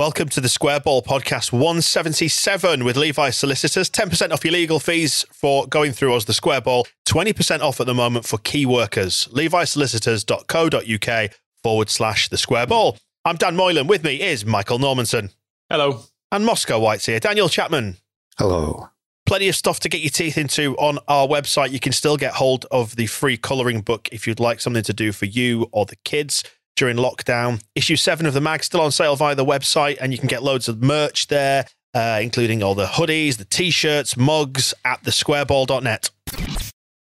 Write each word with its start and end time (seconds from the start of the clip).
Welcome 0.00 0.30
to 0.30 0.40
the 0.40 0.48
Square 0.48 0.80
Ball 0.80 1.02
Podcast 1.02 1.52
177 1.52 2.84
with 2.84 2.96
Levi 2.96 3.28
Solicitors. 3.28 3.90
10% 3.90 4.32
off 4.32 4.42
your 4.42 4.52
legal 4.52 4.80
fees 4.80 5.26
for 5.30 5.66
going 5.66 5.92
through 5.92 6.14
us, 6.14 6.24
the 6.24 6.32
Square 6.32 6.62
Ball. 6.62 6.86
20% 7.04 7.60
off 7.60 7.82
at 7.82 7.86
the 7.86 7.92
moment 7.92 8.24
for 8.24 8.38
key 8.38 8.64
workers. 8.64 9.28
LeviSolicitors.co.uk 9.30 11.30
forward 11.62 11.90
slash 11.90 12.30
the 12.30 12.38
Square 12.38 12.68
Ball. 12.68 12.96
I'm 13.26 13.36
Dan 13.36 13.56
Moylan. 13.56 13.88
With 13.88 14.02
me 14.02 14.22
is 14.22 14.46
Michael 14.46 14.78
Normanson. 14.78 15.34
Hello. 15.68 16.04
And 16.32 16.46
Moscow 16.46 16.80
White's 16.80 17.04
here. 17.04 17.20
Daniel 17.20 17.50
Chapman. 17.50 17.98
Hello. 18.38 18.88
Plenty 19.26 19.50
of 19.50 19.54
stuff 19.54 19.80
to 19.80 19.90
get 19.90 20.00
your 20.00 20.08
teeth 20.08 20.38
into 20.38 20.74
on 20.78 20.98
our 21.08 21.28
website. 21.28 21.72
You 21.72 21.80
can 21.80 21.92
still 21.92 22.16
get 22.16 22.32
hold 22.32 22.64
of 22.70 22.96
the 22.96 23.04
free 23.04 23.36
colouring 23.36 23.82
book 23.82 24.08
if 24.10 24.26
you'd 24.26 24.40
like 24.40 24.60
something 24.60 24.84
to 24.84 24.94
do 24.94 25.12
for 25.12 25.26
you 25.26 25.68
or 25.72 25.84
the 25.84 25.96
kids 26.06 26.42
during 26.80 26.96
lockdown. 26.96 27.62
Issue 27.74 27.94
seven 27.94 28.24
of 28.24 28.32
the 28.32 28.40
mag 28.40 28.64
still 28.64 28.80
on 28.80 28.90
sale 28.90 29.14
via 29.14 29.34
the 29.34 29.44
website, 29.44 29.98
and 30.00 30.12
you 30.12 30.18
can 30.18 30.28
get 30.28 30.42
loads 30.42 30.66
of 30.66 30.82
merch 30.82 31.28
there, 31.28 31.66
uh, 31.94 32.18
including 32.22 32.62
all 32.62 32.74
the 32.74 32.86
hoodies, 32.86 33.36
the 33.36 33.44
t-shirts, 33.44 34.16
mugs 34.16 34.72
at 34.84 35.02
thesquareball.net. 35.02 36.10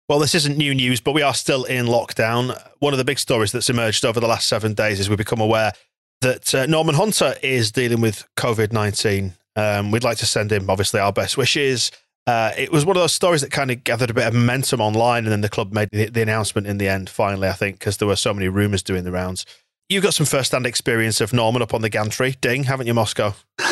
Well, 0.10 0.20
this 0.20 0.36
isn't 0.36 0.58
new 0.58 0.76
news, 0.76 1.00
but 1.00 1.14
we 1.14 1.22
are 1.22 1.34
still 1.34 1.64
in 1.64 1.86
lockdown. 1.86 2.62
One 2.80 2.94
of 2.94 2.98
the 2.98 3.06
big 3.06 3.18
stories 3.18 3.54
that's 3.54 3.70
emerged 3.70 4.04
over 4.04 4.20
the 4.20 4.28
last 4.28 4.50
seven 4.50 4.74
days 4.74 5.00
is 5.00 5.10
we 5.10 5.16
become 5.16 5.40
aware 5.40 5.72
that 6.20 6.54
uh, 6.54 6.66
Norman 6.66 6.96
Hunter 6.96 7.36
is 7.42 7.72
dealing 7.72 8.02
with 8.02 8.28
COVID 8.36 8.74
19. 8.74 9.34
Um, 9.56 9.92
we'd 9.92 10.04
like 10.04 10.18
to 10.18 10.26
send 10.26 10.52
him, 10.52 10.70
obviously, 10.70 11.00
our 11.00 11.14
best 11.14 11.38
wishes. 11.38 11.92
Uh, 12.28 12.52
it 12.56 12.72
was 12.72 12.86
one 12.86 12.96
of 12.96 13.02
those 13.02 13.14
stories 13.14 13.42
that 13.42 13.52
kind 13.52 13.72
of 13.72 13.84
gathered 13.84 14.10
a 14.10 14.14
bit 14.14 14.28
of 14.28 14.34
momentum 14.34 14.80
online, 14.80 15.24
and 15.24 15.32
then 15.32 15.42
the 15.42 15.50
club 15.50 15.74
made 15.74 15.90
the, 15.92 16.06
the 16.06 16.22
announcement 16.22 16.68
in 16.68 16.78
the 16.78 16.88
end, 16.88 17.10
finally, 17.10 17.48
I 17.48 17.54
think, 17.54 17.80
because 17.80 17.98
there 17.98 18.08
were 18.08 18.16
so 18.16 18.34
many 18.34 18.48
rumours 18.48 18.84
doing 18.84 19.04
the 19.04 19.12
rounds. 19.12 19.46
You've 19.92 20.04
got 20.04 20.14
some 20.14 20.26
first 20.26 20.54
hand 20.54 20.66
experience 20.66 21.20
of 21.20 21.34
Norman 21.34 21.62
up 21.62 21.74
on 21.74 21.82
the 21.82 21.90
gantry, 21.90 22.38
ding, 22.40 22.64
haven't 22.64 22.88
you, 22.88 22.94
Moscow? 22.94 23.34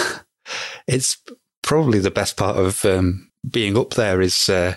It's 0.87 1.17
probably 1.61 1.99
the 1.99 2.09
best 2.09 2.35
part 2.35 2.57
of 2.57 2.83
um, 2.83 3.29
being 3.47 3.77
up 3.77 3.91
there 3.91 4.19
is 4.21 4.49
uh, 4.49 4.75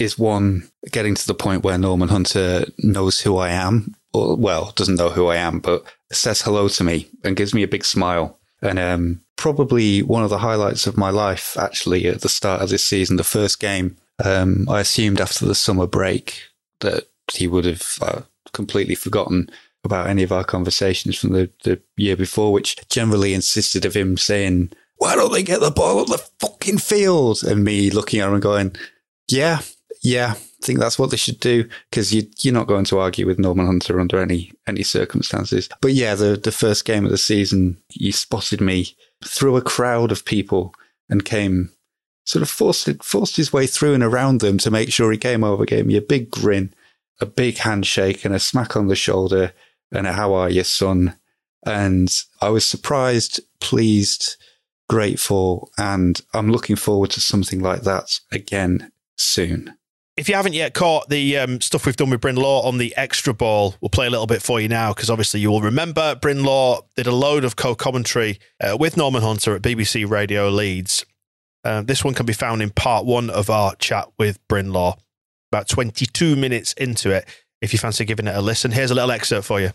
is 0.00 0.18
one 0.18 0.68
getting 0.90 1.14
to 1.14 1.26
the 1.26 1.34
point 1.34 1.62
where 1.62 1.78
Norman 1.78 2.08
Hunter 2.08 2.64
knows 2.80 3.20
who 3.20 3.36
I 3.36 3.50
am, 3.50 3.94
or 4.12 4.34
well, 4.34 4.72
doesn't 4.74 4.96
know 4.96 5.10
who 5.10 5.28
I 5.28 5.36
am, 5.36 5.60
but 5.60 5.84
says 6.10 6.42
hello 6.42 6.66
to 6.66 6.82
me 6.82 7.08
and 7.22 7.36
gives 7.36 7.54
me 7.54 7.62
a 7.62 7.68
big 7.68 7.84
smile. 7.84 8.40
And 8.60 8.80
um, 8.80 9.20
probably 9.36 10.02
one 10.02 10.24
of 10.24 10.30
the 10.30 10.38
highlights 10.38 10.88
of 10.88 10.96
my 10.96 11.10
life, 11.10 11.56
actually, 11.56 12.08
at 12.08 12.22
the 12.22 12.28
start 12.28 12.60
of 12.60 12.70
this 12.70 12.84
season, 12.84 13.16
the 13.16 13.22
first 13.22 13.60
game, 13.60 13.96
um, 14.24 14.68
I 14.68 14.80
assumed 14.80 15.20
after 15.20 15.46
the 15.46 15.54
summer 15.54 15.86
break 15.86 16.42
that 16.80 17.04
he 17.32 17.46
would 17.46 17.66
have 17.66 17.86
uh, 18.02 18.22
completely 18.52 18.96
forgotten 18.96 19.48
about 19.86 20.08
any 20.08 20.22
of 20.22 20.32
our 20.32 20.44
conversations 20.44 21.16
from 21.16 21.32
the, 21.32 21.50
the 21.64 21.80
year 21.96 22.16
before, 22.16 22.52
which 22.52 22.76
generally 22.88 23.32
insisted 23.32 23.84
of 23.84 23.94
him 23.94 24.16
saying, 24.18 24.72
Why 24.96 25.14
don't 25.14 25.32
they 25.32 25.42
get 25.42 25.60
the 25.60 25.70
ball 25.70 26.00
on 26.00 26.06
the 26.06 26.18
fucking 26.40 26.78
field? 26.78 27.42
And 27.42 27.64
me 27.64 27.90
looking 27.90 28.20
at 28.20 28.28
him 28.28 28.34
and 28.34 28.42
going, 28.42 28.76
Yeah, 29.28 29.60
yeah, 30.02 30.34
I 30.36 30.64
think 30.64 30.78
that's 30.78 30.98
what 30.98 31.10
they 31.10 31.16
should 31.16 31.40
do 31.40 31.68
because 31.90 32.14
you, 32.14 32.28
you're 32.38 32.54
not 32.54 32.66
going 32.66 32.84
to 32.86 32.98
argue 32.98 33.26
with 33.26 33.38
Norman 33.38 33.66
Hunter 33.66 34.00
under 34.00 34.20
any 34.20 34.52
any 34.66 34.82
circumstances. 34.82 35.68
But 35.80 35.92
yeah, 35.92 36.14
the 36.14 36.36
the 36.36 36.52
first 36.52 36.84
game 36.84 37.04
of 37.04 37.10
the 37.10 37.18
season, 37.18 37.78
he 37.88 38.10
spotted 38.12 38.60
me 38.60 38.94
through 39.24 39.56
a 39.56 39.62
crowd 39.62 40.12
of 40.12 40.24
people 40.24 40.74
and 41.08 41.24
came 41.24 41.70
sort 42.24 42.42
of 42.42 42.50
forced 42.50 43.02
forced 43.02 43.36
his 43.36 43.52
way 43.52 43.66
through 43.66 43.94
and 43.94 44.02
around 44.02 44.40
them 44.40 44.58
to 44.58 44.70
make 44.70 44.92
sure 44.92 45.12
he 45.12 45.18
came 45.18 45.44
over, 45.44 45.64
gave 45.64 45.86
me 45.86 45.96
a 45.96 46.02
big 46.02 46.30
grin, 46.30 46.74
a 47.20 47.26
big 47.26 47.58
handshake, 47.58 48.24
and 48.24 48.34
a 48.34 48.38
smack 48.38 48.76
on 48.76 48.88
the 48.88 48.96
shoulder, 48.96 49.52
and 49.92 50.06
a 50.06 50.12
"How 50.12 50.34
are 50.34 50.50
you, 50.50 50.64
son?" 50.64 51.16
And 51.64 52.14
I 52.40 52.50
was 52.50 52.66
surprised, 52.66 53.40
pleased, 53.60 54.36
grateful, 54.88 55.70
and 55.76 56.20
I'm 56.32 56.50
looking 56.50 56.76
forward 56.76 57.10
to 57.10 57.20
something 57.20 57.60
like 57.60 57.82
that 57.82 58.20
again 58.30 58.92
soon. 59.16 59.76
If 60.16 60.30
you 60.30 60.34
haven't 60.34 60.54
yet 60.54 60.72
caught 60.72 61.10
the 61.10 61.36
um, 61.36 61.60
stuff 61.60 61.84
we've 61.84 61.96
done 61.96 62.08
with 62.08 62.22
Bryn 62.22 62.36
Law 62.36 62.66
on 62.66 62.78
the 62.78 62.96
extra 62.96 63.34
ball, 63.34 63.74
we'll 63.80 63.90
play 63.90 64.06
a 64.06 64.10
little 64.10 64.26
bit 64.26 64.40
for 64.40 64.58
you 64.58 64.68
now 64.68 64.94
because 64.94 65.10
obviously 65.10 65.40
you 65.40 65.50
will 65.50 65.60
remember 65.60 66.14
Bryn 66.14 66.42
Law 66.42 66.80
did 66.94 67.06
a 67.06 67.12
load 67.12 67.44
of 67.44 67.56
co 67.56 67.74
commentary 67.74 68.38
uh, 68.58 68.78
with 68.80 68.96
Norman 68.96 69.20
Hunter 69.20 69.54
at 69.54 69.60
BBC 69.60 70.08
Radio 70.08 70.48
Leeds. 70.48 71.04
Uh, 71.64 71.82
this 71.82 72.02
one 72.02 72.14
can 72.14 72.24
be 72.24 72.32
found 72.32 72.62
in 72.62 72.70
part 72.70 73.04
one 73.04 73.28
of 73.28 73.50
our 73.50 73.74
chat 73.76 74.08
with 74.18 74.38
Bryn 74.48 74.72
Law, 74.72 74.96
about 75.52 75.68
22 75.68 76.34
minutes 76.34 76.72
into 76.74 77.10
it. 77.10 77.26
If 77.60 77.72
you 77.72 77.78
fancy 77.78 78.04
giving 78.04 78.26
it 78.26 78.36
a 78.36 78.40
listen, 78.40 78.70
here's 78.70 78.90
a 78.90 78.94
little 78.94 79.10
excerpt 79.10 79.46
for 79.46 79.60
you. 79.60 79.70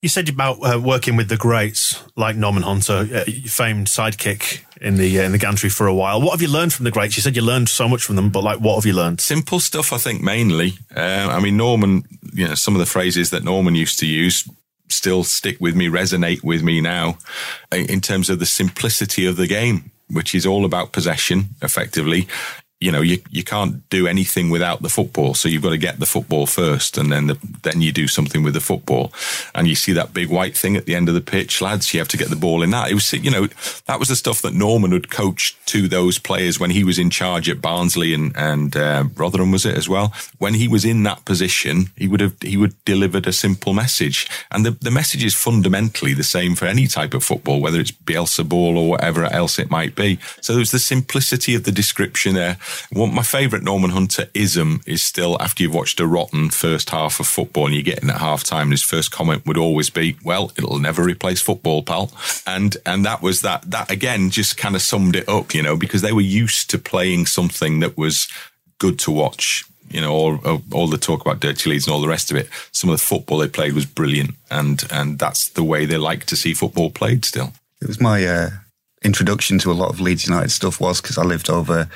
You 0.00 0.08
said 0.08 0.28
about 0.28 0.58
uh, 0.60 0.78
working 0.78 1.16
with 1.16 1.28
the 1.28 1.36
greats 1.36 2.02
like 2.14 2.36
Norman 2.36 2.62
Hunter, 2.62 3.08
uh, 3.12 3.24
famed 3.46 3.86
sidekick 3.86 4.62
in 4.80 4.96
the 4.96 5.20
uh, 5.20 5.22
in 5.22 5.32
the 5.32 5.38
gantry 5.38 5.70
for 5.70 5.86
a 5.86 5.94
while. 5.94 6.20
What 6.20 6.32
have 6.32 6.42
you 6.42 6.48
learned 6.48 6.74
from 6.74 6.84
the 6.84 6.90
greats? 6.90 7.16
You 7.16 7.22
said 7.22 7.36
you 7.36 7.42
learned 7.42 7.70
so 7.70 7.88
much 7.88 8.04
from 8.04 8.16
them, 8.16 8.28
but 8.30 8.44
like, 8.44 8.60
what 8.60 8.74
have 8.74 8.84
you 8.84 8.92
learned? 8.92 9.20
Simple 9.20 9.60
stuff, 9.60 9.92
I 9.92 9.96
think, 9.96 10.22
mainly. 10.22 10.74
Uh, 10.94 11.28
I 11.30 11.40
mean, 11.40 11.56
Norman, 11.56 12.04
you 12.34 12.48
know, 12.48 12.54
some 12.54 12.74
of 12.74 12.80
the 12.80 12.86
phrases 12.86 13.30
that 13.30 13.44
Norman 13.44 13.74
used 13.74 13.98
to 14.00 14.06
use 14.06 14.46
still 14.88 15.24
stick 15.24 15.58
with 15.60 15.74
me, 15.74 15.88
resonate 15.88 16.44
with 16.44 16.62
me 16.62 16.80
now 16.80 17.16
in 17.72 18.00
terms 18.00 18.28
of 18.28 18.38
the 18.38 18.46
simplicity 18.46 19.24
of 19.26 19.36
the 19.36 19.46
game, 19.46 19.90
which 20.10 20.34
is 20.34 20.44
all 20.44 20.66
about 20.66 20.92
possession, 20.92 21.48
effectively. 21.62 22.28
You 22.80 22.92
know, 22.92 23.00
you, 23.00 23.18
you 23.30 23.42
can't 23.42 23.88
do 23.88 24.06
anything 24.06 24.50
without 24.50 24.82
the 24.82 24.88
football. 24.88 25.34
So 25.34 25.48
you've 25.48 25.62
got 25.62 25.70
to 25.70 25.78
get 25.78 26.00
the 26.00 26.06
football 26.06 26.46
first 26.46 26.98
and 26.98 27.10
then 27.10 27.28
the, 27.28 27.38
then 27.62 27.80
you 27.80 27.92
do 27.92 28.06
something 28.06 28.42
with 28.42 28.54
the 28.54 28.60
football. 28.60 29.12
And 29.54 29.66
you 29.66 29.74
see 29.74 29.92
that 29.92 30.12
big 30.12 30.28
white 30.28 30.56
thing 30.56 30.76
at 30.76 30.84
the 30.84 30.94
end 30.94 31.08
of 31.08 31.14
the 31.14 31.20
pitch, 31.20 31.62
lads, 31.62 31.94
you 31.94 32.00
have 32.00 32.08
to 32.08 32.18
get 32.18 32.28
the 32.28 32.36
ball 32.36 32.62
in 32.62 32.70
that. 32.70 32.90
It 32.90 32.94
was, 32.94 33.12
you 33.12 33.30
know, 33.30 33.46
that 33.86 33.98
was 33.98 34.08
the 34.08 34.16
stuff 34.16 34.42
that 34.42 34.52
Norman 34.52 34.92
had 34.92 35.10
coached 35.10 35.66
to 35.68 35.88
those 35.88 36.18
players 36.18 36.60
when 36.60 36.70
he 36.70 36.84
was 36.84 36.98
in 36.98 37.10
charge 37.10 37.48
at 37.48 37.62
Barnsley 37.62 38.12
and, 38.12 38.36
and, 38.36 38.76
uh, 38.76 39.04
Rotherham 39.16 39.52
was 39.52 39.64
it 39.64 39.76
as 39.76 39.88
well. 39.88 40.12
When 40.38 40.54
he 40.54 40.68
was 40.68 40.84
in 40.84 41.04
that 41.04 41.24
position, 41.24 41.90
he 41.96 42.08
would 42.08 42.20
have, 42.20 42.36
he 42.42 42.56
would 42.56 42.74
delivered 42.84 43.26
a 43.26 43.32
simple 43.32 43.72
message. 43.72 44.28
And 44.50 44.64
the, 44.64 44.72
the 44.72 44.90
message 44.90 45.24
is 45.24 45.34
fundamentally 45.34 46.14
the 46.14 46.22
same 46.22 46.54
for 46.54 46.66
any 46.66 46.86
type 46.86 47.14
of 47.14 47.24
football, 47.24 47.60
whether 47.60 47.80
it's 47.80 47.90
Bielsa 47.90 48.48
ball 48.48 48.76
or 48.76 48.90
whatever 48.90 49.24
else 49.24 49.58
it 49.58 49.70
might 49.70 49.94
be. 49.94 50.18
So 50.40 50.54
there's 50.54 50.70
the 50.70 50.78
simplicity 50.78 51.54
of 51.54 51.64
the 51.64 51.72
description 51.72 52.34
there. 52.34 52.58
Well, 52.92 53.06
my 53.06 53.22
favourite 53.22 53.64
Norman 53.64 53.90
Hunter 53.90 54.28
ism 54.34 54.80
is 54.86 55.02
still 55.02 55.36
after 55.40 55.62
you've 55.62 55.74
watched 55.74 56.00
a 56.00 56.06
rotten 56.06 56.50
first 56.50 56.90
half 56.90 57.20
of 57.20 57.26
football 57.26 57.66
and 57.66 57.74
you 57.74 57.82
get 57.82 58.02
in 58.02 58.10
at 58.10 58.18
half 58.18 58.44
time, 58.44 58.70
his 58.70 58.82
first 58.82 59.10
comment 59.10 59.46
would 59.46 59.58
always 59.58 59.90
be, 59.90 60.16
Well, 60.24 60.52
it'll 60.56 60.78
never 60.78 61.02
replace 61.02 61.40
football, 61.40 61.82
pal. 61.82 62.10
And 62.46 62.76
and 62.86 63.04
that 63.04 63.22
was 63.22 63.40
that 63.42 63.70
that 63.70 63.90
again 63.90 64.30
just 64.30 64.56
kind 64.56 64.74
of 64.74 64.82
summed 64.82 65.16
it 65.16 65.28
up, 65.28 65.54
you 65.54 65.62
know, 65.62 65.76
because 65.76 66.02
they 66.02 66.12
were 66.12 66.20
used 66.20 66.70
to 66.70 66.78
playing 66.78 67.26
something 67.26 67.80
that 67.80 67.96
was 67.96 68.28
good 68.78 68.98
to 69.00 69.10
watch. 69.10 69.64
You 69.90 70.00
know, 70.00 70.12
all, 70.12 70.62
all 70.72 70.88
the 70.88 70.98
talk 70.98 71.20
about 71.20 71.40
dirty 71.40 71.70
Leeds 71.70 71.86
and 71.86 71.94
all 71.94 72.00
the 72.00 72.08
rest 72.08 72.30
of 72.30 72.36
it. 72.36 72.48
Some 72.72 72.90
of 72.90 72.98
the 72.98 73.04
football 73.04 73.38
they 73.38 73.48
played 73.48 73.74
was 73.74 73.86
brilliant, 73.86 74.34
and 74.50 74.82
and 74.90 75.18
that's 75.18 75.48
the 75.50 75.62
way 75.62 75.84
they 75.84 75.98
like 75.98 76.24
to 76.26 76.36
see 76.36 76.54
football 76.54 76.90
played. 76.90 77.24
Still, 77.24 77.52
It 77.80 77.88
was 77.88 78.00
my 78.00 78.26
uh, 78.26 78.50
introduction 79.04 79.58
to 79.60 79.70
a 79.70 79.74
lot 79.74 79.90
of 79.90 80.00
Leeds 80.00 80.26
United 80.26 80.50
stuff 80.50 80.80
was 80.80 81.00
because 81.00 81.18
I 81.18 81.22
lived 81.22 81.50
over 81.50 81.88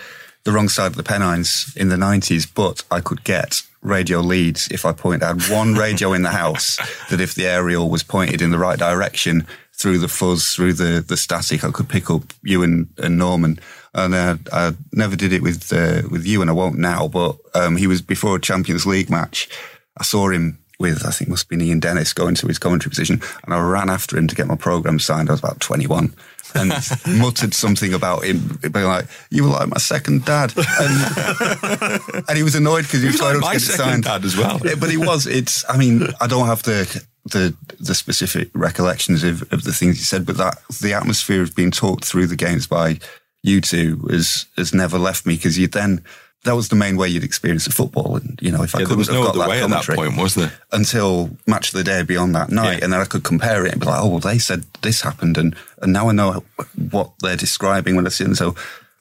the 0.48 0.54
wrong 0.54 0.70
side 0.70 0.86
of 0.86 0.96
the 0.96 1.02
Pennines 1.02 1.76
in 1.76 1.90
the 1.90 1.96
90s, 1.96 2.48
but 2.54 2.82
I 2.90 3.00
could 3.02 3.22
get 3.22 3.60
radio 3.82 4.20
Leeds 4.20 4.66
if 4.70 4.86
I 4.86 4.92
point 4.92 5.22
out 5.22 5.50
one 5.50 5.74
radio 5.74 6.14
in 6.14 6.22
the 6.22 6.30
house 6.30 6.78
that 7.10 7.20
if 7.20 7.34
the 7.34 7.46
aerial 7.46 7.90
was 7.90 8.02
pointed 8.02 8.40
in 8.40 8.50
the 8.50 8.56
right 8.56 8.78
direction 8.78 9.46
through 9.74 9.98
the 9.98 10.08
fuzz, 10.08 10.54
through 10.54 10.72
the, 10.72 11.04
the 11.06 11.18
static, 11.18 11.64
I 11.64 11.70
could 11.70 11.90
pick 11.90 12.10
up 12.10 12.22
you 12.42 12.62
and, 12.62 12.88
and 12.96 13.18
Norman. 13.18 13.60
And 13.92 14.14
uh, 14.14 14.36
I 14.50 14.72
never 14.94 15.16
did 15.16 15.34
it 15.34 15.42
with 15.42 15.70
uh, 15.70 16.08
with 16.10 16.24
you, 16.24 16.40
and 16.40 16.48
I 16.48 16.54
won't 16.54 16.78
now. 16.78 17.08
But 17.08 17.36
um, 17.54 17.76
he 17.76 17.86
was 17.86 18.00
before 18.00 18.36
a 18.36 18.40
Champions 18.40 18.86
League 18.86 19.10
match. 19.10 19.50
I 19.98 20.02
saw 20.02 20.30
him 20.30 20.58
with 20.78 21.04
I 21.04 21.10
think 21.10 21.30
must 21.30 21.48
been 21.48 21.60
Ian 21.60 21.80
Dennis 21.80 22.12
going 22.12 22.34
to 22.36 22.46
his 22.46 22.58
commentary 22.58 22.90
position, 22.90 23.20
and 23.44 23.54
I 23.54 23.60
ran 23.60 23.90
after 23.90 24.16
him 24.16 24.28
to 24.28 24.34
get 24.34 24.46
my 24.46 24.56
program 24.56 24.98
signed. 24.98 25.28
I 25.28 25.32
was 25.32 25.40
about 25.40 25.60
twenty 25.60 25.86
one. 25.86 26.14
and 26.54 26.72
muttered 27.06 27.52
something 27.52 27.92
about 27.92 28.24
him 28.24 28.58
being 28.72 28.86
like, 28.86 29.06
"You 29.30 29.44
were 29.44 29.50
like 29.50 29.68
my 29.68 29.78
second 29.78 30.24
dad," 30.24 30.54
and, 30.56 32.00
and 32.28 32.36
he 32.36 32.42
was 32.42 32.54
annoyed 32.54 32.84
because 32.84 33.02
he 33.02 33.08
was, 33.08 33.18
trying 33.18 33.40
like 33.40 33.58
to 33.58 33.64
get 33.64 33.74
it 33.74 33.76
second 33.76 33.84
signed. 33.84 34.04
dad 34.04 34.24
as 34.24 34.36
well. 34.36 34.60
Yeah, 34.64 34.74
but 34.78 34.90
he 34.90 34.96
was. 34.96 35.26
It's. 35.26 35.64
I 35.68 35.76
mean, 35.76 36.06
I 36.20 36.26
don't 36.26 36.46
have 36.46 36.62
the 36.62 37.04
the 37.26 37.54
the 37.78 37.94
specific 37.94 38.48
recollections 38.54 39.24
of, 39.24 39.42
of 39.52 39.64
the 39.64 39.72
things 39.72 39.98
he 39.98 40.04
said, 40.04 40.24
but 40.24 40.36
that 40.38 40.58
the 40.80 40.94
atmosphere 40.94 41.42
of 41.42 41.54
being 41.54 41.70
talked 41.70 42.04
through 42.04 42.28
the 42.28 42.36
games 42.36 42.66
by 42.66 42.98
you 43.42 43.60
two 43.60 43.98
has 44.10 44.46
has 44.56 44.72
never 44.72 44.98
left 44.98 45.26
me 45.26 45.34
because 45.34 45.58
you 45.58 45.66
then. 45.66 46.02
That 46.44 46.54
was 46.54 46.68
the 46.68 46.76
main 46.76 46.96
way 46.96 47.08
you'd 47.08 47.24
experience 47.24 47.64
the 47.64 47.72
football, 47.72 48.16
and 48.16 48.38
you 48.40 48.50
know 48.52 48.62
if 48.62 48.74
I 48.74 48.78
Yeah, 48.80 48.84
couldn't 48.84 48.98
was 48.98 49.08
have 49.08 49.16
no 49.16 49.22
got 49.24 49.30
other 49.30 49.38
that 49.40 49.48
way 49.48 49.56
at 49.62 49.68
that 49.70 49.84
commentary 49.84 49.96
point, 50.10 50.22
was 50.22 50.34
there? 50.36 50.52
until 50.72 51.30
match 51.46 51.68
of 51.68 51.74
the 51.78 51.84
day 51.84 52.02
beyond 52.02 52.34
that 52.36 52.50
night, 52.50 52.78
Yeah. 52.78 52.84
and 52.84 52.92
then 52.92 53.00
I 53.00 53.04
could 53.06 53.24
compare 53.24 53.66
it 53.66 53.72
and 53.72 53.80
be 53.80 53.86
like, 53.86 54.00
oh 54.00 54.08
well, 54.08 54.18
they 54.20 54.38
said 54.38 54.64
this 54.82 55.00
happened, 55.02 55.36
and 55.36 55.56
and 55.82 55.92
now 55.92 56.08
I 56.08 56.12
know 56.12 56.44
what 56.90 57.10
they're 57.20 57.36
describing 57.36 57.96
when 57.96 58.06
I 58.06 58.10
see. 58.10 58.24
And 58.24 58.36
so 58.36 58.54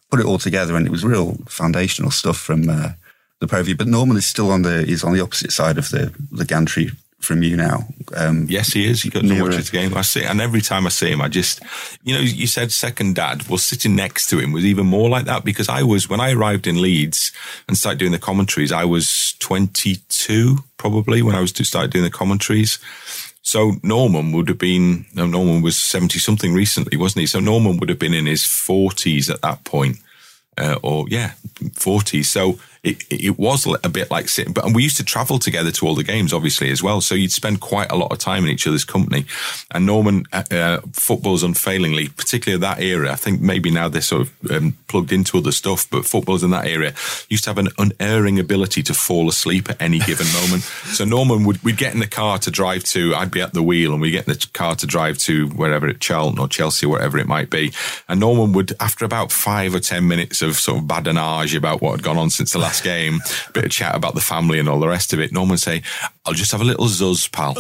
put 0.10 0.20
it 0.20 0.26
all 0.26 0.40
together, 0.40 0.76
and 0.76 0.86
it 0.88 0.92
was 0.92 1.04
real 1.06 1.38
foundational 1.48 2.12
stuff 2.12 2.38
from 2.38 2.70
uh, 2.70 2.90
the 3.40 3.46
preview. 3.48 3.78
But 3.78 3.88
Norman 3.88 4.18
is 4.18 4.26
still 4.26 4.50
on 4.52 4.64
the 4.64 4.84
he's 4.84 5.04
on 5.04 5.14
the 5.14 5.22
opposite 5.22 5.52
side 5.52 5.78
of 5.78 5.90
the 5.90 6.12
the 6.32 6.46
gantry 6.46 6.92
from 7.20 7.44
you 7.44 7.58
now. 7.58 7.86
Um, 8.16 8.46
Yes, 8.50 8.72
he 8.74 8.86
is. 8.88 9.02
He 9.02 9.10
goes 9.10 9.24
to 9.24 9.28
Nearer. 9.28 9.44
watch 9.46 9.56
his 9.56 9.70
game. 9.70 9.94
I 9.96 10.02
see, 10.02 10.24
and 10.24 10.40
every 10.40 10.62
time 10.62 10.86
I 10.86 10.90
see 10.90 11.12
him, 11.12 11.22
I 11.22 11.28
just, 11.28 11.62
you 12.04 12.14
know, 12.14 12.20
you 12.22 12.48
said 12.48 12.72
second 12.72 13.16
dad. 13.16 13.48
Well, 13.50 13.58
sitting 13.58 13.96
next 13.96 14.28
to 14.30 14.40
him 14.40 14.52
was 14.54 14.66
even 14.66 14.86
more 14.86 15.10
like 15.10 15.26
that 15.26 15.44
because 15.44 15.68
I 15.68 15.84
was 15.84 16.08
when 16.10 16.20
I 16.22 16.32
arrived 16.32 16.68
in 16.68 16.82
Leeds 16.82 17.32
and 17.68 17.78
started 17.78 18.00
doing 18.00 18.12
the 18.14 18.20
commentaries. 18.20 18.72
I 18.72 18.86
was 18.86 19.34
22 19.40 20.58
probably 20.78 21.22
when 21.22 21.36
I 21.36 21.42
was 21.42 21.52
to 21.54 21.66
start 21.66 21.90
doing 21.92 22.04
the 22.06 22.10
commentaries. 22.12 22.80
So 23.42 23.74
Norman 23.84 24.32
would 24.34 24.50
have 24.50 24.58
been. 24.60 25.06
No, 25.14 25.26
Norman 25.26 25.62
was 25.62 25.78
70 25.78 26.20
something 26.20 26.54
recently, 26.54 26.98
wasn't 26.98 27.22
he? 27.22 27.28
So 27.28 27.40
Norman 27.40 27.78
would 27.78 27.90
have 27.90 28.00
been 28.00 28.14
in 28.14 28.26
his 28.26 28.44
40s 28.44 29.30
at 29.30 29.42
that 29.42 29.64
point. 29.64 29.98
Uh, 30.58 30.78
or 30.82 31.06
yeah, 31.08 31.34
40s. 31.60 32.26
So 32.26 32.60
it, 32.84 33.04
it 33.10 33.38
was 33.38 33.68
a 33.84 33.90
bit 33.90 34.12
like 34.12 34.30
sitting, 34.30 34.54
but 34.54 34.66
and 34.66 34.76
we 34.76 34.84
used 34.84 34.98
to 34.98 35.04
travel 35.04 35.40
together 35.40 35.72
to 35.72 35.88
all 35.88 35.96
the 35.96 36.04
games, 36.04 36.34
obviously 36.34 36.70
as 36.70 36.84
well. 36.84 37.02
So 37.02 37.16
you'd 37.16 37.32
spend 37.32 37.60
quite 37.60 37.92
a 37.92 37.96
lot 37.96 38.12
of 38.12 38.20
time 38.20 38.44
in 38.44 38.50
each 38.50 38.68
other's 38.68 38.86
company. 38.86 39.26
And 39.72 39.86
Norman, 39.86 40.26
uh, 40.32 40.44
uh, 40.52 40.82
football's 40.94 41.44
unfailingly, 41.44 42.10
particularly 42.10 42.60
that 42.62 42.82
era. 42.82 43.12
I 43.12 43.16
think 43.16 43.42
maybe 43.42 43.72
now 43.72 43.88
they're 43.88 44.02
sort 44.02 44.24
of 44.24 44.52
um, 44.52 44.78
plugged 44.88 45.12
into 45.12 45.38
other 45.38 45.52
stuff, 45.52 45.90
but 45.90 46.06
football's 46.06 46.44
in 46.44 46.52
that 46.52 46.68
area 46.68 46.94
used 47.30 47.44
to 47.46 47.50
have 47.50 47.58
an 47.58 47.70
unerring 47.78 48.40
ability 48.40 48.84
to 48.84 48.94
fall 48.94 49.30
asleep 49.30 49.70
at 49.70 49.82
any 49.82 50.00
given 50.00 50.28
moment. 50.34 50.64
So 50.88 51.06
Norman 51.06 51.44
would 51.44 51.64
we'd 51.64 51.78
get 51.78 51.94
in 51.94 52.00
the 52.00 52.08
car 52.08 52.40
to 52.40 52.50
drive 52.50 52.84
to. 52.86 53.14
I'd 53.14 53.30
be 53.30 53.42
at 53.42 53.54
the 53.54 53.62
wheel, 53.62 53.92
and 53.92 54.02
we 54.02 54.08
would 54.08 54.14
get 54.14 54.28
in 54.28 54.34
the 54.34 54.48
car 54.54 54.74
to 54.76 54.88
drive 54.88 55.18
to 55.20 55.48
wherever 55.50 55.88
at 55.88 56.00
Charlton 56.00 56.40
or 56.40 56.48
Chelsea, 56.48 56.86
whatever 56.86 57.18
it 57.18 57.28
might 57.28 57.50
be. 57.50 57.72
And 58.08 58.20
Norman 58.20 58.54
would, 58.54 58.74
after 58.80 59.06
about 59.06 59.32
five 59.32 59.76
or 59.76 59.80
ten 59.80 60.08
minutes 60.08 60.42
of 60.42 60.56
sort 60.56 60.80
of 60.80 60.86
badinage 60.86 61.56
about 61.56 61.82
what 61.82 61.92
had 61.92 62.04
gone 62.04 62.18
on 62.18 62.30
since 62.30 62.54
the 62.54 62.60
last 62.60 62.77
game, 62.82 63.22
a 63.48 63.52
bit 63.52 63.66
of 63.66 63.72
chat 63.72 63.96
about 63.96 64.16
the 64.16 64.22
family 64.22 64.60
and 64.60 64.70
all 64.70 64.80
the 64.80 64.88
rest 64.88 65.14
of 65.14 65.20
it, 65.20 65.32
Norman 65.32 65.52
would 65.52 65.60
say, 65.60 65.82
"I'll 66.26 66.34
just 66.34 66.52
have 66.52 66.62
a 66.62 66.66
little 66.66 66.88
zuzz, 66.88 67.32
pal," 67.32 67.56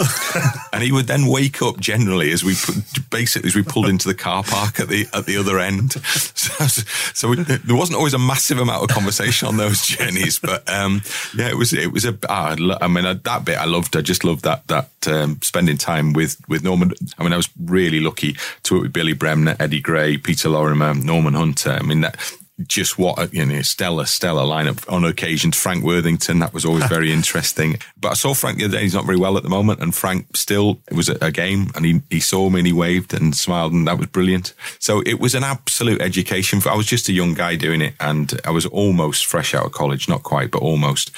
and 0.74 0.84
he 0.84 0.92
would 0.92 1.08
then 1.08 1.28
wake 1.28 1.62
up 1.62 1.80
generally 1.80 2.32
as 2.32 2.44
we 2.44 2.56
put, 2.56 3.10
basically 3.10 3.48
as 3.48 3.56
we 3.56 3.64
pulled 3.64 3.90
into 3.90 4.08
the 4.08 4.16
car 4.16 4.44
park 4.44 4.80
at 4.80 4.90
the 4.90 5.08
at 5.14 5.26
the 5.26 5.38
other 5.38 5.60
end. 5.60 5.96
So, 6.38 6.84
so 7.14 7.30
we, 7.30 7.36
there 7.38 7.76
wasn't 7.76 7.98
always 7.98 8.14
a 8.14 8.20
massive 8.20 8.60
amount 8.60 8.84
of 8.84 8.90
conversation 8.90 9.48
on 9.48 9.58
those 9.58 9.82
journeys, 9.86 10.40
but 10.40 10.68
um, 10.70 11.02
yeah, 11.36 11.50
it 11.50 11.58
was 11.58 11.74
it 11.74 11.92
was 11.92 12.06
a. 12.06 12.18
ah, 12.30 12.56
I 12.82 12.88
mean, 12.88 13.04
that 13.04 13.46
bit 13.46 13.58
I 13.58 13.66
loved. 13.66 13.96
I 13.96 14.02
just 14.02 14.24
loved 14.24 14.44
that 14.44 14.68
that 14.68 14.90
um, 15.08 15.40
spending 15.42 15.78
time 15.78 16.14
with 16.14 16.38
with 16.48 16.64
Norman. 16.64 16.94
I 17.18 17.24
mean, 17.24 17.34
I 17.34 17.38
was 17.38 17.50
really 17.60 18.00
lucky 18.00 18.36
to 18.64 18.76
work 18.76 18.84
with 18.84 18.94
Billy 18.94 19.14
Bremner, 19.14 19.56
Eddie 19.60 19.82
Gray, 19.82 20.18
Peter 20.18 20.50
Lorimer, 20.50 20.94
Norman 20.94 21.34
Hunter. 21.34 21.72
I 21.72 21.82
mean 21.82 22.02
that. 22.02 22.18
Just 22.66 22.98
what 22.98 23.20
a, 23.20 23.30
you 23.32 23.46
know, 23.46 23.62
stellar, 23.62 24.06
stellar 24.06 24.42
lineup 24.42 24.92
on 24.92 25.06
occasions. 25.06 25.56
Frank 25.56 25.84
Worthington, 25.84 26.40
that 26.40 26.54
was 26.54 26.66
always 26.66 26.88
very 26.90 27.12
interesting. 27.12 27.78
But 28.00 28.10
I 28.10 28.14
saw 28.16 28.34
Frank 28.34 28.58
the 28.58 28.66
other 28.66 28.78
day; 28.78 28.84
he's 28.84 28.96
not 28.96 29.06
very 29.06 29.18
well 29.18 29.38
at 29.38 29.44
the 29.44 29.50
moment. 29.50 29.80
And 29.80 29.94
Frank 29.94 30.36
still, 30.36 30.80
it 30.90 30.96
was 30.96 31.08
a, 31.08 31.18
a 31.22 31.32
game, 31.32 31.70
and 31.76 31.86
he 31.86 32.02
he 32.10 32.20
saw 32.20 32.50
me 32.50 32.62
and 32.62 32.68
he 32.68 32.74
waved 32.74 33.14
and 33.14 33.36
smiled, 33.36 33.74
and 33.74 33.88
that 33.88 34.00
was 34.00 34.08
brilliant. 34.08 34.54
So 34.80 35.02
it 35.06 35.20
was 35.20 35.36
an 35.36 35.44
absolute 35.44 36.02
education. 36.02 36.60
For, 36.60 36.70
I 36.70 36.76
was 36.76 36.88
just 36.88 37.10
a 37.10 37.14
young 37.14 37.36
guy 37.36 37.56
doing 37.56 37.82
it, 37.82 37.94
and 38.00 38.40
I 38.44 38.50
was 38.50 38.66
almost 38.66 39.28
fresh 39.28 39.54
out 39.54 39.66
of 39.66 39.72
college, 39.72 40.10
not 40.10 40.24
quite, 40.24 40.50
but 40.50 40.62
almost. 40.62 41.12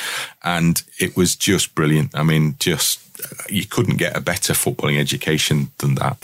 And 0.44 0.83
it 1.00 1.15
was 1.15 1.35
just 1.35 1.74
brilliant. 1.74 2.15
I 2.15 2.24
mean, 2.24 2.56
just 2.59 3.00
you 3.50 3.65
couldn't 3.65 3.97
get 3.97 4.15
a 4.15 4.21
better 4.21 4.53
footballing 4.53 5.00
education 5.00 5.71
than 5.77 5.95
that. 5.95 6.18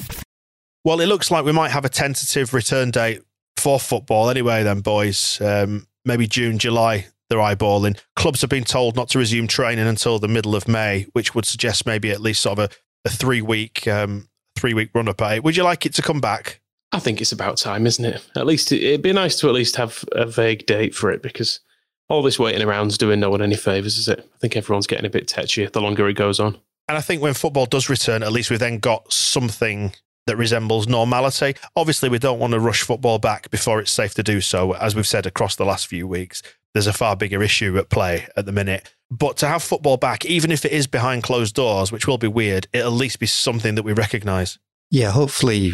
Well, 0.84 1.02
it 1.02 1.08
looks 1.08 1.32
like 1.32 1.46
we 1.46 1.52
might 1.52 1.72
have 1.72 1.86
a 1.86 1.90
tentative 1.90 2.54
return 2.54 2.92
date 2.92 3.24
for 3.66 3.80
football 3.80 4.30
anyway, 4.30 4.62
then, 4.62 4.82
boys. 4.82 5.42
Um, 5.42 5.88
maybe 6.06 6.28
June, 6.28 6.60
July, 6.60 7.08
they're 7.30 7.40
eyeballing. 7.40 8.00
Clubs 8.16 8.42
have 8.42 8.50
been 8.52 8.64
told 8.64 8.96
not 8.96 9.10
to 9.10 9.18
resume 9.18 9.48
training 9.48 9.88
until 9.88 10.20
the 10.20 10.28
middle 10.28 10.56
of 10.56 10.68
May, 10.68 11.08
which 11.14 11.34
would 11.34 11.46
suggest 11.46 11.88
maybe 11.88 12.12
at 12.12 12.22
least 12.22 12.42
sort 12.42 12.60
of 12.60 12.70
a, 12.70 12.76
a 13.06 13.10
three 13.10 13.42
week 13.42 13.88
um, 13.88 14.30
three 14.56 14.76
week 14.76 14.92
run 14.94 15.08
up 15.08 15.20
at 15.24 15.38
it. 15.38 15.44
Would 15.44 15.58
you 15.58 15.64
like 15.64 15.84
it 15.88 15.96
to 15.96 16.04
come 16.04 16.22
back? 16.22 16.62
I 16.92 17.00
think 17.00 17.22
it's 17.22 17.32
about 17.32 17.58
time, 17.58 17.88
isn't 17.88 18.06
it? 18.06 18.24
At 18.36 18.46
least 18.46 18.72
it, 18.72 18.84
it'd 18.84 19.02
be 19.02 19.12
nice 19.14 19.36
to 19.40 19.48
at 19.48 19.56
least 19.56 19.78
have 19.78 20.06
a 20.12 20.28
vague 20.28 20.68
date 20.68 20.94
for 20.94 21.10
it 21.10 21.24
because 21.24 21.60
all 22.08 22.22
this 22.22 22.38
waiting 22.38 22.62
around's 22.62 23.00
doing 23.00 23.20
no 23.20 23.32
one 23.32 23.42
any 23.42 23.56
favours, 23.56 23.98
is 23.98 24.08
it? 24.08 24.20
I 24.20 24.38
think 24.38 24.56
everyone's 24.56 24.86
getting 24.86 25.08
a 25.08 25.10
bit 25.10 25.28
tetchy 25.28 25.66
the 25.66 25.82
longer 25.82 26.08
it 26.08 26.14
goes 26.14 26.40
on. 26.40 26.60
And 26.88 27.00
I 27.00 27.02
think 27.02 27.20
when 27.20 27.34
football 27.34 27.66
does 27.66 27.90
return, 27.90 28.22
at 28.22 28.32
least 28.32 28.52
we've 28.52 28.60
then 28.60 28.78
got 28.78 29.12
something 29.12 29.94
that 30.28 30.38
resembles 30.38 30.88
normality. 30.88 31.56
Obviously, 31.76 32.10
we 32.10 32.20
don't 32.20 32.40
want 32.40 32.54
to 32.54 32.60
rush 32.60 32.82
football 32.82 33.20
back 33.20 33.50
before 33.52 33.80
it's 33.80 33.92
safe 33.92 34.14
to 34.16 34.24
do 34.24 34.42
so. 34.42 34.74
As 34.74 34.96
we've 34.96 35.08
said 35.08 35.26
across 35.26 35.56
the 35.56 35.66
last 35.66 35.88
few 35.88 36.08
weeks, 36.08 36.42
there's 36.74 36.88
a 36.88 36.94
far 36.94 37.16
bigger 37.16 37.42
issue 37.42 37.78
at 37.78 37.90
play 37.90 38.28
at 38.36 38.46
the 38.46 38.52
minute. 38.52 38.92
But 39.12 39.38
to 39.38 39.48
have 39.48 39.64
football 39.64 39.98
back, 39.98 40.26
even 40.26 40.52
if 40.52 40.66
it 40.66 40.72
is 40.72 40.88
behind 40.88 41.24
closed 41.24 41.56
doors, 41.56 41.92
which 41.92 42.08
will 42.08 42.18
be 42.18 42.28
weird, 42.28 42.68
it'll 42.74 42.94
at 42.94 42.98
least 42.98 43.20
be 43.20 43.28
something 43.28 43.76
that 43.76 43.84
we 43.84 43.94
recognise. 43.94 44.58
Yeah, 44.90 45.12
hopefully 45.12 45.74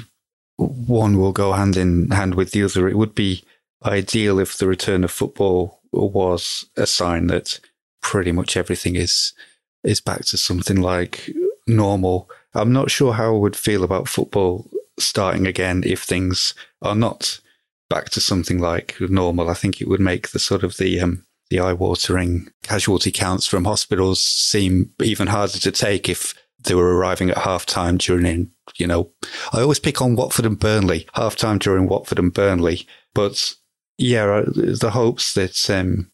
one 0.58 1.18
will 1.18 1.32
go 1.32 1.54
hand 1.54 1.78
in 1.78 2.12
hand 2.12 2.36
with 2.36 2.52
the 2.52 2.64
other. 2.64 2.88
It 2.88 2.98
would 2.98 3.16
be 3.16 3.44
ideal 3.84 4.38
if 4.38 4.58
the 4.58 4.68
return 4.68 5.04
of 5.04 5.12
football 5.12 5.82
was 5.92 6.66
a 6.78 6.86
sign 6.86 7.28
that 7.28 7.60
pretty 8.02 8.32
much 8.32 8.56
everything 8.56 8.96
is 8.96 9.34
is 9.84 10.02
back 10.02 10.26
to 10.26 10.38
something 10.38 10.80
like 10.80 11.32
normal. 11.68 12.30
I'm 12.54 12.74
not 12.74 12.92
sure 12.92 13.14
how 13.14 13.36
I 13.36 13.38
would 13.38 13.56
feel 13.56 13.84
about 13.84 14.10
football 14.10 14.70
starting 14.98 15.48
again 15.48 15.84
if 15.86 16.04
things 16.04 16.54
are 16.82 16.96
not 16.96 17.40
back 17.90 18.10
to 18.12 18.22
something 18.22 18.60
like 18.60 19.00
normal. 19.00 19.50
I 19.50 19.54
think 19.54 19.82
it 19.82 19.88
would 19.88 20.00
make 20.00 20.30
the 20.30 20.40
sort 20.40 20.64
of 20.64 20.78
the 20.78 21.00
um, 21.00 21.26
the 21.50 21.60
eye-watering 21.60 22.50
casualty 22.64 23.12
counts 23.12 23.46
from 23.46 23.66
hospitals 23.66 24.22
seem 24.22 24.92
even 25.04 25.28
harder 25.28 25.60
to 25.60 25.72
take 25.72 26.08
if 26.08 26.34
they 26.64 26.74
were 26.74 26.96
arriving 26.96 27.30
at 27.30 27.40
half 27.40 27.66
time 27.66 27.98
during, 27.98 28.52
you 28.78 28.88
know, 28.88 29.12
I 29.52 29.62
always 29.62 29.80
pick 29.80 30.02
on 30.02 30.16
Watford 30.16 30.46
and 30.46 30.58
Burnley, 30.58 31.08
half 31.14 31.36
time 31.36 31.58
during 31.58 31.88
Watford 31.88 32.20
and 32.20 32.34
Burnley. 32.34 32.88
But 33.14 33.56
yeah, 33.98 34.44
the 34.46 34.92
hopes 34.94 35.34
that 35.34 35.70
um, 35.70 36.10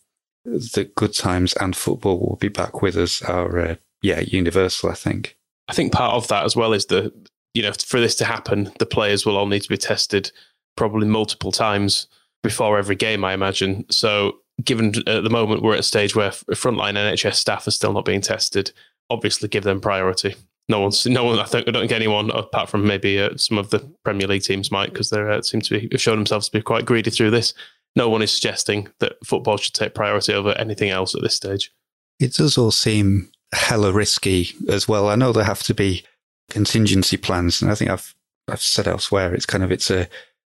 that 0.45 0.95
good 0.95 1.13
times 1.13 1.53
and 1.53 1.75
football 1.75 2.19
will 2.19 2.37
be 2.37 2.47
back 2.47 2.81
with 2.81 2.95
us 2.95 3.21
are, 3.21 3.59
uh, 3.59 3.75
yeah, 4.01 4.21
universal, 4.21 4.89
I 4.89 4.95
think. 4.95 5.37
I 5.67 5.73
think 5.73 5.91
part 5.91 6.13
of 6.13 6.27
that 6.29 6.45
as 6.45 6.55
well 6.55 6.73
is 6.73 6.85
the, 6.85 7.11
you 7.53 7.61
know, 7.61 7.71
for 7.73 7.99
this 7.99 8.15
to 8.15 8.25
happen, 8.25 8.71
the 8.79 8.85
players 8.85 9.25
will 9.25 9.37
all 9.37 9.47
need 9.47 9.63
to 9.63 9.69
be 9.69 9.77
tested 9.77 10.31
probably 10.75 11.07
multiple 11.07 11.51
times 11.51 12.07
before 12.43 12.77
every 12.77 12.95
game, 12.95 13.25
I 13.25 13.33
imagine. 13.33 13.85
So, 13.89 14.37
given 14.63 14.93
at 15.07 15.23
the 15.23 15.29
moment 15.29 15.61
we're 15.61 15.73
at 15.73 15.81
a 15.81 15.83
stage 15.83 16.15
where 16.15 16.31
frontline 16.31 16.93
NHS 16.93 17.35
staff 17.35 17.67
are 17.67 17.71
still 17.71 17.93
not 17.93 18.05
being 18.05 18.21
tested, 18.21 18.71
obviously 19.09 19.49
give 19.49 19.63
them 19.63 19.81
priority. 19.81 20.35
No 20.69 20.79
one's, 20.81 21.05
no 21.05 21.23
one. 21.23 21.39
I 21.39 21.45
think 21.45 21.67
I 21.67 21.71
don't 21.71 21.83
think 21.83 21.91
anyone 21.91 22.29
apart 22.31 22.69
from 22.69 22.85
maybe 22.85 23.19
uh, 23.19 23.37
some 23.37 23.57
of 23.57 23.69
the 23.69 23.79
Premier 24.03 24.27
League 24.27 24.43
teams 24.43 24.71
might, 24.71 24.91
because 24.91 25.09
they 25.09 25.21
uh, 25.21 25.41
seem 25.41 25.61
to 25.61 25.79
be 25.79 25.87
have 25.91 26.01
shown 26.01 26.17
themselves 26.17 26.47
to 26.47 26.57
be 26.57 26.61
quite 26.61 26.85
greedy 26.85 27.09
through 27.09 27.31
this. 27.31 27.53
No 27.95 28.09
one 28.09 28.21
is 28.21 28.31
suggesting 28.31 28.89
that 28.99 29.13
football 29.25 29.57
should 29.57 29.73
take 29.73 29.95
priority 29.95 30.33
over 30.33 30.51
anything 30.51 30.89
else 30.89 31.15
at 31.15 31.21
this 31.21 31.35
stage. 31.35 31.71
It 32.19 32.33
does 32.33 32.57
all 32.57 32.71
seem 32.71 33.31
hella 33.53 33.91
risky 33.91 34.49
as 34.69 34.87
well. 34.87 35.09
I 35.09 35.15
know 35.15 35.31
there 35.31 35.43
have 35.43 35.63
to 35.63 35.73
be 35.73 36.03
contingency 36.49 37.17
plans, 37.17 37.61
and 37.61 37.71
I 37.71 37.75
think 37.75 37.91
I've 37.91 38.13
I've 38.47 38.61
said 38.61 38.87
elsewhere 38.87 39.33
it's 39.33 39.45
kind 39.45 39.63
of 39.63 39.71
it's 39.71 39.91
a 39.91 40.07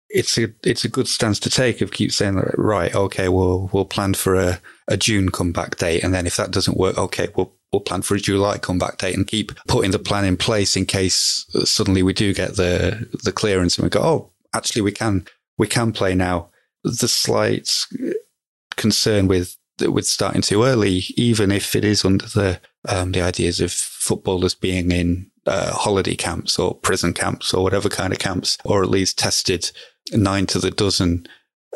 it's 0.09 0.37
a 0.37 0.47
it's 0.63 0.85
a 0.85 0.89
good 0.89 1.07
stance 1.07 1.39
to 1.39 1.49
take 1.49 1.81
of 1.81 1.91
keep 1.91 2.11
saying 2.11 2.35
that 2.35 2.57
right 2.57 2.93
okay 2.95 3.29
we'll 3.29 3.69
we'll 3.73 3.85
plan 3.85 4.13
for 4.13 4.35
a, 4.35 4.59
a 4.87 4.95
June 4.95 5.29
comeback 5.29 5.77
date 5.77 6.03
and 6.03 6.13
then 6.13 6.27
if 6.27 6.37
that 6.37 6.51
doesn't 6.51 6.77
work 6.77 6.97
okay 6.97 7.27
we'll 7.35 7.51
we'll 7.71 7.81
plan 7.81 8.03
for 8.03 8.15
a 8.15 8.19
July 8.19 8.57
comeback 8.57 8.99
date 8.99 9.17
and 9.17 9.27
keep 9.27 9.51
putting 9.67 9.91
the 9.91 9.99
plan 9.99 10.25
in 10.25 10.37
place 10.37 10.75
in 10.75 10.85
case 10.85 11.45
suddenly 11.63 12.03
we 12.03 12.13
do 12.13 12.33
get 12.33 12.55
the 12.55 13.07
the 13.23 13.31
clearance 13.31 13.77
and 13.77 13.83
we 13.83 13.89
go 13.89 14.01
oh 14.01 14.29
actually 14.53 14.81
we 14.81 14.91
can 14.91 15.25
we 15.57 15.67
can 15.67 15.91
play 15.91 16.13
now 16.13 16.47
the 16.83 17.07
slight 17.07 17.71
concern 18.75 19.27
with 19.27 19.57
with 19.81 20.05
starting 20.05 20.41
too 20.41 20.63
early 20.63 21.03
even 21.17 21.51
if 21.51 21.75
it 21.75 21.83
is 21.83 22.05
under 22.05 22.27
the 22.27 22.59
um, 22.87 23.11
the 23.11 23.21
ideas 23.21 23.61
of 23.61 23.71
footballers 23.71 24.55
being 24.55 24.91
in 24.91 25.31
uh, 25.45 25.73
holiday 25.73 26.15
camps 26.15 26.57
or 26.57 26.75
prison 26.75 27.13
camps 27.13 27.53
or 27.53 27.63
whatever 27.63 27.89
kind 27.89 28.13
of 28.13 28.19
camps, 28.19 28.57
or 28.63 28.83
at 28.83 28.89
least 28.89 29.17
tested 29.17 29.71
nine 30.11 30.45
to 30.47 30.59
the 30.59 30.71
dozen, 30.71 31.27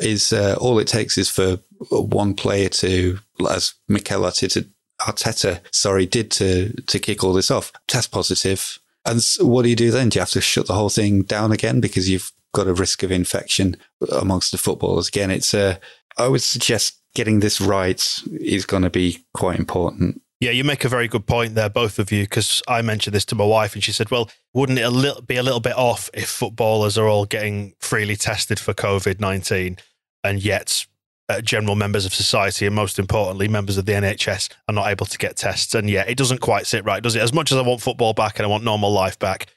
is 0.02 0.32
uh, 0.32 0.56
all 0.60 0.80
it 0.80 0.88
takes 0.88 1.18
is 1.18 1.30
for 1.30 1.60
one 1.92 2.34
player 2.34 2.70
to, 2.70 3.20
as 3.50 3.74
Mikel 3.88 4.22
Arteta, 4.22 4.68
Arteta, 5.02 5.62
sorry, 5.72 6.06
did 6.06 6.32
to 6.32 6.74
to 6.84 7.00
kick 7.00 7.24
all 7.24 7.34
this 7.34 7.52
off, 7.52 7.72
test 7.88 8.12
positive. 8.12 8.80
And 9.06 9.24
what 9.40 9.64
do 9.64 9.70
you 9.70 9.76
do 9.76 9.92
then? 9.92 10.10
Do 10.10 10.18
you 10.18 10.22
have 10.22 10.32
to 10.32 10.42
shut 10.42 10.68
the 10.68 10.74
whole 10.74 10.90
thing 10.90 11.22
down 11.22 11.52
again 11.52 11.80
because 11.80 12.10
you've 12.10 12.32
got 12.54 12.68
a 12.68 12.74
risk 12.74 13.04
of 13.04 13.12
infection 13.12 13.78
amongst 14.12 14.52
the 14.52 14.58
footballers? 14.58 15.08
Again, 15.08 15.32
it's 15.32 15.54
a. 15.54 15.60
Uh, 15.60 15.76
I 16.20 16.28
would 16.28 16.42
suggest 16.42 17.00
getting 17.14 17.40
this 17.40 17.62
right 17.62 18.20
is 18.32 18.66
going 18.66 18.82
to 18.82 18.90
be 18.90 19.24
quite 19.34 19.60
important. 19.60 20.20
Yeah, 20.40 20.52
you 20.52 20.64
make 20.64 20.86
a 20.86 20.90
very 20.90 21.08
good 21.08 21.26
point 21.26 21.56
there, 21.56 21.70
both 21.70 21.98
of 21.98 22.12
you, 22.12 22.24
because 22.24 22.62
I 22.68 22.84
mentioned 22.84 23.16
this 23.16 23.26
to 23.26 23.36
my 23.36 23.44
wife 23.44 23.74
and 23.74 23.84
she 23.84 23.92
said, 23.92 24.12
well, 24.12 24.30
wouldn't 24.54 24.78
it 24.78 24.84
a 24.84 24.90
little, 24.90 25.22
be 25.22 25.36
a 25.36 25.44
little 25.44 25.60
bit 25.60 25.76
off 25.76 26.12
if 26.14 26.30
footballers 26.30 26.96
are 26.98 27.08
all 27.08 27.26
getting 27.26 27.74
freely 27.80 28.16
tested 28.16 28.60
for 28.60 28.74
COVID 28.74 29.20
19 29.20 29.78
and 30.24 30.44
yet 30.44 30.86
uh, 31.30 31.42
general 31.42 31.76
members 31.76 32.06
of 32.06 32.14
society 32.14 32.68
and 32.68 32.76
most 32.76 33.00
importantly, 33.00 33.48
members 33.48 33.78
of 33.78 33.86
the 33.86 33.94
NHS 33.94 34.50
are 34.68 34.74
not 34.74 34.90
able 34.90 35.08
to 35.08 35.18
get 35.18 35.38
tests? 35.38 35.74
And 35.74 35.90
yeah, 35.90 36.04
it 36.08 36.18
doesn't 36.18 36.42
quite 36.42 36.68
sit 36.68 36.86
right, 36.86 37.02
does 37.02 37.16
it? 37.16 37.24
As 37.24 37.34
much 37.34 37.52
as 37.52 37.58
I 37.58 37.62
want 37.62 37.82
football 37.82 38.14
back 38.14 38.38
and 38.38 38.46
I 38.46 38.50
want 38.50 38.64
normal 38.64 38.92
life 38.92 39.18
back, 39.18 39.48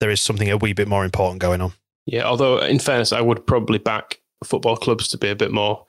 there 0.00 0.10
is 0.10 0.22
something 0.22 0.50
a 0.50 0.56
wee 0.56 0.72
bit 0.72 0.88
more 0.88 1.04
important 1.04 1.42
going 1.42 1.60
on. 1.60 1.74
Yeah, 2.06 2.24
although 2.24 2.58
in 2.58 2.78
fairness, 2.78 3.12
I 3.12 3.20
would 3.20 3.46
probably 3.46 3.78
back 3.78 4.20
football 4.42 4.78
clubs 4.78 5.06
to 5.08 5.18
be 5.18 5.28
a 5.28 5.36
bit 5.36 5.52
more 5.52 5.84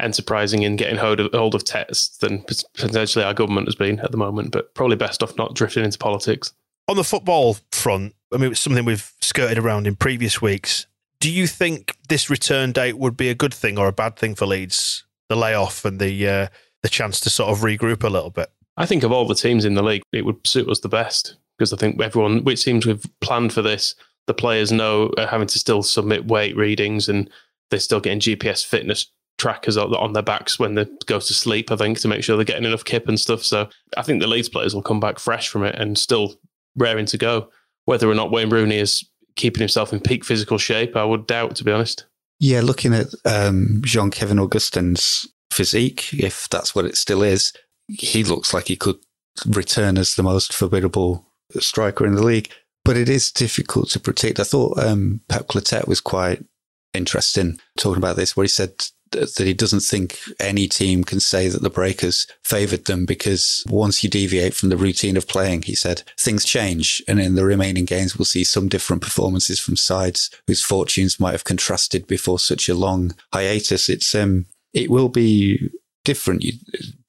enterprising 0.00 0.62
in 0.62 0.76
getting 0.76 0.96
hold 0.96 1.20
of, 1.20 1.32
hold 1.32 1.54
of 1.54 1.64
tests 1.64 2.18
than 2.18 2.42
potentially 2.74 3.24
our 3.24 3.34
government 3.34 3.68
has 3.68 3.74
been 3.74 4.00
at 4.00 4.10
the 4.10 4.16
moment, 4.16 4.50
but 4.50 4.74
probably 4.74 4.96
best 4.96 5.22
off 5.22 5.36
not 5.36 5.54
drifting 5.54 5.84
into 5.84 5.98
politics. 5.98 6.52
On 6.88 6.96
the 6.96 7.04
football 7.04 7.56
front, 7.72 8.14
I 8.32 8.36
mean, 8.36 8.52
it's 8.52 8.60
something 8.60 8.84
we've 8.84 9.12
skirted 9.20 9.58
around 9.58 9.86
in 9.86 9.96
previous 9.96 10.42
weeks. 10.42 10.86
Do 11.20 11.30
you 11.30 11.46
think 11.46 11.96
this 12.08 12.28
return 12.28 12.72
date 12.72 12.98
would 12.98 13.16
be 13.16 13.30
a 13.30 13.34
good 13.34 13.54
thing 13.54 13.78
or 13.78 13.86
a 13.86 13.92
bad 13.92 14.16
thing 14.16 14.34
for 14.34 14.46
Leeds? 14.46 15.04
The 15.28 15.36
layoff 15.36 15.86
and 15.86 15.98
the 15.98 16.28
uh, 16.28 16.48
the 16.82 16.90
chance 16.90 17.18
to 17.20 17.30
sort 17.30 17.50
of 17.50 17.60
regroup 17.64 18.04
a 18.04 18.10
little 18.10 18.28
bit. 18.28 18.50
I 18.76 18.84
think 18.84 19.04
of 19.04 19.12
all 19.12 19.26
the 19.26 19.34
teams 19.34 19.64
in 19.64 19.74
the 19.74 19.82
league, 19.82 20.02
it 20.12 20.26
would 20.26 20.46
suit 20.46 20.68
us 20.68 20.80
the 20.80 20.88
best 20.88 21.36
because 21.56 21.72
I 21.72 21.76
think 21.76 22.00
everyone, 22.00 22.44
which 22.44 22.62
teams 22.62 22.84
we've 22.84 23.06
planned 23.20 23.52
for 23.52 23.62
this, 23.62 23.94
the 24.26 24.34
players 24.34 24.70
know 24.70 25.10
are 25.16 25.26
having 25.26 25.46
to 25.46 25.58
still 25.58 25.82
submit 25.82 26.26
weight 26.26 26.56
readings 26.56 27.08
and 27.08 27.30
they're 27.70 27.80
still 27.80 28.00
getting 28.00 28.20
GPS 28.20 28.66
fitness 28.66 29.10
trackers 29.38 29.76
on 29.76 30.12
their 30.12 30.22
backs 30.22 30.58
when 30.58 30.74
they 30.74 30.86
go 31.06 31.18
to 31.18 31.34
sleep, 31.34 31.70
I 31.70 31.76
think, 31.76 31.98
to 32.00 32.08
make 32.08 32.22
sure 32.22 32.36
they're 32.36 32.44
getting 32.44 32.64
enough 32.64 32.84
kip 32.84 33.08
and 33.08 33.18
stuff. 33.18 33.42
So 33.42 33.68
I 33.96 34.02
think 34.02 34.20
the 34.20 34.26
Leeds 34.26 34.48
players 34.48 34.74
will 34.74 34.82
come 34.82 35.00
back 35.00 35.18
fresh 35.18 35.48
from 35.48 35.64
it 35.64 35.74
and 35.74 35.98
still 35.98 36.36
raring 36.76 37.06
to 37.06 37.18
go. 37.18 37.50
Whether 37.84 38.08
or 38.08 38.14
not 38.14 38.30
Wayne 38.30 38.50
Rooney 38.50 38.78
is 38.78 39.04
keeping 39.36 39.60
himself 39.60 39.92
in 39.92 40.00
peak 40.00 40.24
physical 40.24 40.58
shape, 40.58 40.96
I 40.96 41.04
would 41.04 41.26
doubt, 41.26 41.56
to 41.56 41.64
be 41.64 41.72
honest. 41.72 42.06
Yeah, 42.40 42.60
looking 42.60 42.94
at 42.94 43.08
um, 43.24 43.82
Jean 43.84 44.10
Kevin 44.10 44.38
Augustin's 44.38 45.26
physique, 45.50 46.12
if 46.14 46.48
that's 46.48 46.74
what 46.74 46.84
it 46.84 46.96
still 46.96 47.22
is, 47.22 47.52
he 47.88 48.24
looks 48.24 48.54
like 48.54 48.68
he 48.68 48.76
could 48.76 48.98
return 49.46 49.98
as 49.98 50.14
the 50.14 50.22
most 50.22 50.52
formidable 50.52 51.26
striker 51.58 52.06
in 52.06 52.14
the 52.14 52.24
league. 52.24 52.50
But 52.84 52.96
it 52.96 53.08
is 53.08 53.32
difficult 53.32 53.90
to 53.90 54.00
predict. 54.00 54.38
I 54.38 54.44
thought 54.44 54.78
um, 54.78 55.20
Pep 55.28 55.46
Clotet 55.48 55.88
was 55.88 56.00
quite 56.00 56.44
interesting 56.92 57.58
talking 57.78 57.98
about 57.98 58.16
this, 58.16 58.36
where 58.36 58.44
he 58.44 58.48
said 58.48 58.72
that 59.14 59.46
he 59.46 59.54
doesn't 59.54 59.80
think 59.80 60.18
any 60.38 60.68
team 60.68 61.04
can 61.04 61.20
say 61.20 61.48
that 61.48 61.62
the 61.62 61.70
Breakers 61.70 62.26
favoured 62.42 62.84
them 62.84 63.06
because 63.06 63.64
once 63.68 64.02
you 64.02 64.10
deviate 64.10 64.54
from 64.54 64.68
the 64.68 64.76
routine 64.76 65.16
of 65.16 65.28
playing, 65.28 65.62
he 65.62 65.74
said, 65.74 66.02
things 66.18 66.44
change. 66.44 67.02
And 67.08 67.20
in 67.20 67.34
the 67.34 67.44
remaining 67.44 67.84
games, 67.84 68.16
we'll 68.16 68.24
see 68.24 68.44
some 68.44 68.68
different 68.68 69.02
performances 69.02 69.60
from 69.60 69.76
sides 69.76 70.30
whose 70.46 70.62
fortunes 70.62 71.18
might 71.18 71.32
have 71.32 71.44
contrasted 71.44 72.06
before 72.06 72.38
such 72.38 72.68
a 72.68 72.74
long 72.74 73.14
hiatus. 73.32 73.88
It's, 73.88 74.14
um, 74.14 74.46
it 74.72 74.90
will 74.90 75.08
be 75.08 75.70
different. 76.04 76.42
You, 76.42 76.52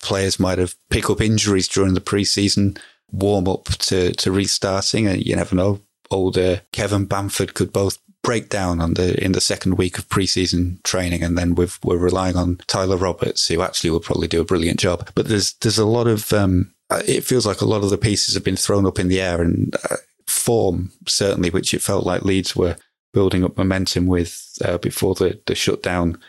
players 0.02 0.40
might 0.40 0.58
have 0.58 0.76
pick 0.90 1.10
up 1.10 1.22
injuries 1.22 1.68
during 1.68 1.94
the 1.94 2.02
preseason, 2.02 2.78
warm 3.12 3.48
up 3.48 3.66
to, 3.66 4.14
to 4.14 4.32
restarting, 4.32 5.08
and 5.08 5.26
you 5.26 5.36
never 5.36 5.56
know. 5.56 5.82
Older 6.12 6.62
Kevin 6.72 7.06
Bamford 7.06 7.56
could 7.56 7.74
both 7.74 7.98
break 8.26 8.50
down 8.50 8.82
on 8.82 8.96
the 8.96 9.24
in 9.24 9.34
the 9.34 9.40
second 9.40 9.78
week 9.78 10.00
of 10.00 10.10
preseason 10.10 10.82
training, 10.84 11.24
and 11.24 11.38
then 11.38 11.54
we 11.54 11.66
are 11.66 11.98
relying 11.98 12.36
on 12.36 12.58
Tyler 12.66 12.98
Roberts, 12.98 13.48
who 13.48 13.62
actually 13.62 13.92
will 13.92 14.00
probably 14.00 14.28
do 14.28 14.42
a 14.42 14.46
brilliant 14.46 14.80
job. 14.80 15.10
But 15.14 15.28
there's 15.28 15.54
there's 15.62 15.78
a 15.78 15.86
lot 15.86 16.08
of 16.08 16.34
um, 16.34 16.74
it 17.08 17.24
feels 17.24 17.46
like 17.46 17.62
a 17.62 17.66
lot 17.66 17.84
of 17.84 17.92
the 17.92 17.98
pieces 17.98 18.34
have 18.34 18.44
been 18.44 18.56
thrown 18.56 18.88
up 18.88 18.98
in 18.98 19.08
the 19.08 19.22
air, 19.22 19.42
and 19.42 19.76
uh, 19.90 19.98
form 20.28 20.92
certainly, 21.08 21.52
which 21.52 21.74
it 21.74 21.84
felt 21.84 22.06
like 22.06 22.24
Leeds 22.24 22.56
were 22.56 22.78
building 23.14 23.44
up 23.46 23.58
momentum 23.58 24.08
with 24.08 24.58
uh, 24.66 24.80
before 24.80 25.14
the 25.14 25.40
the 25.46 25.56
shutdown, 25.56 26.20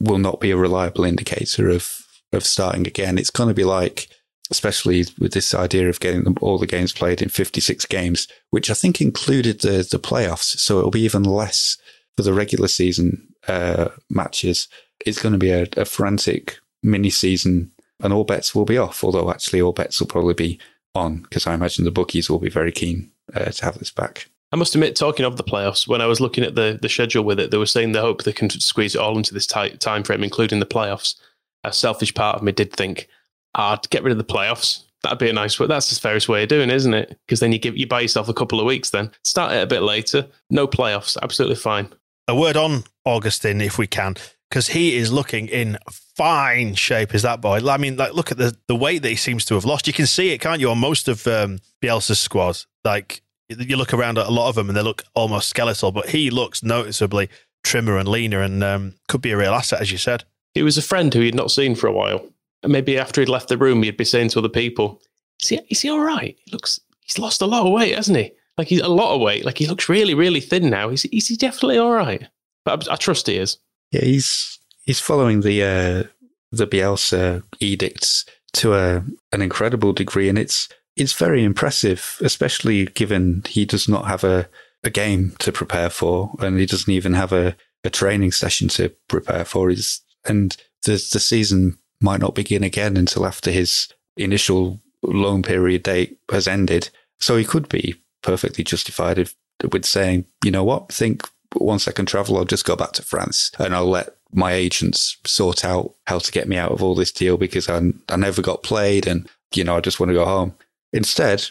will 0.00 0.18
not 0.18 0.40
be 0.40 0.52
a 0.52 0.56
reliable 0.56 1.04
indicator 1.04 1.68
of 1.68 2.06
of 2.32 2.44
starting 2.44 2.86
again. 2.86 3.18
It's 3.18 3.30
going 3.30 3.48
to 3.48 3.54
be 3.54 3.64
like 3.64 4.06
especially 4.50 5.04
with 5.18 5.32
this 5.32 5.54
idea 5.54 5.88
of 5.88 6.00
getting 6.00 6.24
them, 6.24 6.36
all 6.40 6.58
the 6.58 6.66
games 6.66 6.92
played 6.92 7.22
in 7.22 7.28
56 7.28 7.86
games, 7.86 8.26
which 8.50 8.70
I 8.70 8.74
think 8.74 9.00
included 9.00 9.60
the, 9.60 9.86
the 9.88 9.98
playoffs. 9.98 10.58
So 10.58 10.78
it'll 10.78 10.90
be 10.90 11.02
even 11.02 11.22
less 11.22 11.78
for 12.16 12.22
the 12.22 12.34
regular 12.34 12.68
season 12.68 13.28
uh, 13.48 13.88
matches. 14.08 14.68
It's 15.06 15.22
going 15.22 15.32
to 15.32 15.38
be 15.38 15.50
a, 15.50 15.66
a 15.76 15.84
frantic 15.84 16.58
mini 16.82 17.10
season 17.10 17.70
and 18.02 18.12
all 18.12 18.24
bets 18.24 18.54
will 18.54 18.64
be 18.64 18.78
off. 18.78 19.04
Although 19.04 19.30
actually 19.30 19.60
all 19.60 19.72
bets 19.72 20.00
will 20.00 20.08
probably 20.08 20.34
be 20.34 20.58
on 20.94 21.22
because 21.22 21.46
I 21.46 21.54
imagine 21.54 21.84
the 21.84 21.90
bookies 21.90 22.28
will 22.28 22.38
be 22.38 22.50
very 22.50 22.72
keen 22.72 23.10
uh, 23.34 23.46
to 23.46 23.64
have 23.64 23.78
this 23.78 23.90
back. 23.90 24.28
I 24.52 24.56
must 24.56 24.74
admit, 24.74 24.96
talking 24.96 25.24
of 25.24 25.36
the 25.36 25.44
playoffs, 25.44 25.86
when 25.86 26.00
I 26.00 26.06
was 26.06 26.20
looking 26.20 26.42
at 26.42 26.56
the, 26.56 26.76
the 26.82 26.88
schedule 26.88 27.22
with 27.22 27.38
it, 27.38 27.52
they 27.52 27.56
were 27.56 27.66
saying 27.66 27.92
they 27.92 28.00
hope 28.00 28.24
they 28.24 28.32
can 28.32 28.50
squeeze 28.50 28.96
it 28.96 29.00
all 29.00 29.16
into 29.16 29.32
this 29.32 29.46
tight 29.46 29.78
time 29.78 30.02
frame, 30.02 30.24
including 30.24 30.58
the 30.58 30.66
playoffs. 30.66 31.14
A 31.62 31.72
selfish 31.72 32.12
part 32.14 32.36
of 32.36 32.42
me 32.42 32.50
did 32.50 32.72
think, 32.72 33.06
I'd 33.54 33.88
get 33.90 34.02
rid 34.02 34.12
of 34.12 34.18
the 34.18 34.24
playoffs. 34.24 34.84
That'd 35.02 35.18
be 35.18 35.30
a 35.30 35.32
nice 35.32 35.58
way. 35.58 35.66
That's 35.66 35.90
the 35.90 35.98
fairest 35.98 36.28
way 36.28 36.42
of 36.42 36.48
doing, 36.48 36.70
it, 36.70 36.76
isn't 36.76 36.94
it? 36.94 37.18
Because 37.26 37.40
then 37.40 37.52
you 37.52 37.58
give 37.58 37.76
you 37.76 37.86
buy 37.86 38.00
yourself 38.00 38.28
a 38.28 38.34
couple 38.34 38.60
of 38.60 38.66
weeks. 38.66 38.90
Then 38.90 39.10
start 39.24 39.52
it 39.52 39.62
a 39.62 39.66
bit 39.66 39.82
later. 39.82 40.26
No 40.50 40.66
playoffs. 40.66 41.16
Absolutely 41.22 41.56
fine. 41.56 41.88
A 42.28 42.34
word 42.34 42.56
on 42.56 42.84
Augustin, 43.04 43.60
if 43.60 43.78
we 43.78 43.86
can, 43.86 44.16
because 44.50 44.68
he 44.68 44.96
is 44.96 45.10
looking 45.10 45.48
in 45.48 45.78
fine 45.90 46.74
shape. 46.74 47.14
Is 47.14 47.22
that 47.22 47.40
boy? 47.40 47.66
I 47.66 47.78
mean, 47.78 47.96
like 47.96 48.12
look 48.12 48.30
at 48.30 48.36
the 48.36 48.56
the 48.66 48.76
weight 48.76 49.02
that 49.02 49.08
he 49.08 49.16
seems 49.16 49.44
to 49.46 49.54
have 49.54 49.64
lost. 49.64 49.86
You 49.86 49.92
can 49.94 50.06
see 50.06 50.32
it, 50.32 50.40
can't 50.40 50.60
you, 50.60 50.70
on 50.70 50.78
most 50.78 51.08
of 51.08 51.26
um, 51.26 51.60
Bielsa's 51.82 52.20
squad? 52.20 52.58
Like 52.84 53.22
you 53.48 53.76
look 53.76 53.94
around 53.94 54.18
at 54.18 54.26
a 54.26 54.30
lot 54.30 54.48
of 54.48 54.54
them 54.54 54.68
and 54.68 54.76
they 54.76 54.82
look 54.82 55.02
almost 55.14 55.48
skeletal, 55.48 55.92
but 55.92 56.10
he 56.10 56.30
looks 56.30 56.62
noticeably 56.62 57.30
trimmer 57.64 57.96
and 57.96 58.08
leaner, 58.08 58.42
and 58.42 58.62
um, 58.62 58.94
could 59.08 59.22
be 59.22 59.32
a 59.32 59.36
real 59.36 59.54
asset, 59.54 59.80
as 59.80 59.90
you 59.90 59.98
said. 59.98 60.24
He 60.52 60.62
was 60.62 60.76
a 60.76 60.82
friend 60.82 61.12
who 61.12 61.20
he'd 61.20 61.34
not 61.34 61.50
seen 61.50 61.74
for 61.74 61.86
a 61.86 61.92
while 61.92 62.26
maybe 62.66 62.98
after 62.98 63.20
he'd 63.20 63.28
left 63.28 63.48
the 63.48 63.58
room, 63.58 63.82
he'd 63.82 63.96
be 63.96 64.04
saying 64.04 64.30
to 64.30 64.38
other 64.38 64.48
people, 64.48 65.02
"Is 65.40 65.48
he, 65.48 65.60
is 65.68 65.80
he 65.80 65.90
all 65.90 66.00
right? 66.00 66.36
He 66.44 66.52
looks, 66.52 66.80
he's 67.00 67.18
lost 67.18 67.42
a 67.42 67.46
lot 67.46 67.66
of 67.66 67.72
weight, 67.72 67.94
hasn't 67.94 68.18
he? 68.18 68.32
Like 68.58 68.68
he's 68.68 68.80
a 68.80 68.88
lot 68.88 69.14
of 69.14 69.20
weight. 69.20 69.44
Like 69.44 69.58
he 69.58 69.66
looks 69.66 69.88
really, 69.88 70.14
really 70.14 70.40
thin 70.40 70.68
now. 70.68 70.90
Is, 70.90 71.04
is 71.06 71.28
he 71.28 71.36
definitely 71.36 71.78
all 71.78 71.92
right? 71.92 72.28
But 72.64 72.88
I, 72.88 72.94
I 72.94 72.96
trust 72.96 73.26
he 73.26 73.36
is. 73.36 73.58
Yeah, 73.90 74.02
he's 74.02 74.58
he's 74.84 75.00
following 75.00 75.40
the 75.40 75.62
uh, 75.62 76.08
the 76.52 76.66
Bielsa 76.66 77.42
edicts 77.60 78.24
to 78.54 78.74
a 78.74 79.04
an 79.32 79.42
incredible 79.42 79.92
degree, 79.92 80.28
and 80.28 80.38
it's 80.38 80.68
it's 80.96 81.12
very 81.12 81.42
impressive, 81.42 82.18
especially 82.20 82.86
given 82.86 83.42
he 83.48 83.64
does 83.64 83.88
not 83.88 84.06
have 84.06 84.24
a 84.24 84.48
a 84.82 84.90
game 84.90 85.34
to 85.38 85.52
prepare 85.52 85.90
for, 85.90 86.32
and 86.40 86.58
he 86.58 86.66
doesn't 86.66 86.92
even 86.92 87.14
have 87.14 87.32
a, 87.32 87.56
a 87.84 87.90
training 87.90 88.32
session 88.32 88.68
to 88.68 88.90
prepare 89.08 89.44
for. 89.44 89.70
He's 89.70 90.02
and 90.24 90.56
the 90.84 90.92
the 90.92 91.20
season 91.20 91.78
might 92.00 92.20
not 92.20 92.34
begin 92.34 92.64
again 92.64 92.96
until 92.96 93.26
after 93.26 93.50
his 93.50 93.88
initial 94.16 94.80
loan 95.02 95.42
period 95.42 95.82
date 95.82 96.18
has 96.30 96.48
ended. 96.48 96.90
So 97.18 97.36
he 97.36 97.44
could 97.44 97.68
be 97.68 97.96
perfectly 98.22 98.64
justified 98.64 99.18
if, 99.18 99.34
with 99.72 99.84
saying, 99.84 100.24
you 100.44 100.50
know 100.50 100.64
what, 100.64 100.92
think 100.92 101.28
once 101.54 101.88
I 101.88 101.92
can 101.92 102.06
travel, 102.06 102.36
I'll 102.36 102.44
just 102.44 102.64
go 102.64 102.76
back 102.76 102.92
to 102.92 103.02
France 103.02 103.50
and 103.58 103.74
I'll 103.74 103.88
let 103.88 104.16
my 104.32 104.52
agents 104.52 105.16
sort 105.26 105.64
out 105.64 105.94
how 106.06 106.18
to 106.18 106.32
get 106.32 106.48
me 106.48 106.56
out 106.56 106.70
of 106.70 106.82
all 106.82 106.94
this 106.94 107.12
deal 107.12 107.36
because 107.36 107.68
I, 107.68 107.80
I 108.08 108.16
never 108.16 108.42
got 108.42 108.62
played 108.62 109.06
and, 109.06 109.28
you 109.54 109.64
know, 109.64 109.76
I 109.76 109.80
just 109.80 109.98
want 109.98 110.10
to 110.10 110.14
go 110.14 110.24
home. 110.24 110.54
Instead, 110.92 111.46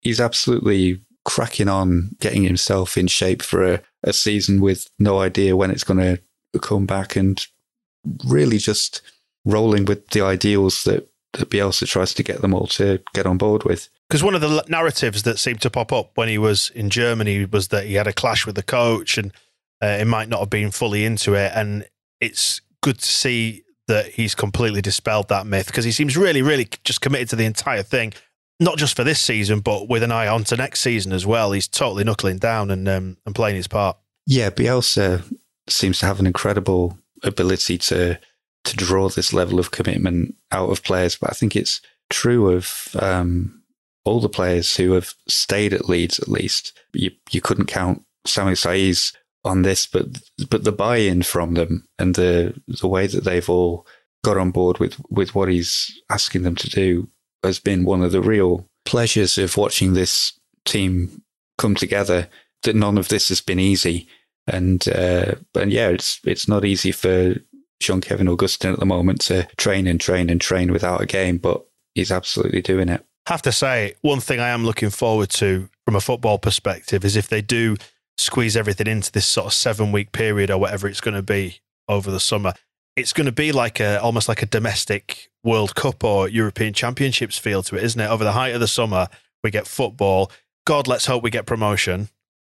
he's 0.00 0.20
absolutely 0.20 1.00
cracking 1.24 1.68
on 1.68 2.16
getting 2.20 2.42
himself 2.42 2.96
in 2.96 3.06
shape 3.06 3.42
for 3.42 3.74
a, 3.74 3.82
a 4.02 4.12
season 4.12 4.60
with 4.60 4.88
no 4.98 5.20
idea 5.20 5.56
when 5.56 5.70
it's 5.70 5.84
going 5.84 6.00
to 6.00 6.20
come 6.60 6.86
back 6.86 7.16
and 7.16 7.46
really 8.26 8.58
just 8.58 9.00
rolling 9.44 9.84
with 9.84 10.08
the 10.08 10.22
ideals 10.22 10.84
that, 10.84 11.08
that 11.34 11.50
Bielsa 11.50 11.86
tries 11.86 12.14
to 12.14 12.22
get 12.22 12.40
them 12.40 12.54
all 12.54 12.66
to 12.68 13.00
get 13.14 13.26
on 13.26 13.38
board 13.38 13.64
with. 13.64 13.88
Because 14.08 14.22
one 14.22 14.34
of 14.34 14.40
the 14.40 14.64
narratives 14.68 15.22
that 15.22 15.38
seemed 15.38 15.62
to 15.62 15.70
pop 15.70 15.92
up 15.92 16.12
when 16.14 16.28
he 16.28 16.38
was 16.38 16.70
in 16.74 16.90
Germany 16.90 17.46
was 17.46 17.68
that 17.68 17.86
he 17.86 17.94
had 17.94 18.06
a 18.06 18.12
clash 18.12 18.46
with 18.46 18.56
the 18.56 18.62
coach 18.62 19.16
and 19.16 19.32
uh, 19.80 19.98
he 19.98 20.04
might 20.04 20.28
not 20.28 20.40
have 20.40 20.50
been 20.50 20.70
fully 20.70 21.04
into 21.04 21.34
it. 21.34 21.52
And 21.54 21.86
it's 22.20 22.60
good 22.82 22.98
to 22.98 23.08
see 23.08 23.64
that 23.88 24.06
he's 24.06 24.34
completely 24.34 24.80
dispelled 24.80 25.28
that 25.28 25.46
myth 25.46 25.66
because 25.66 25.84
he 25.84 25.92
seems 25.92 26.16
really, 26.16 26.42
really 26.42 26.68
just 26.84 27.00
committed 27.00 27.28
to 27.30 27.36
the 27.36 27.44
entire 27.44 27.82
thing, 27.82 28.12
not 28.60 28.78
just 28.78 28.94
for 28.94 29.04
this 29.04 29.20
season, 29.20 29.60
but 29.60 29.88
with 29.88 30.02
an 30.02 30.12
eye 30.12 30.28
on 30.28 30.44
to 30.44 30.56
next 30.56 30.80
season 30.80 31.12
as 31.12 31.26
well. 31.26 31.52
He's 31.52 31.66
totally 31.66 32.04
knuckling 32.04 32.38
down 32.38 32.70
and 32.70 32.88
um, 32.88 33.16
and 33.26 33.34
playing 33.34 33.56
his 33.56 33.66
part. 33.66 33.96
Yeah, 34.26 34.50
Bielsa 34.50 35.24
seems 35.68 35.98
to 36.00 36.06
have 36.06 36.20
an 36.20 36.26
incredible 36.26 36.98
ability 37.22 37.78
to 37.78 38.18
to 38.64 38.76
draw 38.76 39.08
this 39.08 39.32
level 39.32 39.58
of 39.58 39.70
commitment 39.70 40.34
out 40.50 40.70
of 40.70 40.82
players, 40.82 41.16
but 41.16 41.30
I 41.30 41.34
think 41.34 41.56
it's 41.56 41.80
true 42.10 42.50
of 42.50 42.94
um, 43.00 43.62
all 44.04 44.20
the 44.20 44.28
players 44.28 44.76
who 44.76 44.92
have 44.92 45.14
stayed 45.28 45.72
at 45.72 45.88
Leeds. 45.88 46.18
At 46.18 46.28
least 46.28 46.78
you 46.92 47.10
you 47.30 47.40
couldn't 47.40 47.66
count 47.66 48.04
Samu 48.26 48.52
Saiz 48.52 49.14
on 49.44 49.62
this, 49.62 49.86
but 49.86 50.06
but 50.50 50.64
the 50.64 50.72
buy-in 50.72 51.22
from 51.22 51.54
them 51.54 51.88
and 51.98 52.14
the 52.14 52.54
the 52.66 52.88
way 52.88 53.06
that 53.06 53.24
they've 53.24 53.48
all 53.50 53.86
got 54.24 54.38
on 54.38 54.50
board 54.50 54.78
with 54.78 55.00
with 55.10 55.34
what 55.34 55.48
he's 55.48 55.90
asking 56.10 56.42
them 56.42 56.54
to 56.56 56.70
do 56.70 57.08
has 57.42 57.58
been 57.58 57.84
one 57.84 58.02
of 58.02 58.12
the 58.12 58.22
real 58.22 58.68
pleasures 58.84 59.38
of 59.38 59.56
watching 59.56 59.94
this 59.94 60.38
team 60.64 61.22
come 61.58 61.74
together. 61.74 62.28
That 62.62 62.76
none 62.76 62.96
of 62.96 63.08
this 63.08 63.28
has 63.28 63.40
been 63.40 63.58
easy, 63.58 64.06
and 64.46 64.86
uh, 64.88 65.34
and 65.56 65.72
yeah, 65.72 65.88
it's 65.88 66.20
it's 66.24 66.46
not 66.46 66.64
easy 66.64 66.92
for 66.92 67.34
Jean 67.82 68.00
Kevin 68.00 68.28
Augustin 68.28 68.72
at 68.72 68.80
the 68.80 68.86
moment 68.86 69.20
to 69.22 69.46
train 69.56 69.86
and 69.86 70.00
train 70.00 70.30
and 70.30 70.40
train 70.40 70.72
without 70.72 71.00
a 71.00 71.06
game, 71.06 71.38
but 71.38 71.64
he's 71.94 72.10
absolutely 72.10 72.62
doing 72.62 72.88
it. 72.88 73.04
Have 73.28 73.42
to 73.42 73.52
say, 73.52 73.94
one 74.00 74.20
thing 74.20 74.40
I 74.40 74.48
am 74.48 74.64
looking 74.64 74.90
forward 74.90 75.30
to 75.30 75.68
from 75.84 75.94
a 75.94 76.00
football 76.00 76.38
perspective 76.38 77.04
is 77.04 77.16
if 77.16 77.28
they 77.28 77.40
do 77.40 77.76
squeeze 78.18 78.56
everything 78.56 78.86
into 78.86 79.12
this 79.12 79.26
sort 79.26 79.46
of 79.46 79.52
seven 79.52 79.92
week 79.92 80.12
period 80.12 80.50
or 80.50 80.58
whatever 80.58 80.88
it's 80.88 81.00
going 81.00 81.14
to 81.14 81.22
be 81.22 81.60
over 81.88 82.10
the 82.10 82.20
summer. 82.20 82.54
It's 82.96 83.12
going 83.12 83.26
to 83.26 83.32
be 83.32 83.52
like 83.52 83.80
a 83.80 84.00
almost 84.00 84.28
like 84.28 84.42
a 84.42 84.46
domestic 84.46 85.30
World 85.44 85.74
Cup 85.74 86.04
or 86.04 86.28
European 86.28 86.74
Championships 86.74 87.38
feel 87.38 87.62
to 87.64 87.76
it, 87.76 87.82
isn't 87.82 88.00
it? 88.00 88.08
Over 88.08 88.24
the 88.24 88.32
height 88.32 88.54
of 88.54 88.60
the 88.60 88.68
summer, 88.68 89.08
we 89.42 89.50
get 89.50 89.66
football. 89.66 90.30
God, 90.66 90.86
let's 90.86 91.06
hope 91.06 91.22
we 91.22 91.30
get 91.30 91.46
promotion. 91.46 92.08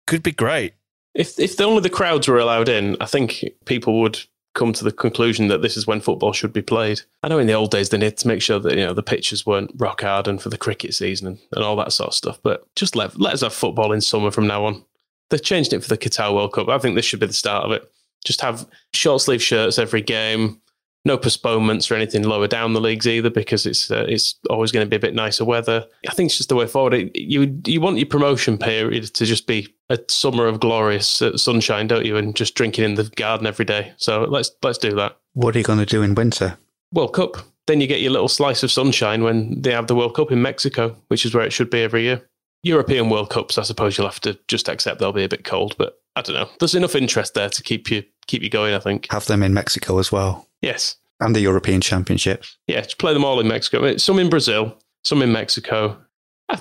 Could 0.08 0.24
be 0.24 0.32
great. 0.32 0.74
If 1.14 1.38
if 1.40 1.60
only 1.60 1.82
the 1.82 1.90
crowds 1.90 2.28
were 2.28 2.40
allowed 2.40 2.70
in, 2.70 2.96
I 3.02 3.06
think 3.06 3.46
people 3.66 4.00
would 4.02 4.20
come 4.56 4.74
to 4.74 4.84
the 4.84 4.92
conclusion 4.92 5.48
that 5.48 5.62
this 5.62 5.78
is 5.78 5.88
when 5.88 6.02
football 6.02 6.34
should 6.34 6.54
be 6.54 6.62
played. 6.62 7.02
I 7.24 7.28
know 7.28 7.40
in 7.40 7.48
the 7.48 7.54
old 7.54 7.72
days 7.72 7.90
they 7.90 7.98
needed 7.98 8.18
to 8.18 8.28
make 8.28 8.42
sure 8.42 8.60
that 8.60 8.78
you 8.78 8.86
know 8.86 8.94
the 8.94 9.04
pitches 9.04 9.46
weren't 9.46 9.72
rock 9.78 10.02
hard 10.02 10.28
and 10.28 10.42
for 10.42 10.50
the 10.50 10.58
cricket 10.58 10.94
season 10.94 11.28
and, 11.28 11.40
and 11.54 11.64
all 11.64 11.76
that 11.78 11.94
sort 11.94 12.10
of 12.10 12.16
stuff. 12.16 12.40
But 12.44 12.68
just 12.76 12.96
let 12.96 13.20
let 13.20 13.34
us 13.34 13.42
have 13.42 13.54
football 13.54 13.92
in 13.92 14.02
summer 14.02 14.32
from 14.32 14.48
now 14.48 14.66
on. 14.66 14.84
They've 15.30 15.42
changed 15.42 15.74
it 15.74 15.84
for 15.84 15.90
the 15.90 15.98
Qatar 15.98 16.34
World 16.34 16.54
Cup. 16.54 16.70
I 16.70 16.80
think 16.80 16.96
this 16.96 17.06
should 17.06 17.20
be 17.20 17.28
the 17.28 17.34
start 17.34 17.66
of 17.66 17.72
it. 17.72 17.90
Just 18.26 18.42
have 18.42 18.68
short 18.94 19.22
sleeve 19.22 19.42
shirts 19.42 19.78
every 19.78 20.02
game. 20.02 20.60
No 21.06 21.18
postponements 21.18 21.90
or 21.90 21.96
anything 21.96 22.24
lower 22.24 22.48
down 22.48 22.74
the 22.74 22.82
leagues 22.82 23.08
either, 23.08 23.30
because 23.30 23.66
it's 23.66 23.90
uh, 23.90 24.06
it's 24.08 24.36
always 24.50 24.72
going 24.72 24.86
to 24.86 24.90
be 24.90 24.98
a 24.98 25.00
bit 25.00 25.16
nicer 25.16 25.46
weather. 25.46 25.86
I 26.08 26.14
think 26.14 26.28
it's 26.28 26.38
just 26.38 26.50
the 26.50 26.56
way 26.56 26.68
forward. 26.68 26.94
It, 26.94 27.16
you 27.16 27.62
you 27.66 27.80
want 27.80 27.98
your 27.98 28.06
promotion 28.06 28.58
period 28.58 29.06
to 29.06 29.26
just 29.26 29.48
be 29.48 29.74
a 29.90 29.98
summer 30.10 30.48
of 30.48 30.60
glorious 30.60 31.22
uh, 31.22 31.38
sunshine, 31.38 31.88
don't 31.88 32.06
you? 32.06 32.18
And 32.18 32.36
just 32.36 32.56
drinking 32.56 32.84
in 32.84 32.96
the 32.96 33.06
garden 33.16 33.48
every 33.48 33.66
day. 33.66 33.94
So 33.98 34.24
let's 34.24 34.52
let's 34.62 34.78
do 34.78 34.94
that. 34.96 35.18
What 35.34 35.56
are 35.56 35.60
you 35.60 35.64
going 35.64 35.80
to 35.80 35.86
do 35.86 36.04
in 36.04 36.16
winter? 36.16 36.58
World 36.92 37.14
Cup. 37.14 37.38
Then 37.68 37.82
you 37.82 37.88
get 37.88 38.02
your 38.02 38.12
little 38.12 38.28
slice 38.28 38.64
of 38.64 38.72
sunshine 38.72 39.24
when 39.24 39.62
they 39.62 39.72
have 39.72 39.88
the 39.88 39.96
World 39.96 40.16
Cup 40.16 40.32
in 40.32 40.42
Mexico, 40.42 40.98
which 41.08 41.24
is 41.24 41.36
where 41.36 41.46
it 41.46 41.54
should 41.54 41.70
be 41.70 41.84
every 41.84 42.02
year. 42.02 42.28
European 42.64 43.10
World 43.10 43.30
Cups, 43.30 43.58
I 43.58 43.64
suppose 43.64 43.98
you'll 43.98 44.08
have 44.08 44.20
to 44.22 44.38
just 44.48 44.68
accept 44.68 45.00
they'll 45.00 45.14
be 45.14 45.24
a 45.24 45.30
bit 45.30 45.46
cold, 45.46 45.76
but 45.78 46.02
I 46.16 46.22
don't 46.22 46.36
know. 46.36 46.50
There's 46.60 46.76
enough 46.76 46.96
interest 46.96 47.36
there 47.36 47.48
to 47.48 47.64
keep 47.64 47.90
you 47.90 48.04
keep 48.28 48.42
you 48.42 48.50
going. 48.50 48.74
I 48.74 48.80
think. 48.80 49.08
Have 49.12 49.28
them 49.28 49.44
in 49.44 49.54
Mexico 49.54 50.00
as 50.00 50.12
well. 50.12 50.49
Yes. 50.62 50.98
And 51.20 51.36
the 51.36 51.42
European 51.42 51.82
Championships. 51.82 52.58
Yeah, 52.68 52.82
just 52.82 52.98
play 52.98 53.14
them 53.14 53.26
all 53.26 53.40
in 53.40 53.48
Mexico. 53.48 53.98
Some 53.98 54.20
in 54.20 54.30
Brazil, 54.30 54.78
some 55.04 55.22
in 55.22 55.32
Mexico. 55.32 55.98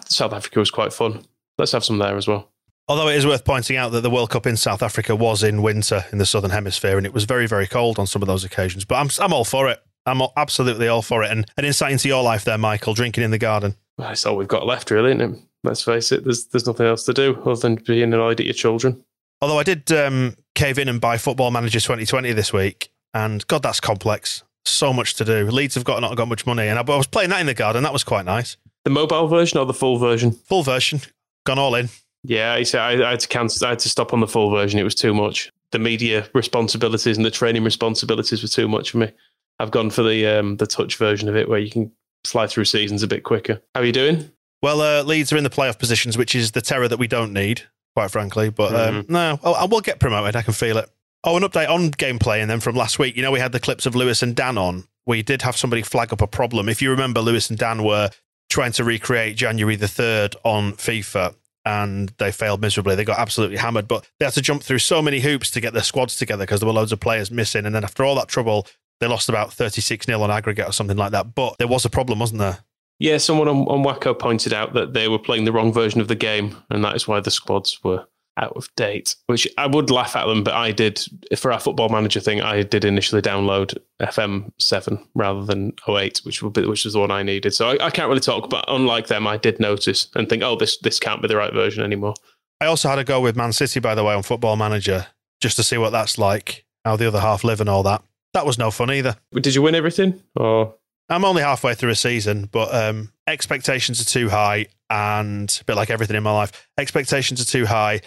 South 0.07 0.33
Africa 0.33 0.59
was 0.59 0.71
quite 0.71 0.93
fun. 0.93 1.25
Let's 1.59 1.73
have 1.73 1.85
some 1.85 1.99
there 1.99 2.17
as 2.17 2.27
well. 2.27 2.51
Although 2.89 3.09
it 3.09 3.17
is 3.17 3.27
worth 3.27 3.45
pointing 3.45 3.77
out 3.77 3.91
that 3.93 4.01
the 4.01 4.11
World 4.11 4.31
Cup 4.31 4.47
in 4.47 4.57
South 4.57 4.83
Africa 4.83 5.15
was 5.15 5.43
in 5.43 5.63
winter 5.63 6.05
in 6.11 6.19
the 6.19 6.27
southern 6.27 6.51
hemisphere, 6.51 6.97
and 6.97 7.07
it 7.07 7.13
was 7.13 7.25
very, 7.25 7.47
very 7.47 7.67
cold 7.67 7.99
on 7.99 8.07
some 8.07 8.23
of 8.23 8.29
those 8.29 8.45
occasions. 8.45 8.85
But 8.85 8.97
I'm 8.97 9.09
I'm 9.21 9.33
all 9.33 9.45
for 9.45 9.69
it. 9.69 9.79
I'm 10.07 10.23
absolutely 10.37 10.89
all 10.89 11.03
for 11.03 11.23
it. 11.23 11.31
And 11.31 11.45
an 11.59 11.67
insight 11.67 11.93
into 11.93 12.09
your 12.09 12.23
life 12.23 12.45
there, 12.45 12.57
Michael, 12.57 12.95
drinking 12.95 13.25
in 13.25 13.31
the 13.31 13.39
garden. 13.39 13.77
Well, 13.99 14.09
that's 14.09 14.25
all 14.25 14.37
we've 14.37 14.49
got 14.49 14.67
left, 14.67 14.91
really, 14.91 15.11
isn't 15.11 15.35
it? 15.35 15.41
Let's 15.65 15.83
face 15.83 16.13
it. 16.13 16.25
There's 16.25 16.47
there's 16.47 16.67
nothing 16.67 16.87
else 16.87 17.05
to 17.05 17.13
do 17.13 17.41
other 17.43 17.61
than 17.61 17.75
being 17.77 18.15
annoyed 18.15 18.41
at 18.41 18.47
your 18.47 18.55
children. 18.55 19.05
Although 19.43 19.59
I 19.59 19.65
did 19.65 19.93
um, 19.93 20.35
cave 20.55 20.79
in 20.79 20.89
and 20.89 21.01
buy 21.01 21.19
Football 21.19 21.51
Manager 21.51 21.81
2020 21.81 22.33
this 22.33 22.53
week, 22.53 22.91
and 23.15 23.47
God, 23.47 23.63
that's 23.63 23.81
complex. 23.81 24.43
So 24.65 24.93
much 24.93 25.15
to 25.15 25.25
do. 25.25 25.47
Leeds 25.47 25.75
have 25.77 25.85
got 25.85 26.01
not 26.01 26.17
got 26.17 26.29
much 26.29 26.47
money, 26.47 26.69
and 26.69 26.79
I, 26.79 26.83
I 26.83 26.97
was 26.97 27.07
playing 27.07 27.31
that 27.31 27.41
in 27.41 27.47
the 27.47 27.55
garden. 27.55 27.83
That 27.83 27.93
was 27.93 28.05
quite 28.05 28.25
nice. 28.25 28.57
The 28.85 28.91
mobile 28.91 29.29
version 29.29 29.59
or 29.59 29.67
the 29.67 29.75
full 29.75 29.99
version? 29.99 30.33
Full 30.33 30.63
version. 30.63 31.01
Gone 31.45 31.59
all 31.59 31.75
in. 31.75 31.89
Yeah, 32.25 32.53
I, 32.53 32.77
I 32.79 33.11
had 33.11 33.21
to 33.21 33.29
cancel. 33.29 33.67
I 33.67 33.71
had 33.71 33.79
to 33.81 33.89
stop 33.89 34.13
on 34.13 34.21
the 34.21 34.27
full 34.27 34.51
version. 34.51 34.79
It 34.79 34.85
was 34.85 34.95
too 34.95 35.15
much. 35.15 35.51
The 35.73 35.79
media 35.79 36.29
responsibilities 36.35 37.17
and 37.17 37.25
the 37.25 37.31
training 37.31 37.65
responsibilities 37.65 38.43
were 38.43 38.49
too 38.49 38.69
much 38.69 38.91
for 38.91 38.99
me. 38.99 39.13
I've 39.59 39.71
gone 39.71 39.91
for 39.91 40.03
the 40.03 40.27
um, 40.27 40.57
the 40.57 40.67
touch 40.67 40.97
version 40.97 41.29
of 41.29 41.37
it, 41.37 41.49
where 41.49 41.59
you 41.59 41.71
can 41.71 41.93
fly 42.25 42.47
through 42.47 42.65
seasons 42.65 43.03
a 43.03 43.07
bit 43.07 43.25
quicker. 43.25 43.61
How 43.75 43.83
are 43.83 43.85
you 43.85 43.93
doing? 43.93 44.31
Well, 44.63 44.81
uh, 44.81 45.03
Leeds 45.03 45.33
are 45.33 45.37
in 45.37 45.45
the 45.45 45.51
playoff 45.51 45.79
positions, 45.79 46.19
which 46.19 46.35
is 46.35 46.53
the 46.53 46.61
terror 46.61 46.89
that 46.89 46.99
we 46.99 47.07
don't 47.07 47.33
need, 47.33 47.63
quite 47.95 48.11
frankly. 48.11 48.51
But 48.51 48.75
um, 48.75 49.03
mm-hmm. 49.03 49.13
no, 49.13 49.39
I 49.45 49.65
will 49.67 49.81
get 49.81 50.01
promoted. 50.01 50.37
I 50.37 50.43
can 50.43 50.55
feel 50.55 50.79
it. 50.79 50.91
Oh, 51.25 51.37
an 51.37 51.43
update 51.43 51.69
on 51.69 51.91
gameplay, 51.91 52.41
and 52.41 52.51
then 52.51 52.61
from 52.61 52.77
last 52.77 52.99
week, 52.99 53.17
you 53.17 53.23
know, 53.23 53.33
we 53.33 53.41
had 53.41 53.53
the 53.53 53.61
clips 53.61 53.87
of 53.87 53.97
Lewis 53.97 54.23
and 54.23 54.37
Dan 54.37 54.57
on. 54.57 54.85
We 55.07 55.23
did 55.23 55.43
have 55.43 55.57
somebody 55.57 55.83
flag 55.83 56.13
up 56.13 56.23
a 56.23 56.27
problem. 56.27 56.69
If 56.69 56.81
you 56.81 56.91
remember, 56.91 57.21
Lewis 57.21 57.51
and 57.51 57.59
Dan 57.59 57.83
were 57.83 58.11
trying 58.51 58.73
to 58.73 58.85
recreate 58.85 59.37
January 59.37 59.77
the 59.77 59.87
3rd 59.87 60.37
on 60.45 60.73
FIFA 60.75 61.35
and 61.65 62.13
they 62.19 62.33
failed 62.33 62.61
miserably. 62.61 62.95
They 62.95 63.05
got 63.05 63.19
absolutely 63.19 63.59
hammered, 63.59 63.89
but 63.89 64.09
they 64.19 64.25
had 64.25 64.35
to 64.35 64.43
jump 64.43 64.63
through 64.63 64.79
so 64.79 65.03
many 65.03 65.21
hoops 65.21 65.51
to 65.51 65.61
get 65.61 65.75
their 65.75 65.83
squads 65.83 66.17
together 66.17 66.45
because 66.45 66.61
there 66.61 66.67
were 66.67 66.73
loads 66.73 66.93
of 66.93 67.01
players 67.01 67.31
missing. 67.31 67.67
And 67.67 67.75
then 67.75 67.85
after 67.85 68.05
all 68.05 68.15
that 68.15 68.29
trouble, 68.29 68.67
they 69.01 69.07
lost 69.07 69.29
about 69.29 69.53
36 69.53 70.07
0 70.07 70.23
on 70.23 70.31
aggregate 70.31 70.67
or 70.67 70.73
something 70.73 70.97
like 70.97 71.13
that. 71.13 71.35
But 71.35 71.59
there 71.59 71.69
was 71.69 71.85
a 71.85 71.91
problem, 71.91 72.21
wasn't 72.21 72.41
there? 72.41 72.61
Yeah, 72.99 73.19
someone 73.19 73.49
on, 73.49 73.59
on 73.69 73.85
WACCOE 73.85 74.19
pointed 74.19 74.53
out 74.53 74.73
that 74.75 74.93
they 74.93 75.09
were 75.09 75.19
playing 75.19 75.45
the 75.45 75.53
wrong 75.53 75.73
version 75.73 76.01
of 76.01 76.09
the 76.09 76.17
game, 76.17 76.57
and 76.71 76.83
that 76.85 76.97
is 76.97 77.07
why 77.07 77.21
the 77.21 77.31
squads 77.31 77.79
were 77.85 78.07
out 78.39 78.53
of 78.57 78.69
date. 78.77 79.17
Which 79.27 79.47
I 79.59 79.67
would 79.67 79.91
laugh 79.91 80.17
at 80.17 80.27
them, 80.27 80.45
but 80.45 80.55
I 80.55 80.73
did 80.73 81.05
for 81.37 81.53
our 81.53 81.61
football 81.61 81.89
manager 81.89 82.21
thing. 82.21 82.41
I 82.41 82.63
did 82.63 82.85
initially 82.85 83.23
download 83.23 83.77
FM 84.01 84.53
seven 84.59 85.05
rather 85.15 85.45
than 85.45 85.75
08, 85.87 86.21
which 86.25 86.43
would 86.43 86.53
be, 86.53 86.67
which 86.67 86.85
was 86.85 86.95
the 86.95 87.01
one 87.01 87.11
I 87.11 87.23
needed. 87.23 87.55
So 87.55 87.71
I, 87.71 87.87
I 87.87 87.91
can't 87.91 88.09
really 88.09 88.21
talk, 88.21 88.49
but 88.49 88.65
unlike 88.69 89.09
them, 89.09 89.27
I 89.27 89.37
did 89.37 89.61
notice 89.61 90.09
and 90.15 90.29
think, 90.29 90.43
oh, 90.43 90.57
this 90.57 90.79
this 90.79 90.99
can't 90.99 91.21
be 91.21 91.29
the 91.29 91.37
right 91.37 91.53
version 91.53 91.83
anymore. 91.83 92.15
I 92.61 92.67
also 92.67 92.89
had 92.89 92.99
a 92.99 93.05
go 93.05 93.21
with 93.21 93.37
Man 93.37 93.53
City, 93.53 93.81
by 93.81 93.95
the 93.95 94.03
way, 94.03 94.15
on 94.15 94.23
Football 94.23 94.57
Manager, 94.57 95.07
just 95.41 95.57
to 95.57 95.63
see 95.63 95.79
what 95.79 95.91
that's 95.91 96.19
like, 96.19 96.65
how 96.85 96.97
the 96.97 97.07
other 97.07 97.21
half 97.21 97.45
live 97.45 97.61
and 97.61 97.69
all 97.69 97.83
that. 97.85 98.03
That 98.35 98.47
was 98.47 98.59
no 98.59 98.71
fun 98.71 98.91
either. 98.91 99.17
Did 99.33 99.55
you 99.55 99.63
win 99.63 99.75
everything? 99.75 100.21
Or 100.37 100.75
I'm 101.09 101.25
only 101.25 101.43
halfway 101.43 101.75
through 101.75 101.91
a 101.91 101.97
season, 101.97 102.49
but 102.51 102.75
um, 102.75 103.13
expectations 103.27 104.01
are 104.01 104.05
too 104.05 104.29
high, 104.29 104.67
and 104.91 105.57
a 105.61 105.65
bit 105.65 105.77
like 105.77 105.91
everything 105.91 106.17
in 106.17 106.23
my 106.23 106.33
life, 106.33 106.69
expectations 106.77 107.41
are 107.41 107.47
too 107.47 107.65
high, 107.65 108.03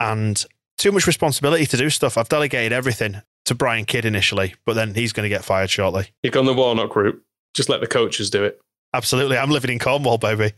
and 0.00 0.44
too 0.78 0.92
much 0.92 1.06
responsibility 1.06 1.66
to 1.66 1.76
do 1.76 1.90
stuff. 1.90 2.18
I've 2.18 2.28
delegated 2.28 2.72
everything 2.72 3.22
to 3.44 3.54
Brian 3.54 3.84
Kidd 3.84 4.04
initially, 4.04 4.54
but 4.64 4.74
then 4.74 4.94
he's 4.94 5.12
going 5.12 5.24
to 5.24 5.28
get 5.28 5.44
fired 5.44 5.70
shortly. 5.70 6.08
You've 6.22 6.32
gone 6.32 6.46
the 6.46 6.54
Warnock 6.54 6.94
route. 6.96 7.22
Just 7.54 7.68
let 7.68 7.80
the 7.80 7.86
coaches 7.86 8.30
do 8.30 8.42
it. 8.44 8.60
Absolutely. 8.92 9.36
I'm 9.36 9.50
living 9.50 9.70
in 9.70 9.78
Cornwall, 9.78 10.18
baby. 10.18 10.52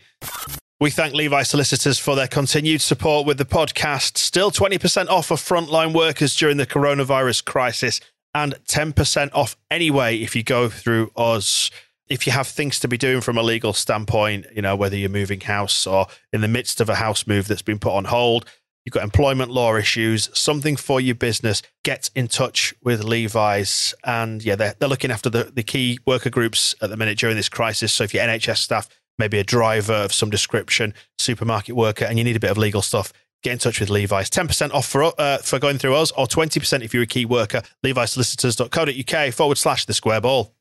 We 0.79 0.90
thank 0.90 1.14
Levi 1.14 1.42
Solicitors 1.42 1.99
for 1.99 2.14
their 2.14 2.29
continued 2.29 2.83
support 2.83 3.27
with 3.27 3.38
the 3.38 3.46
podcast. 3.46 4.18
Still 4.18 4.51
20% 4.51 5.09
off 5.09 5.27
for 5.27 5.37
frontline 5.37 5.94
workers 5.94 6.37
during 6.37 6.59
the 6.59 6.66
coronavirus 6.66 7.44
crisis 7.44 8.01
and 8.35 8.55
10% 8.66 9.31
off 9.33 9.57
anyway 9.70 10.18
if 10.18 10.37
you 10.37 10.42
go 10.42 10.68
through 10.68 11.11
us. 11.16 11.70
If 12.09 12.27
you 12.27 12.33
have 12.33 12.46
things 12.46 12.79
to 12.81 12.88
be 12.88 12.99
doing 12.99 13.22
from 13.22 13.38
a 13.38 13.42
legal 13.42 13.72
standpoint, 13.72 14.46
you 14.55 14.62
know, 14.62 14.77
whether 14.77 14.96
you're 14.96 15.09
moving 15.09 15.40
house 15.40 15.87
or 15.87 16.07
in 16.33 16.42
the 16.42 16.49
midst 16.49 16.81
of 16.81 16.90
a 16.90 16.96
house 16.96 17.27
move 17.27 17.49
that's 17.49 17.62
been 17.62 17.79
put 17.79 17.94
on 17.94 18.05
hold, 18.05 18.44
you've 18.87 18.92
got 18.92 19.03
employment 19.03 19.51
law 19.51 19.75
issues, 19.75 20.31
something 20.33 20.77
for 20.77 21.01
your 21.01 21.16
business, 21.16 21.61
get 21.85 22.09
in 22.14 22.29
touch 22.29 22.72
with 22.83 23.03
Levi's. 23.03 23.94
And 24.05 24.42
yeah, 24.42 24.55
they're, 24.55 24.75
they're 24.79 24.88
looking 24.88 25.11
after 25.11 25.29
the, 25.29 25.51
the 25.53 25.64
key 25.64 25.99
worker 26.07 26.31
groups 26.31 26.75
at 26.81 26.88
the 26.88 26.96
minute 26.96 27.18
during 27.18 27.37
this 27.37 27.49
crisis. 27.49 27.92
So 27.92 28.05
if 28.05 28.14
you're 28.14 28.22
NHS 28.22 28.59
staff, 28.59 28.88
maybe 29.18 29.38
a 29.38 29.44
driver 29.44 29.92
of 29.92 30.12
some 30.12 30.31
description, 30.31 30.94
supermarket 31.18 31.75
worker, 31.75 32.05
and 32.05 32.16
you 32.16 32.25
need 32.25 32.37
a 32.37 32.40
bit 32.40 32.51
of 32.51 32.59
legal 32.59 32.81
stuff, 32.81 33.12
get 33.42 33.53
in 33.53 33.59
touch 33.59 33.81
with 33.81 33.90
Levi's. 33.90 34.31
10% 34.31 34.72
off 34.72 34.87
for, 34.87 35.12
uh, 35.18 35.38
for 35.38 35.59
going 35.59 35.79
through 35.79 35.96
us, 35.96 36.12
or 36.12 36.27
20% 36.27 36.83
if 36.83 36.94
you're 36.94 37.03
a 37.03 37.07
key 37.07 37.25
worker. 37.25 37.62
LeviSolicitors.co.uk 37.85 39.35
forward 39.35 39.59
slash 39.59 39.85
the 39.85 39.94
square 39.94 40.20
ball. 40.20 40.55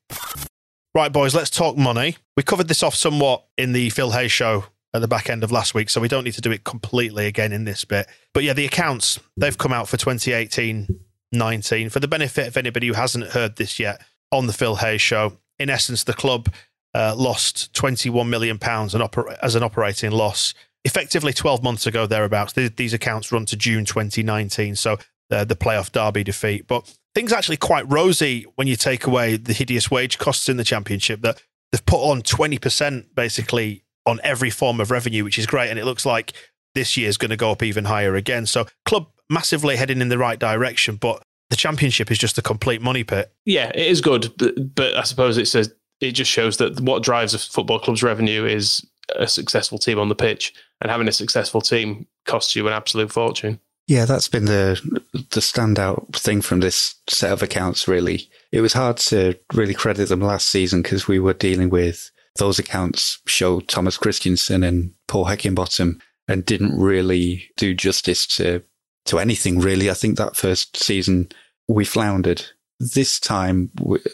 Right, 0.96 1.12
boys, 1.12 1.34
let's 1.34 1.50
talk 1.50 1.76
money. 1.76 2.16
We 2.36 2.42
covered 2.42 2.68
this 2.68 2.82
off 2.82 2.94
somewhat 2.94 3.44
in 3.56 3.72
the 3.72 3.90
Phil 3.90 4.10
Hayes 4.10 4.32
show 4.32 4.64
at 4.96 5.00
the 5.00 5.08
back 5.08 5.30
end 5.30 5.44
of 5.44 5.52
last 5.52 5.74
week, 5.74 5.90
so 5.90 6.00
we 6.00 6.08
don't 6.08 6.24
need 6.24 6.34
to 6.34 6.40
do 6.40 6.50
it 6.50 6.64
completely 6.64 7.26
again 7.26 7.52
in 7.52 7.64
this 7.64 7.84
bit. 7.84 8.06
But 8.34 8.42
yeah, 8.42 8.52
the 8.52 8.64
accounts, 8.64 9.20
they've 9.36 9.56
come 9.56 9.72
out 9.72 9.88
for 9.88 9.96
2018 9.96 10.88
19. 11.32 11.90
For 11.90 12.00
the 12.00 12.08
benefit 12.08 12.48
of 12.48 12.56
anybody 12.56 12.86
who 12.86 12.94
hasn't 12.94 13.28
heard 13.28 13.56
this 13.56 13.78
yet 13.78 14.00
on 14.32 14.46
the 14.46 14.52
Phil 14.52 14.76
Hayes 14.76 15.02
show, 15.02 15.38
in 15.58 15.70
essence, 15.70 16.04
the 16.04 16.14
club 16.14 16.52
uh, 16.94 17.14
lost 17.16 17.74
21 17.74 18.30
million 18.30 18.58
pounds 18.58 18.94
as 18.94 19.54
an 19.54 19.62
operating 19.62 20.10
loss 20.10 20.54
effectively 20.86 21.32
12 21.32 21.62
months 21.62 21.84
ago 21.84 22.06
thereabouts 22.06 22.52
these 22.52 22.94
accounts 22.94 23.32
run 23.32 23.44
to 23.44 23.56
june 23.56 23.84
2019 23.84 24.76
so 24.76 24.96
uh, 25.32 25.44
the 25.44 25.56
playoff 25.56 25.90
derby 25.90 26.22
defeat 26.22 26.66
but 26.68 26.96
things 27.14 27.32
actually 27.32 27.56
quite 27.56 27.90
rosy 27.90 28.46
when 28.54 28.68
you 28.68 28.76
take 28.76 29.04
away 29.04 29.36
the 29.36 29.52
hideous 29.52 29.90
wage 29.90 30.16
costs 30.16 30.48
in 30.48 30.56
the 30.56 30.64
championship 30.64 31.20
that 31.22 31.42
they've 31.72 31.84
put 31.86 31.98
on 31.98 32.22
20% 32.22 33.14
basically 33.14 33.82
on 34.06 34.20
every 34.22 34.50
form 34.50 34.80
of 34.80 34.90
revenue 34.90 35.24
which 35.24 35.38
is 35.38 35.46
great 35.46 35.70
and 35.70 35.78
it 35.78 35.84
looks 35.84 36.06
like 36.06 36.32
this 36.74 36.96
year 36.96 37.08
is 37.08 37.16
going 37.16 37.30
to 37.30 37.36
go 37.36 37.50
up 37.50 37.62
even 37.62 37.84
higher 37.84 38.14
again 38.14 38.46
so 38.46 38.66
club 38.84 39.06
massively 39.28 39.76
heading 39.76 40.00
in 40.00 40.08
the 40.08 40.18
right 40.18 40.38
direction 40.38 40.96
but 40.96 41.22
the 41.50 41.56
championship 41.56 42.10
is 42.10 42.18
just 42.18 42.38
a 42.38 42.42
complete 42.42 42.80
money 42.80 43.04
pit 43.04 43.32
yeah 43.44 43.70
it 43.74 43.86
is 43.86 44.00
good 44.00 44.32
but, 44.38 44.74
but 44.74 44.94
i 44.94 45.02
suppose 45.02 45.38
it 45.38 45.46
says 45.46 45.72
it 46.00 46.12
just 46.12 46.30
shows 46.30 46.58
that 46.58 46.80
what 46.80 47.02
drives 47.02 47.34
a 47.34 47.38
football 47.38 47.78
club's 47.78 48.02
revenue 48.02 48.44
is 48.44 48.86
a 49.14 49.28
successful 49.28 49.78
team 49.78 49.98
on 49.98 50.08
the 50.08 50.14
pitch, 50.14 50.52
and 50.80 50.90
having 50.90 51.08
a 51.08 51.12
successful 51.12 51.60
team 51.60 52.06
costs 52.24 52.56
you 52.56 52.66
an 52.66 52.72
absolute 52.72 53.12
fortune. 53.12 53.60
Yeah, 53.86 54.04
that's 54.04 54.28
been 54.28 54.46
the 54.46 54.80
the 55.12 55.40
standout 55.40 56.14
thing 56.16 56.40
from 56.42 56.60
this 56.60 56.96
set 57.08 57.32
of 57.32 57.42
accounts. 57.42 57.86
Really, 57.86 58.28
it 58.50 58.60
was 58.60 58.72
hard 58.72 58.96
to 58.98 59.38
really 59.54 59.74
credit 59.74 60.08
them 60.08 60.20
last 60.20 60.48
season 60.48 60.82
because 60.82 61.06
we 61.06 61.18
were 61.18 61.34
dealing 61.34 61.70
with 61.70 62.10
those 62.36 62.58
accounts 62.58 63.20
show 63.26 63.60
Thomas 63.60 63.96
Christiansen 63.96 64.62
and 64.62 64.92
Paul 65.08 65.26
Heckingbottom 65.26 66.00
and 66.28 66.44
didn't 66.44 66.78
really 66.78 67.50
do 67.56 67.74
justice 67.74 68.26
to 68.28 68.62
to 69.06 69.18
anything. 69.18 69.60
Really, 69.60 69.90
I 69.90 69.94
think 69.94 70.16
that 70.18 70.36
first 70.36 70.76
season 70.76 71.28
we 71.68 71.84
floundered. 71.84 72.44
This 72.78 73.18
time, 73.18 73.70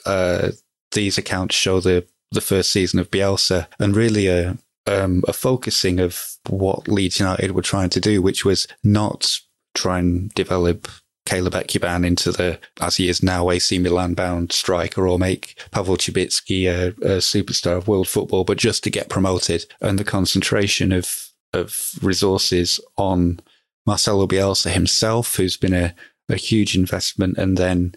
uh, 0.07 0.51
these 0.93 1.19
accounts 1.19 1.55
show 1.55 1.81
the 1.81 2.07
the 2.31 2.41
first 2.41 2.71
season 2.71 2.99
of 2.99 3.11
Bielsa 3.11 3.67
and 3.79 3.97
really 3.97 4.27
a 4.27 4.57
um, 4.87 5.23
a 5.29 5.33
focusing 5.33 6.01
of 6.01 6.37
what 6.49 6.89
Leeds 6.89 7.21
United 7.21 7.53
were 7.53 7.63
trying 7.63 7.91
to 7.91 8.01
do, 8.01 8.21
which 8.21 8.45
was 8.45 8.67
not 8.83 9.39
try 9.75 9.99
and 9.99 10.31
develop 10.35 10.89
Caleb 11.25 11.55
Ekuban 11.55 12.05
into 12.05 12.33
the, 12.33 12.59
as 12.81 12.97
he 12.97 13.09
is 13.09 13.23
now, 13.23 13.51
AC 13.51 13.79
Milan 13.79 14.15
bound 14.15 14.53
striker 14.53 15.07
or 15.07 15.19
make 15.19 15.61
Pavel 15.71 15.97
Cibicki 15.97 16.67
a, 16.67 16.89
a 16.89 17.19
superstar 17.19 17.77
of 17.77 17.89
world 17.89 18.09
football, 18.09 18.45
but 18.45 18.59
just 18.59 18.83
to 18.85 18.91
get 18.91 19.09
promoted. 19.09 19.67
And 19.81 19.99
the 19.99 20.05
concentration 20.05 20.93
of, 20.93 21.29
of 21.53 21.93
resources 22.03 22.81
on 22.97 23.41
Marcelo 23.87 24.27
Bielsa 24.27 24.71
himself, 24.71 25.37
who's 25.37 25.57
been 25.57 25.75
a, 25.75 25.95
a 26.29 26.37
huge 26.37 26.75
investment, 26.77 27.39
and 27.39 27.57
then 27.57 27.95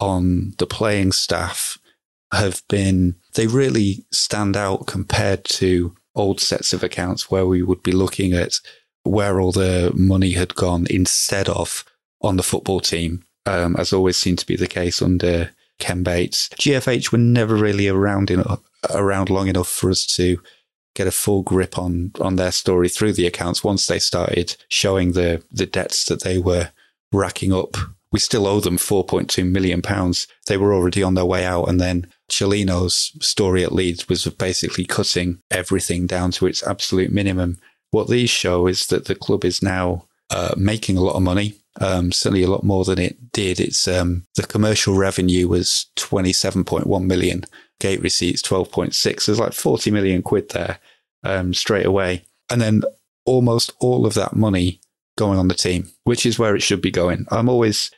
on 0.00 0.54
the 0.58 0.66
playing 0.66 1.12
staff 1.12 1.78
have 2.32 2.62
been, 2.68 3.16
they 3.34 3.46
really 3.46 4.04
stand 4.12 4.56
out 4.56 4.86
compared 4.86 5.44
to 5.44 5.94
old 6.14 6.40
sets 6.40 6.72
of 6.72 6.82
accounts 6.82 7.30
where 7.30 7.46
we 7.46 7.62
would 7.62 7.82
be 7.82 7.92
looking 7.92 8.32
at 8.32 8.60
where 9.04 9.40
all 9.40 9.52
the 9.52 9.92
money 9.94 10.32
had 10.32 10.54
gone 10.54 10.86
instead 10.90 11.48
of 11.48 11.84
on 12.20 12.36
the 12.36 12.42
football 12.42 12.80
team, 12.80 13.24
um, 13.46 13.76
as 13.76 13.92
always 13.92 14.16
seemed 14.16 14.38
to 14.38 14.46
be 14.46 14.56
the 14.56 14.66
case 14.66 15.00
under 15.02 15.50
Ken 15.78 16.02
Bates. 16.02 16.48
GFH 16.50 17.12
were 17.12 17.18
never 17.18 17.54
really 17.54 17.88
around 17.88 18.30
in, 18.30 18.42
around 18.92 19.30
long 19.30 19.48
enough 19.48 19.68
for 19.68 19.90
us 19.90 20.06
to 20.16 20.40
get 20.94 21.06
a 21.06 21.12
full 21.12 21.42
grip 21.42 21.78
on 21.78 22.10
on 22.20 22.36
their 22.36 22.50
story 22.50 22.88
through 22.88 23.12
the 23.12 23.26
accounts 23.26 23.62
once 23.62 23.86
they 23.86 24.00
started 24.00 24.56
showing 24.68 25.12
the 25.12 25.44
the 25.52 25.66
debts 25.66 26.06
that 26.06 26.24
they 26.24 26.38
were 26.38 26.70
racking 27.12 27.52
up 27.52 27.76
we 28.10 28.18
still 28.18 28.46
owe 28.46 28.60
them 28.60 28.76
4.2 28.76 29.48
million 29.48 29.82
pounds. 29.82 30.26
They 30.46 30.56
were 30.56 30.72
already 30.72 31.02
on 31.02 31.14
their 31.14 31.24
way 31.24 31.44
out. 31.44 31.68
And 31.68 31.80
then 31.80 32.06
Cellino's 32.30 33.12
story 33.20 33.62
at 33.62 33.72
Leeds 33.72 34.08
was 34.08 34.24
basically 34.26 34.84
cutting 34.84 35.40
everything 35.50 36.06
down 36.06 36.30
to 36.32 36.46
its 36.46 36.62
absolute 36.62 37.12
minimum. 37.12 37.58
What 37.90 38.08
these 38.08 38.30
show 38.30 38.66
is 38.66 38.86
that 38.86 39.06
the 39.06 39.14
club 39.14 39.44
is 39.44 39.62
now 39.62 40.06
uh, 40.30 40.54
making 40.56 40.96
a 40.96 41.02
lot 41.02 41.16
of 41.16 41.22
money. 41.22 41.54
Um, 41.80 42.10
certainly 42.10 42.42
a 42.42 42.50
lot 42.50 42.64
more 42.64 42.84
than 42.84 42.98
it 42.98 43.32
did. 43.32 43.60
It's 43.60 43.86
um, 43.86 44.26
the 44.34 44.42
commercial 44.42 44.96
revenue 44.96 45.46
was 45.48 45.86
27.1 45.96 47.04
million, 47.04 47.44
gate 47.78 48.02
receipts 48.02 48.42
12.6. 48.42 49.26
There's 49.26 49.38
like 49.38 49.52
40 49.52 49.90
million 49.92 50.22
quid 50.22 50.48
there 50.50 50.80
um, 51.22 51.54
straight 51.54 51.86
away. 51.86 52.24
And 52.50 52.60
then 52.60 52.82
almost 53.24 53.72
all 53.78 54.06
of 54.06 54.14
that 54.14 54.34
money 54.34 54.80
going 55.16 55.38
on 55.38 55.48
the 55.48 55.54
team, 55.54 55.90
which 56.04 56.24
is 56.26 56.38
where 56.38 56.56
it 56.56 56.62
should 56.62 56.80
be 56.80 56.90
going. 56.90 57.26
I'm 57.30 57.48
always 57.48 57.90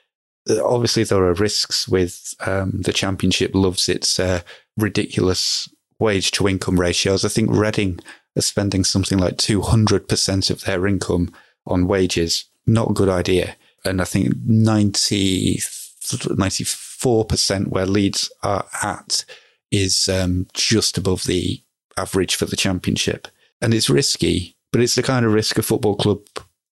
obviously 0.59 1.05
there 1.05 1.23
are 1.25 1.35
risks 1.35 1.87
with 1.87 2.35
um, 2.41 2.81
the 2.83 2.93
championship 2.93 3.55
loves 3.55 3.89
its 3.89 4.19
uh, 4.19 4.41
ridiculous 4.77 5.69
wage 5.99 6.31
to 6.33 6.49
income 6.49 6.81
ratios. 6.81 7.25
I 7.25 7.29
think 7.29 7.51
Reading 7.51 8.01
are 8.37 8.43
spending 8.43 8.85
something 8.85 9.19
like 9.19 9.37
200% 9.37 10.51
of 10.51 10.63
their 10.63 10.87
income 10.87 11.33
on 11.67 11.87
wages. 11.87 12.47
Not 12.67 12.91
a 12.91 12.95
good 12.95 13.09
idea. 13.09 13.57
And 13.85 14.01
I 14.01 14.05
think 14.05 14.35
90, 14.45 15.57
94% 15.57 17.69
where 17.69 17.87
Leeds 17.87 18.31
are 18.43 18.67
at 18.83 19.25
is 19.71 20.09
um, 20.09 20.47
just 20.53 20.99
above 20.99 21.25
the 21.25 21.63
average 21.97 22.35
for 22.35 22.47
the 22.47 22.57
championship. 22.57 23.29
And 23.61 23.75
it's 23.75 23.91
risky, 23.91 24.57
but 24.73 24.81
it's 24.81 24.95
the 24.95 25.03
kind 25.03 25.25
of 25.25 25.33
risk 25.33 25.59
a 25.59 25.63
football 25.63 25.97
club 25.97 26.21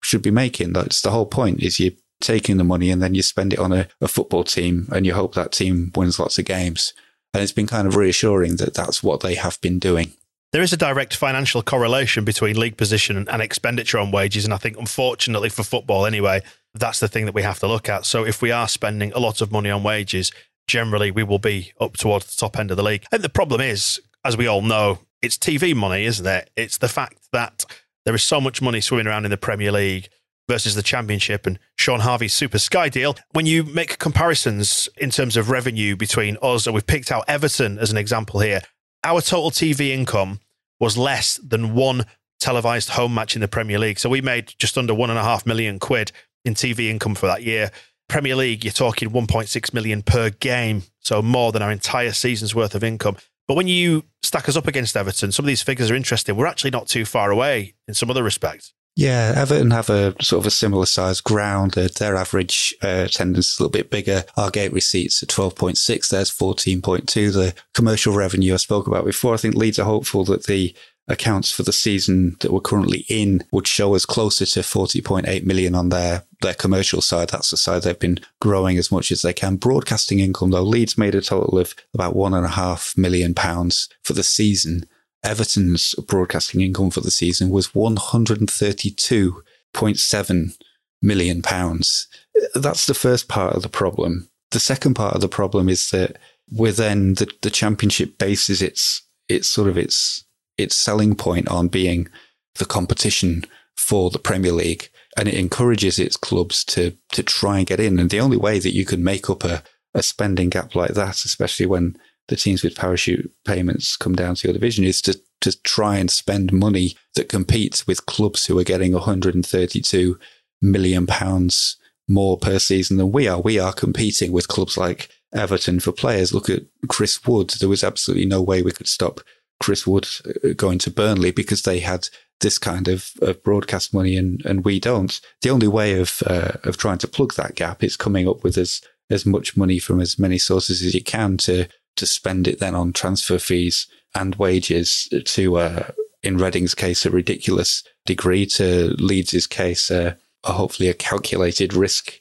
should 0.01 0.21
be 0.21 0.31
making. 0.31 0.73
That's 0.73 1.01
the 1.01 1.11
whole 1.11 1.25
point 1.25 1.61
is 1.61 1.79
you're 1.79 1.93
taking 2.21 2.57
the 2.57 2.63
money 2.63 2.91
and 2.91 3.01
then 3.01 3.15
you 3.15 3.21
spend 3.21 3.53
it 3.53 3.59
on 3.59 3.71
a, 3.71 3.87
a 3.99 4.07
football 4.07 4.43
team 4.43 4.87
and 4.91 5.05
you 5.05 5.13
hope 5.13 5.35
that 5.35 5.51
team 5.51 5.91
wins 5.95 6.19
lots 6.19 6.37
of 6.37 6.45
games. 6.45 6.93
And 7.33 7.41
it's 7.41 7.51
been 7.51 7.67
kind 7.67 7.87
of 7.87 7.95
reassuring 7.95 8.57
that 8.57 8.73
that's 8.73 9.01
what 9.01 9.21
they 9.21 9.35
have 9.35 9.59
been 9.61 9.79
doing. 9.79 10.11
There 10.51 10.61
is 10.61 10.73
a 10.73 10.77
direct 10.77 11.15
financial 11.15 11.63
correlation 11.63 12.25
between 12.25 12.59
league 12.59 12.75
position 12.75 13.25
and 13.29 13.41
expenditure 13.41 13.99
on 13.99 14.11
wages. 14.11 14.43
And 14.43 14.53
I 14.53 14.57
think, 14.57 14.77
unfortunately, 14.77 15.47
for 15.47 15.63
football 15.63 16.05
anyway, 16.05 16.41
that's 16.73 16.99
the 16.99 17.07
thing 17.07 17.25
that 17.25 17.35
we 17.35 17.43
have 17.43 17.59
to 17.59 17.67
look 17.67 17.89
at. 17.89 18.05
So 18.05 18.25
if 18.25 18.41
we 18.41 18.51
are 18.51 18.67
spending 18.67 19.11
a 19.13 19.19
lot 19.19 19.41
of 19.41 19.51
money 19.51 19.69
on 19.69 19.83
wages, 19.83 20.31
generally 20.67 21.11
we 21.11 21.23
will 21.23 21.39
be 21.39 21.73
up 21.79 21.97
towards 21.97 22.27
the 22.27 22.39
top 22.39 22.57
end 22.57 22.71
of 22.71 22.77
the 22.77 22.83
league. 22.83 23.05
And 23.11 23.21
the 23.21 23.29
problem 23.29 23.61
is, 23.61 23.99
as 24.23 24.37
we 24.37 24.47
all 24.47 24.61
know, 24.61 24.99
it's 25.21 25.37
TV 25.37 25.75
money, 25.75 26.05
isn't 26.05 26.25
it? 26.25 26.49
It's 26.55 26.77
the 26.77 26.87
fact 26.87 27.27
that 27.31 27.65
there 28.05 28.15
is 28.15 28.23
so 28.23 28.41
much 28.41 28.61
money 28.61 28.81
swimming 28.81 29.07
around 29.07 29.25
in 29.25 29.31
the 29.31 29.37
Premier 29.37 29.71
League 29.71 30.09
versus 30.49 30.75
the 30.75 30.81
Championship 30.81 31.45
and 31.45 31.59
Shaun 31.77 32.01
Harvey's 32.01 32.33
Super 32.33 32.59
Sky 32.59 32.89
deal. 32.89 33.15
When 33.31 33.45
you 33.45 33.63
make 33.63 33.99
comparisons 33.99 34.89
in 34.97 35.09
terms 35.09 35.37
of 35.37 35.49
revenue 35.49 35.95
between 35.95 36.37
us, 36.41 36.65
and 36.65 36.73
we've 36.73 36.87
picked 36.87 37.11
out 37.11 37.25
Everton 37.27 37.77
as 37.77 37.91
an 37.91 37.97
example 37.97 38.39
here, 38.39 38.61
our 39.03 39.21
total 39.21 39.51
TV 39.51 39.89
income 39.89 40.39
was 40.79 40.97
less 40.97 41.37
than 41.37 41.75
one 41.75 42.05
televised 42.39 42.89
home 42.89 43.13
match 43.13 43.35
in 43.35 43.41
the 43.41 43.47
Premier 43.47 43.77
League. 43.77 43.99
So 43.99 44.09
we 44.09 44.21
made 44.21 44.53
just 44.57 44.77
under 44.77 44.93
one 44.93 45.09
and 45.09 45.19
a 45.19 45.23
half 45.23 45.45
million 45.45 45.79
quid 45.79 46.11
in 46.45 46.53
TV 46.53 46.89
income 46.89 47.15
for 47.15 47.27
that 47.27 47.43
year. 47.43 47.71
Premier 48.07 48.35
League, 48.35 48.65
you're 48.65 48.73
talking 48.73 49.09
1.6 49.09 49.73
million 49.73 50.01
per 50.01 50.29
game, 50.29 50.83
so 50.99 51.21
more 51.21 51.51
than 51.51 51.61
our 51.61 51.71
entire 51.71 52.11
season's 52.11 52.53
worth 52.53 52.75
of 52.75 52.83
income. 52.83 53.15
But 53.47 53.55
when 53.55 53.67
you 53.67 54.03
stack 54.23 54.49
us 54.49 54.55
up 54.55 54.67
against 54.67 54.95
Everton, 54.95 55.31
some 55.31 55.45
of 55.45 55.47
these 55.47 55.61
figures 55.61 55.89
are 55.89 55.95
interesting. 55.95 56.35
We're 56.35 56.45
actually 56.45 56.71
not 56.71 56.87
too 56.87 57.05
far 57.05 57.31
away 57.31 57.73
in 57.87 57.93
some 57.93 58.09
other 58.09 58.23
respects. 58.23 58.73
Yeah, 58.95 59.33
Everton 59.37 59.71
have 59.71 59.89
a 59.89 60.13
sort 60.21 60.41
of 60.41 60.47
a 60.47 60.51
similar 60.51 60.85
size 60.85 61.21
ground. 61.21 61.77
Uh, 61.77 61.87
their 61.97 62.17
average 62.17 62.75
uh, 62.83 63.05
attendance 63.05 63.53
is 63.53 63.59
a 63.59 63.63
little 63.63 63.71
bit 63.71 63.89
bigger. 63.89 64.25
Our 64.35 64.51
gate 64.51 64.73
receipts 64.73 65.23
are 65.23 65.27
12.6. 65.27 66.09
There's 66.09 66.29
14.2. 66.29 67.33
The 67.33 67.53
commercial 67.73 68.13
revenue 68.13 68.53
I 68.53 68.57
spoke 68.57 68.87
about 68.87 69.05
before. 69.05 69.33
I 69.33 69.37
think 69.37 69.55
Leeds 69.55 69.79
are 69.79 69.85
hopeful 69.85 70.25
that 70.25 70.45
the 70.45 70.75
accounts 71.07 71.51
for 71.51 71.63
the 71.63 71.73
season 71.73 72.35
that 72.39 72.51
we're 72.51 72.59
currently 72.59 73.05
in 73.09 73.43
would 73.51 73.67
show 73.67 73.95
us 73.95 74.05
closer 74.05 74.45
to 74.45 74.59
40.8 74.61 75.43
million 75.45 75.73
on 75.75 75.89
their, 75.89 76.23
their 76.41 76.53
commercial 76.53 77.01
side. 77.01 77.29
That's 77.29 77.51
the 77.51 77.57
side 77.57 77.81
they've 77.83 77.99
been 77.99 78.19
growing 78.39 78.77
as 78.77 78.89
much 78.91 79.11
as 79.11 79.21
they 79.21 79.33
can. 79.33 79.57
Broadcasting 79.57 80.19
income, 80.19 80.51
though, 80.51 80.63
Leeds 80.63 80.97
made 80.97 81.15
a 81.15 81.21
total 81.21 81.59
of 81.59 81.75
about 81.93 82.15
one 82.15 82.33
and 82.33 82.45
a 82.45 82.49
half 82.49 82.97
million 82.97 83.33
pounds 83.33 83.89
for 84.03 84.13
the 84.13 84.23
season. 84.23 84.85
Everton's 85.23 85.93
broadcasting 86.07 86.61
income 86.61 86.89
for 86.89 87.01
the 87.01 87.11
season 87.11 87.49
was 87.49 87.67
132.7 87.69 90.57
million 91.01 91.41
pounds. 91.41 92.07
That's 92.55 92.85
the 92.85 92.93
first 92.93 93.27
part 93.27 93.55
of 93.55 93.63
the 93.63 93.69
problem. 93.69 94.29
The 94.51 94.59
second 94.59 94.93
part 94.95 95.15
of 95.15 95.21
the 95.21 95.29
problem 95.29 95.69
is 95.69 95.91
that 95.91 96.17
within 96.55 97.15
the, 97.15 97.31
the 97.41 97.49
championship 97.49 98.17
bases 98.17 98.61
its 98.61 99.01
its 99.29 99.47
sort 99.47 99.69
of 99.69 99.77
its 99.77 100.25
its 100.57 100.75
selling 100.75 101.15
point 101.15 101.47
on 101.47 101.67
being 101.67 102.07
the 102.55 102.65
competition 102.65 103.45
for 103.75 104.09
the 104.09 104.19
Premier 104.19 104.51
League. 104.51 104.89
and 105.17 105.27
it 105.27 105.33
encourages 105.33 105.99
its 105.99 106.15
clubs 106.15 106.63
to 106.63 106.97
to 107.11 107.23
try 107.23 107.57
and 107.57 107.67
get 107.67 107.79
in. 107.79 107.99
And 107.99 108.09
the 108.09 108.19
only 108.19 108.37
way 108.37 108.59
that 108.59 108.73
you 108.73 108.85
can 108.85 109.03
make 109.03 109.29
up 109.29 109.43
a, 109.43 109.61
a 109.93 110.01
spending 110.01 110.49
gap 110.49 110.73
like 110.75 110.93
that, 110.93 111.25
especially 111.25 111.65
when 111.65 111.97
the 112.27 112.35
teams 112.35 112.63
with 112.63 112.77
parachute 112.77 113.29
payments 113.45 113.97
come 113.97 114.15
down 114.15 114.35
to 114.35 114.47
your 114.47 114.53
division, 114.53 114.85
is 114.85 115.01
to 115.01 115.19
to 115.41 115.61
try 115.63 115.97
and 115.97 116.09
spend 116.09 116.53
money 116.53 116.95
that 117.15 117.27
competes 117.29 117.87
with 117.87 118.05
clubs 118.05 118.45
who 118.45 118.57
are 118.57 118.63
getting 118.63 118.93
132 118.93 120.19
million 120.61 121.07
pounds 121.07 121.77
more 122.07 122.37
per 122.37 122.59
season 122.59 122.97
than 122.97 123.11
we 123.11 123.27
are. 123.27 123.41
We 123.41 123.59
are 123.59 123.73
competing 123.73 124.31
with 124.31 124.47
clubs 124.47 124.77
like 124.77 125.09
Everton 125.33 125.79
for 125.79 125.91
players. 125.91 126.33
Look 126.33 126.49
at 126.49 126.63
Chris 126.87 127.25
Wood. 127.25 127.49
There 127.59 127.69
was 127.69 127.83
absolutely 127.83 128.27
no 128.27 128.41
way 128.41 128.61
we 128.61 128.71
could 128.71 128.87
stop 128.87 129.21
Chris 129.61 129.85
Wood 129.85 130.07
uh, 130.25 130.53
going 130.55 130.79
to 130.79 130.91
Burnley 130.91 131.31
because 131.31 131.61
they 131.61 131.79
had 131.79 132.09
this 132.41 132.57
kind 132.57 132.87
of, 132.87 133.11
of 133.21 133.43
broadcast 133.43 133.93
money 133.93 134.17
and, 134.17 134.43
and 134.43 134.65
we 134.65 134.79
don't. 134.79 135.21
The 135.43 135.51
only 135.51 135.67
way 135.67 135.99
of 135.99 136.23
uh, 136.25 136.53
of 136.63 136.77
trying 136.77 136.97
to 136.99 137.07
plug 137.07 137.35
that 137.35 137.55
gap 137.55 137.83
is 137.83 137.95
coming 137.95 138.27
up 138.27 138.43
with 138.43 138.57
as 138.57 138.81
as 139.09 139.25
much 139.25 139.55
money 139.55 139.77
from 139.77 140.01
as 140.01 140.17
many 140.17 140.39
sources 140.39 140.81
as 140.81 140.93
you 140.95 141.03
can 141.03 141.37
to 141.37 141.67
to 141.97 142.05
spend 142.05 142.47
it 142.47 142.59
then 142.59 142.73
on 142.73 142.91
transfer 142.91 143.37
fees 143.37 143.87
and 144.15 144.35
wages 144.35 145.07
to 145.25 145.57
uh, 145.57 145.91
in 146.23 146.37
Reading's 146.37 146.73
case 146.73 147.05
a 147.05 147.11
ridiculous 147.11 147.83
degree 148.05 148.47
to 148.47 148.95
Leeds's 148.97 149.45
case 149.45 149.91
uh, 149.91 150.15
hopefully 150.43 150.89
a 150.89 150.93
calculated 150.95 151.73
risk 151.73 152.13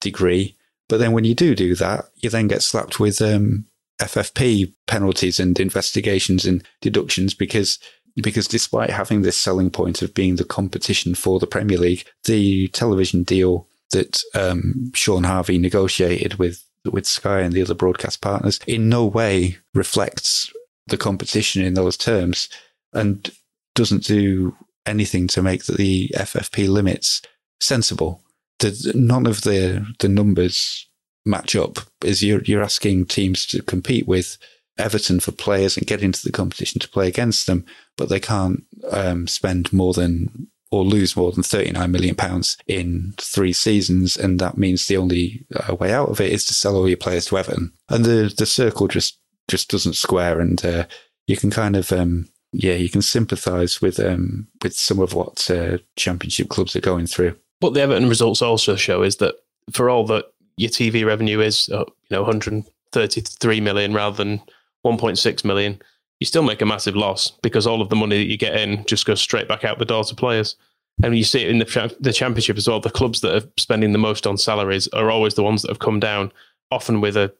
degree. 0.00 0.56
But 0.88 0.98
then 0.98 1.12
when 1.12 1.24
you 1.24 1.34
do 1.34 1.54
do 1.54 1.76
that, 1.76 2.06
you 2.16 2.30
then 2.30 2.48
get 2.48 2.62
slapped 2.62 2.98
with 2.98 3.20
um, 3.22 3.66
FFP 4.00 4.72
penalties 4.86 5.40
and 5.40 5.58
investigations 5.58 6.44
and 6.44 6.66
deductions 6.80 7.34
because 7.34 7.78
because 8.22 8.48
despite 8.48 8.90
having 8.90 9.22
this 9.22 9.38
selling 9.38 9.70
point 9.70 10.02
of 10.02 10.12
being 10.12 10.36
the 10.36 10.44
competition 10.44 11.14
for 11.14 11.38
the 11.38 11.46
Premier 11.46 11.78
League, 11.78 12.04
the 12.24 12.66
television 12.68 13.22
deal 13.22 13.68
that 13.90 14.22
um, 14.34 14.90
Shaun 14.94 15.24
Harvey 15.24 15.58
negotiated 15.58 16.34
with 16.34 16.64
with 16.84 17.06
Sky 17.06 17.40
and 17.40 17.52
the 17.52 17.62
other 17.62 17.74
broadcast 17.74 18.20
partners 18.20 18.58
in 18.66 18.88
no 18.88 19.04
way 19.04 19.58
reflects 19.74 20.50
the 20.86 20.96
competition 20.96 21.62
in 21.62 21.74
those 21.74 21.96
terms 21.96 22.48
and 22.92 23.30
doesn't 23.74 24.04
do 24.04 24.56
anything 24.86 25.28
to 25.28 25.42
make 25.42 25.66
the 25.66 26.08
FFP 26.14 26.68
limits 26.68 27.20
sensible. 27.60 28.22
The, 28.60 28.92
none 28.94 29.26
of 29.26 29.42
the 29.42 29.86
the 30.00 30.08
numbers 30.08 30.88
match 31.28 31.54
up. 31.54 31.78
Is 32.02 32.22
you're 32.22 32.42
you're 32.42 32.62
asking 32.62 33.06
teams 33.06 33.46
to 33.46 33.62
compete 33.62 34.08
with 34.08 34.38
Everton 34.78 35.20
for 35.20 35.32
players 35.32 35.76
and 35.76 35.86
get 35.86 36.02
into 36.02 36.22
the 36.22 36.32
competition 36.32 36.80
to 36.80 36.88
play 36.88 37.08
against 37.08 37.46
them, 37.46 37.66
but 37.96 38.08
they 38.08 38.20
can't 38.20 38.64
um, 38.90 39.26
spend 39.26 39.72
more 39.72 39.92
than 39.92 40.48
or 40.70 40.84
lose 40.84 41.16
more 41.16 41.32
than 41.32 41.42
39 41.42 41.90
million 41.90 42.14
pounds 42.14 42.56
in 42.66 43.14
three 43.18 43.52
seasons. 43.52 44.16
And 44.16 44.38
that 44.38 44.58
means 44.58 44.86
the 44.86 44.96
only 44.96 45.46
uh, 45.54 45.74
way 45.74 45.92
out 45.92 46.10
of 46.10 46.20
it 46.20 46.30
is 46.30 46.44
to 46.46 46.54
sell 46.54 46.76
all 46.76 46.88
your 46.88 46.96
players 46.96 47.26
to 47.26 47.38
Everton. 47.38 47.72
And 47.88 48.04
the, 48.04 48.32
the 48.36 48.46
circle 48.46 48.86
just, 48.88 49.18
just 49.48 49.70
doesn't 49.70 49.96
square. 49.96 50.40
And, 50.40 50.62
uh, 50.64 50.84
you 51.26 51.36
can 51.36 51.50
kind 51.50 51.76
of, 51.76 51.90
um, 51.92 52.28
yeah, 52.52 52.74
you 52.74 52.90
can 52.90 53.02
sympathise 53.02 53.80
with, 53.80 53.98
um, 53.98 54.48
with 54.62 54.74
some 54.74 54.98
of 54.98 55.14
what, 55.14 55.50
uh, 55.50 55.78
championship 55.96 56.48
clubs 56.50 56.76
are 56.76 56.80
going 56.80 57.06
through. 57.06 57.34
What 57.60 57.74
the 57.74 57.80
Everton 57.80 58.08
results 58.08 58.42
also 58.42 58.76
show 58.76 59.02
is 59.02 59.16
that 59.16 59.36
for 59.72 59.90
all 59.90 60.06
that 60.06 60.26
your 60.58 60.70
TV 60.70 61.04
revenue 61.04 61.40
is, 61.40 61.68
uh, 61.70 61.84
you 61.86 62.10
know, 62.10 62.22
133 62.22 63.60
million 63.60 63.94
rather 63.94 64.16
than 64.16 64.38
1.6 64.84 65.44
million, 65.44 65.80
you 66.20 66.26
still 66.26 66.42
make 66.42 66.60
a 66.60 66.66
massive 66.66 66.96
loss 66.96 67.30
because 67.42 67.66
all 67.66 67.80
of 67.80 67.88
the 67.88 67.96
money 67.96 68.18
that 68.18 68.30
you 68.30 68.36
get 68.36 68.56
in 68.56 68.84
just 68.86 69.06
goes 69.06 69.20
straight 69.20 69.48
back 69.48 69.64
out 69.64 69.78
the 69.78 69.84
door 69.84 70.04
to 70.04 70.14
players. 70.14 70.56
And 71.02 71.16
you 71.16 71.22
see 71.22 71.42
it 71.42 71.50
in 71.50 71.58
the, 71.58 71.96
the 72.00 72.12
championship 72.12 72.56
as 72.56 72.66
well. 72.66 72.80
The 72.80 72.90
clubs 72.90 73.20
that 73.20 73.36
are 73.36 73.48
spending 73.56 73.92
the 73.92 73.98
most 73.98 74.26
on 74.26 74.36
salaries 74.36 74.88
are 74.88 75.10
always 75.10 75.34
the 75.34 75.44
ones 75.44 75.62
that 75.62 75.70
have 75.70 75.78
come 75.78 76.00
down, 76.00 76.32
often 76.72 77.00
with 77.00 77.16
a, 77.16 77.32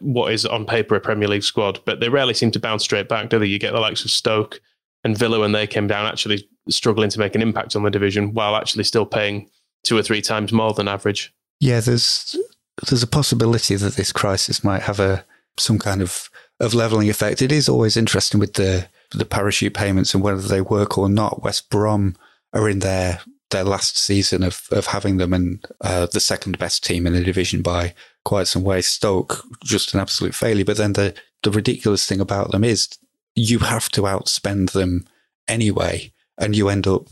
what 0.00 0.32
is 0.32 0.44
on 0.44 0.66
paper 0.66 0.96
a 0.96 1.00
Premier 1.00 1.28
League 1.28 1.42
squad, 1.42 1.80
but 1.86 2.00
they 2.00 2.10
rarely 2.10 2.34
seem 2.34 2.50
to 2.50 2.60
bounce 2.60 2.84
straight 2.84 3.08
back, 3.08 3.30
do 3.30 3.38
they? 3.38 3.46
You 3.46 3.58
get 3.58 3.72
the 3.72 3.80
likes 3.80 4.04
of 4.04 4.10
Stoke 4.10 4.60
and 5.02 5.16
Villa 5.16 5.40
when 5.40 5.52
they 5.52 5.66
came 5.66 5.86
down, 5.86 6.04
actually 6.04 6.46
struggling 6.68 7.08
to 7.10 7.18
make 7.18 7.34
an 7.34 7.42
impact 7.42 7.74
on 7.74 7.84
the 7.84 7.90
division 7.90 8.34
while 8.34 8.56
actually 8.56 8.84
still 8.84 9.06
paying 9.06 9.48
two 9.82 9.96
or 9.96 10.02
three 10.02 10.20
times 10.20 10.52
more 10.52 10.74
than 10.74 10.88
average. 10.88 11.32
Yeah, 11.60 11.80
there's 11.80 12.36
there's 12.88 13.02
a 13.02 13.08
possibility 13.08 13.74
that 13.76 13.94
this 13.94 14.12
crisis 14.12 14.62
might 14.62 14.82
have 14.82 15.00
a 15.00 15.24
some 15.58 15.78
kind 15.78 16.02
of 16.02 16.30
of 16.60 16.74
leveling 16.74 17.08
effect. 17.08 17.42
It 17.42 17.52
is 17.52 17.68
always 17.68 17.96
interesting 17.96 18.40
with 18.40 18.54
the 18.54 18.88
the 19.12 19.24
parachute 19.24 19.74
payments 19.74 20.14
and 20.14 20.22
whether 20.22 20.42
they 20.42 20.60
work 20.60 20.98
or 20.98 21.08
not. 21.08 21.42
West 21.42 21.70
Brom 21.70 22.16
are 22.52 22.68
in 22.68 22.80
their 22.80 23.20
their 23.50 23.64
last 23.64 23.96
season 23.98 24.42
of 24.42 24.66
of 24.70 24.86
having 24.86 25.16
them 25.16 25.32
and 25.32 25.64
uh, 25.80 26.06
the 26.06 26.20
second 26.20 26.58
best 26.58 26.84
team 26.84 27.06
in 27.06 27.12
the 27.12 27.22
division 27.22 27.62
by 27.62 27.94
quite 28.24 28.46
some 28.48 28.64
way. 28.64 28.82
Stoke 28.82 29.44
just 29.64 29.94
an 29.94 30.00
absolute 30.00 30.34
failure. 30.34 30.64
But 30.64 30.76
then 30.76 30.94
the 30.94 31.14
the 31.42 31.50
ridiculous 31.50 32.06
thing 32.06 32.20
about 32.20 32.50
them 32.50 32.64
is 32.64 32.88
you 33.34 33.60
have 33.60 33.88
to 33.90 34.02
outspend 34.02 34.72
them 34.72 35.06
anyway, 35.48 36.12
and 36.38 36.56
you 36.56 36.68
end 36.68 36.86
up 36.86 37.06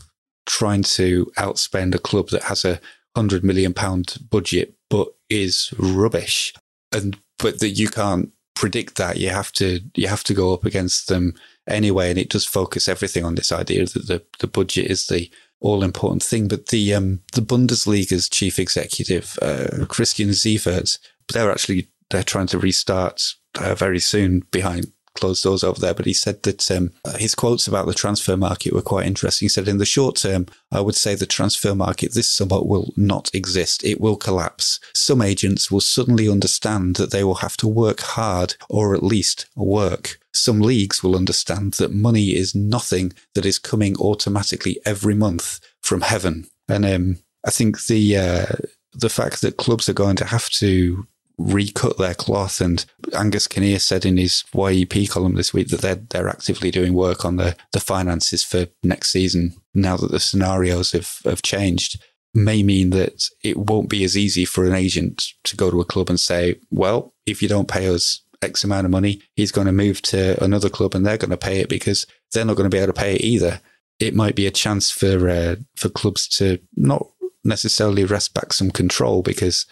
trying 0.45 0.83
to 0.83 1.31
outspend 1.37 1.95
a 1.95 1.99
club 1.99 2.29
that 2.29 2.43
has 2.43 2.65
a 2.65 2.79
hundred 3.15 3.43
million 3.43 3.73
pound 3.73 4.17
budget 4.29 4.74
but 4.95 5.09
is 5.29 5.73
rubbish, 5.77 6.53
and 6.93 7.17
but 7.39 7.59
that 7.59 7.71
you 7.71 7.89
can't 7.89 8.31
predict 8.55 8.95
that. 8.95 9.17
You 9.17 9.29
have 9.29 9.51
to 9.53 9.81
you 9.93 10.07
have 10.07 10.23
to 10.25 10.33
go 10.33 10.53
up 10.53 10.63
against 10.63 11.09
them 11.09 11.33
anyway, 11.67 12.09
and 12.09 12.17
it 12.17 12.29
does 12.29 12.45
focus 12.45 12.87
everything 12.87 13.25
on 13.25 13.35
this 13.35 13.51
idea 13.51 13.85
that 13.85 14.07
the 14.07 14.23
the 14.39 14.47
budget 14.47 14.89
is 14.89 15.07
the 15.07 15.29
all 15.59 15.83
important 15.83 16.23
thing. 16.23 16.47
But 16.47 16.67
the 16.67 16.93
um, 16.93 17.19
the 17.33 17.41
Bundesliga's 17.41 18.29
chief 18.29 18.57
executive 18.57 19.37
uh, 19.41 19.85
Christian 19.87 20.33
Seifert, 20.33 20.97
they're 21.33 21.51
actually 21.51 21.89
they're 22.09 22.23
trying 22.23 22.47
to 22.47 22.59
restart 22.59 23.35
uh, 23.59 23.75
very 23.75 23.99
soon 23.99 24.43
behind 24.51 24.85
closed 25.15 25.43
doors 25.43 25.63
over 25.63 25.79
there, 25.79 25.93
but 25.93 26.05
he 26.05 26.13
said 26.13 26.43
that 26.43 26.69
um, 26.69 26.91
his 27.17 27.35
quotes 27.35 27.67
about 27.67 27.87
the 27.87 27.93
transfer 27.93 28.37
market 28.37 28.73
were 28.73 28.81
quite 28.81 29.07
interesting. 29.07 29.45
He 29.45 29.49
said, 29.49 29.67
In 29.67 29.77
the 29.77 29.85
short 29.85 30.17
term, 30.17 30.45
I 30.71 30.81
would 30.81 30.95
say 30.95 31.15
the 31.15 31.25
transfer 31.25 31.73
market 31.73 32.13
this 32.13 32.29
summer 32.29 32.61
will 32.61 32.93
not 32.95 33.33
exist. 33.33 33.83
It 33.83 33.99
will 33.99 34.15
collapse. 34.17 34.79
Some 34.93 35.21
agents 35.21 35.71
will 35.71 35.81
suddenly 35.81 36.29
understand 36.29 36.97
that 36.97 37.11
they 37.11 37.23
will 37.23 37.35
have 37.35 37.57
to 37.57 37.67
work 37.67 38.01
hard 38.01 38.55
or 38.69 38.93
at 38.93 39.03
least 39.03 39.47
work. 39.55 40.19
Some 40.33 40.59
leagues 40.59 41.01
will 41.01 41.15
understand 41.15 41.75
that 41.75 41.93
money 41.93 42.35
is 42.35 42.53
nothing 42.53 43.13
that 43.33 43.45
is 43.45 43.57
coming 43.57 43.95
automatically 43.97 44.79
every 44.85 45.15
month 45.15 45.59
from 45.81 46.01
heaven. 46.01 46.47
And 46.67 46.85
um, 46.85 47.17
I 47.45 47.51
think 47.51 47.85
the 47.85 48.17
uh, 48.17 48.55
the 48.93 49.09
fact 49.09 49.41
that 49.41 49.57
clubs 49.57 49.87
are 49.87 49.93
going 49.93 50.15
to 50.17 50.25
have 50.25 50.49
to 50.49 51.07
recut 51.37 51.97
their 51.97 52.13
cloth. 52.13 52.61
And 52.61 52.85
Angus 53.13 53.47
Kinnear 53.47 53.79
said 53.79 54.05
in 54.05 54.17
his 54.17 54.43
YEP 54.53 55.09
column 55.09 55.35
this 55.35 55.53
week 55.53 55.69
that 55.69 55.81
they're 55.81 55.95
they're 55.95 56.29
actively 56.29 56.71
doing 56.71 56.93
work 56.93 57.25
on 57.25 57.37
the 57.37 57.55
the 57.71 57.79
finances 57.79 58.43
for 58.43 58.67
next 58.83 59.11
season 59.11 59.55
now 59.73 59.97
that 59.97 60.11
the 60.11 60.19
scenarios 60.19 60.91
have 60.91 61.19
have 61.25 61.41
changed. 61.41 62.01
May 62.33 62.63
mean 62.63 62.89
that 62.89 63.29
it 63.43 63.57
won't 63.57 63.89
be 63.89 64.03
as 64.03 64.17
easy 64.17 64.43
for 64.43 64.65
an 64.65 64.73
agent 64.73 65.27
to 65.45 65.55
go 65.55 65.71
to 65.71 65.79
a 65.79 65.85
club 65.85 66.09
and 66.09 66.19
say, 66.19 66.59
"Well, 66.69 67.13
if 67.25 67.41
you 67.41 67.47
don't 67.47 67.67
pay 67.67 67.87
us 67.87 68.21
X 68.41 68.63
amount 68.63 68.85
of 68.85 68.91
money, 68.91 69.21
he's 69.35 69.53
going 69.53 69.67
to 69.67 69.73
move 69.73 70.01
to 70.03 70.41
another 70.43 70.69
club 70.69 70.95
and 70.95 71.05
they're 71.05 71.17
going 71.17 71.31
to 71.31 71.37
pay 71.37 71.59
it 71.61 71.69
because 71.69 72.05
they're 72.33 72.45
not 72.45 72.57
going 72.57 72.69
to 72.69 72.75
be 72.75 72.81
able 72.81 72.93
to 72.93 72.99
pay 72.99 73.15
it 73.15 73.21
either." 73.21 73.61
It 73.97 74.13
might 74.13 74.35
be 74.35 74.45
a 74.45 74.51
chance 74.51 74.91
for 74.91 75.29
uh, 75.29 75.55
for 75.77 75.87
clubs 75.87 76.27
to 76.39 76.59
not 76.75 77.07
necessarily 77.45 78.03
wrest 78.03 78.33
back 78.33 78.51
some 78.51 78.71
control 78.71 79.21
because 79.21 79.65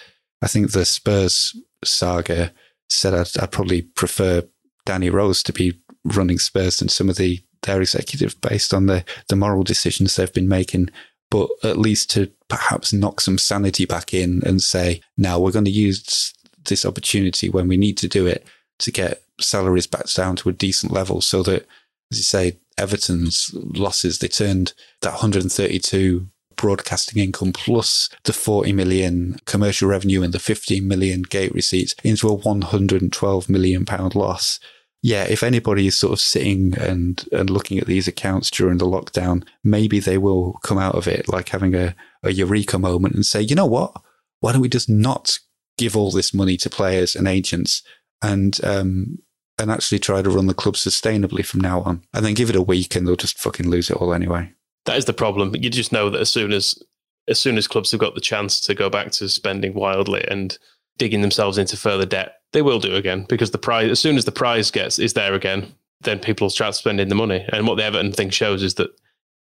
I 0.44 0.48
think 0.48 0.72
the 0.72 0.84
Spurs 0.84 1.56
saga 1.86 2.52
said 2.90 3.14
I'd, 3.14 3.42
I'd, 3.42 3.52
probably 3.52 3.82
prefer 3.82 4.44
Danny 4.86 5.10
Rose 5.10 5.42
to 5.44 5.54
be 5.54 5.80
running 6.04 6.38
Spurs 6.38 6.78
than 6.78 6.90
some 6.90 7.10
of 7.10 7.16
the 7.16 7.42
their 7.62 7.82
executive 7.82 8.40
based 8.42 8.74
on 8.74 8.88
the 8.88 9.06
the 9.30 9.38
moral 9.38 9.64
decisions 9.64 10.16
they've 10.16 10.34
been 10.34 10.50
making. 10.50 10.90
But 11.32 11.50
at 11.64 11.78
least 11.78 12.12
to 12.12 12.30
perhaps 12.50 12.94
knock 12.94 13.22
some 13.22 13.38
sanity 13.38 13.86
back 13.86 14.14
in 14.14 14.44
and 14.46 14.62
say, 14.62 15.02
now 15.18 15.40
we're 15.40 15.52
going 15.52 15.66
to 15.66 15.72
use 15.72 16.34
this 16.66 16.86
opportunity 16.86 17.50
when 17.50 17.68
we 17.68 17.78
need 17.78 17.98
to 18.00 18.08
do 18.08 18.28
it 18.28 18.46
to 18.80 18.92
get 18.92 19.24
salaries 19.40 19.88
back 19.88 20.12
down 20.14 20.36
to 20.36 20.50
a 20.50 20.54
decent 20.54 20.92
level 20.92 21.22
so 21.22 21.42
that, 21.42 21.66
as 22.12 22.18
you 22.18 22.24
say, 22.24 22.60
Everton's 22.78 23.50
losses, 23.54 24.20
they 24.20 24.28
turned 24.28 24.74
that 25.02 25.12
132 25.12 26.28
broadcasting 26.63 27.21
income 27.21 27.52
plus 27.52 28.08
the 28.23 28.32
40 28.32 28.71
million 28.71 29.38
commercial 29.43 29.89
revenue 29.89 30.23
and 30.23 30.34
the 30.34 30.39
15 30.39 30.88
million 30.88 31.21
gate 31.23 31.54
receipts 31.54 31.93
into 32.06 32.30
a 32.30 32.34
112 32.34 33.49
million 33.49 33.84
pound 33.84 34.15
loss. 34.15 34.62
Yeah, 35.02 35.26
if 35.26 35.43
anybody 35.43 35.88
is 35.88 35.97
sort 35.97 36.13
of 36.13 36.21
sitting 36.21 36.73
and, 36.78 37.28
and 37.34 37.49
looking 37.49 37.80
at 37.80 37.86
these 37.86 38.08
accounts 38.08 38.49
during 38.49 38.78
the 38.78 38.86
lockdown, 38.86 39.45
maybe 39.62 39.99
they 39.99 40.17
will 40.17 40.54
come 40.63 40.78
out 40.78 40.95
of 40.95 41.06
it 41.06 41.28
like 41.28 41.49
having 41.49 41.76
a, 41.76 41.95
a 42.23 42.32
eureka 42.32 42.80
moment 42.80 43.13
and 43.13 43.26
say, 43.26 43.41
you 43.41 43.56
know 43.56 43.65
what? 43.65 43.91
Why 44.39 44.54
don't 44.54 44.62
we 44.62 44.69
just 44.69 44.89
not 44.89 45.39
give 45.78 45.97
all 45.97 46.12
this 46.12 46.34
money 46.34 46.56
to 46.56 46.69
players 46.69 47.13
and 47.13 47.28
agents 47.28 47.84
and 48.21 48.58
um, 48.63 49.19
and 49.60 49.69
actually 49.69 49.99
try 49.99 50.21
to 50.21 50.30
run 50.30 50.47
the 50.47 50.54
club 50.54 50.76
sustainably 50.76 51.45
from 51.45 51.60
now 51.60 51.82
on, 51.82 52.04
and 52.13 52.26
then 52.26 52.36
give 52.36 52.49
it 52.49 52.56
a 52.56 52.62
week 52.62 52.95
and 52.95 53.06
they'll 53.06 53.17
just 53.17 53.38
fucking 53.38 53.69
lose 53.69 53.89
it 53.89 53.97
all 53.97 54.13
anyway 54.13 54.54
that 54.86 54.98
is 54.98 55.06
the 55.06 55.13
problem. 55.13 55.56
You 55.56 55.69
just 55.69 55.91
know 55.91 56.10
that 56.10 56.22
as 56.22 56.30
soon 56.30 56.52
as 56.52 56.82
as 57.28 57.39
soon 57.39 57.58
as 57.58 57.67
clubs 57.67 57.91
have 57.91 58.02
got 58.02 58.15
the 58.15 58.22
chance 58.22 58.60
to 58.60 58.74
go 58.74 58.89
back 58.89 59.12
to 59.12 59.30
spending 59.30 59.74
wildly 59.74 60.26
and 60.30 60.58
digging 60.98 61.22
themselves 61.22 61.58
into 61.58 61.78
further 61.78 62.06
debt, 62.06 62.41
they 62.52 62.62
will 62.62 62.80
do 62.80 62.96
again 62.96 63.26
because 63.30 63.52
the 63.52 63.58
prize, 63.58 63.89
as 63.89 64.00
soon 64.00 64.17
as 64.17 64.26
the 64.26 64.32
prize 64.32 64.69
gets 64.69 65.00
is 65.00 65.13
there 65.13 65.34
again, 65.34 65.74
then 66.02 66.19
people 66.19 66.50
start 66.50 66.76
spending 66.76 67.08
the 67.08 67.15
money. 67.15 67.46
And 67.54 67.65
what 67.65 67.78
the 67.78 67.86
Everton 67.86 68.12
thing 68.12 68.30
shows 68.30 68.62
is 68.62 68.76
that 68.76 68.89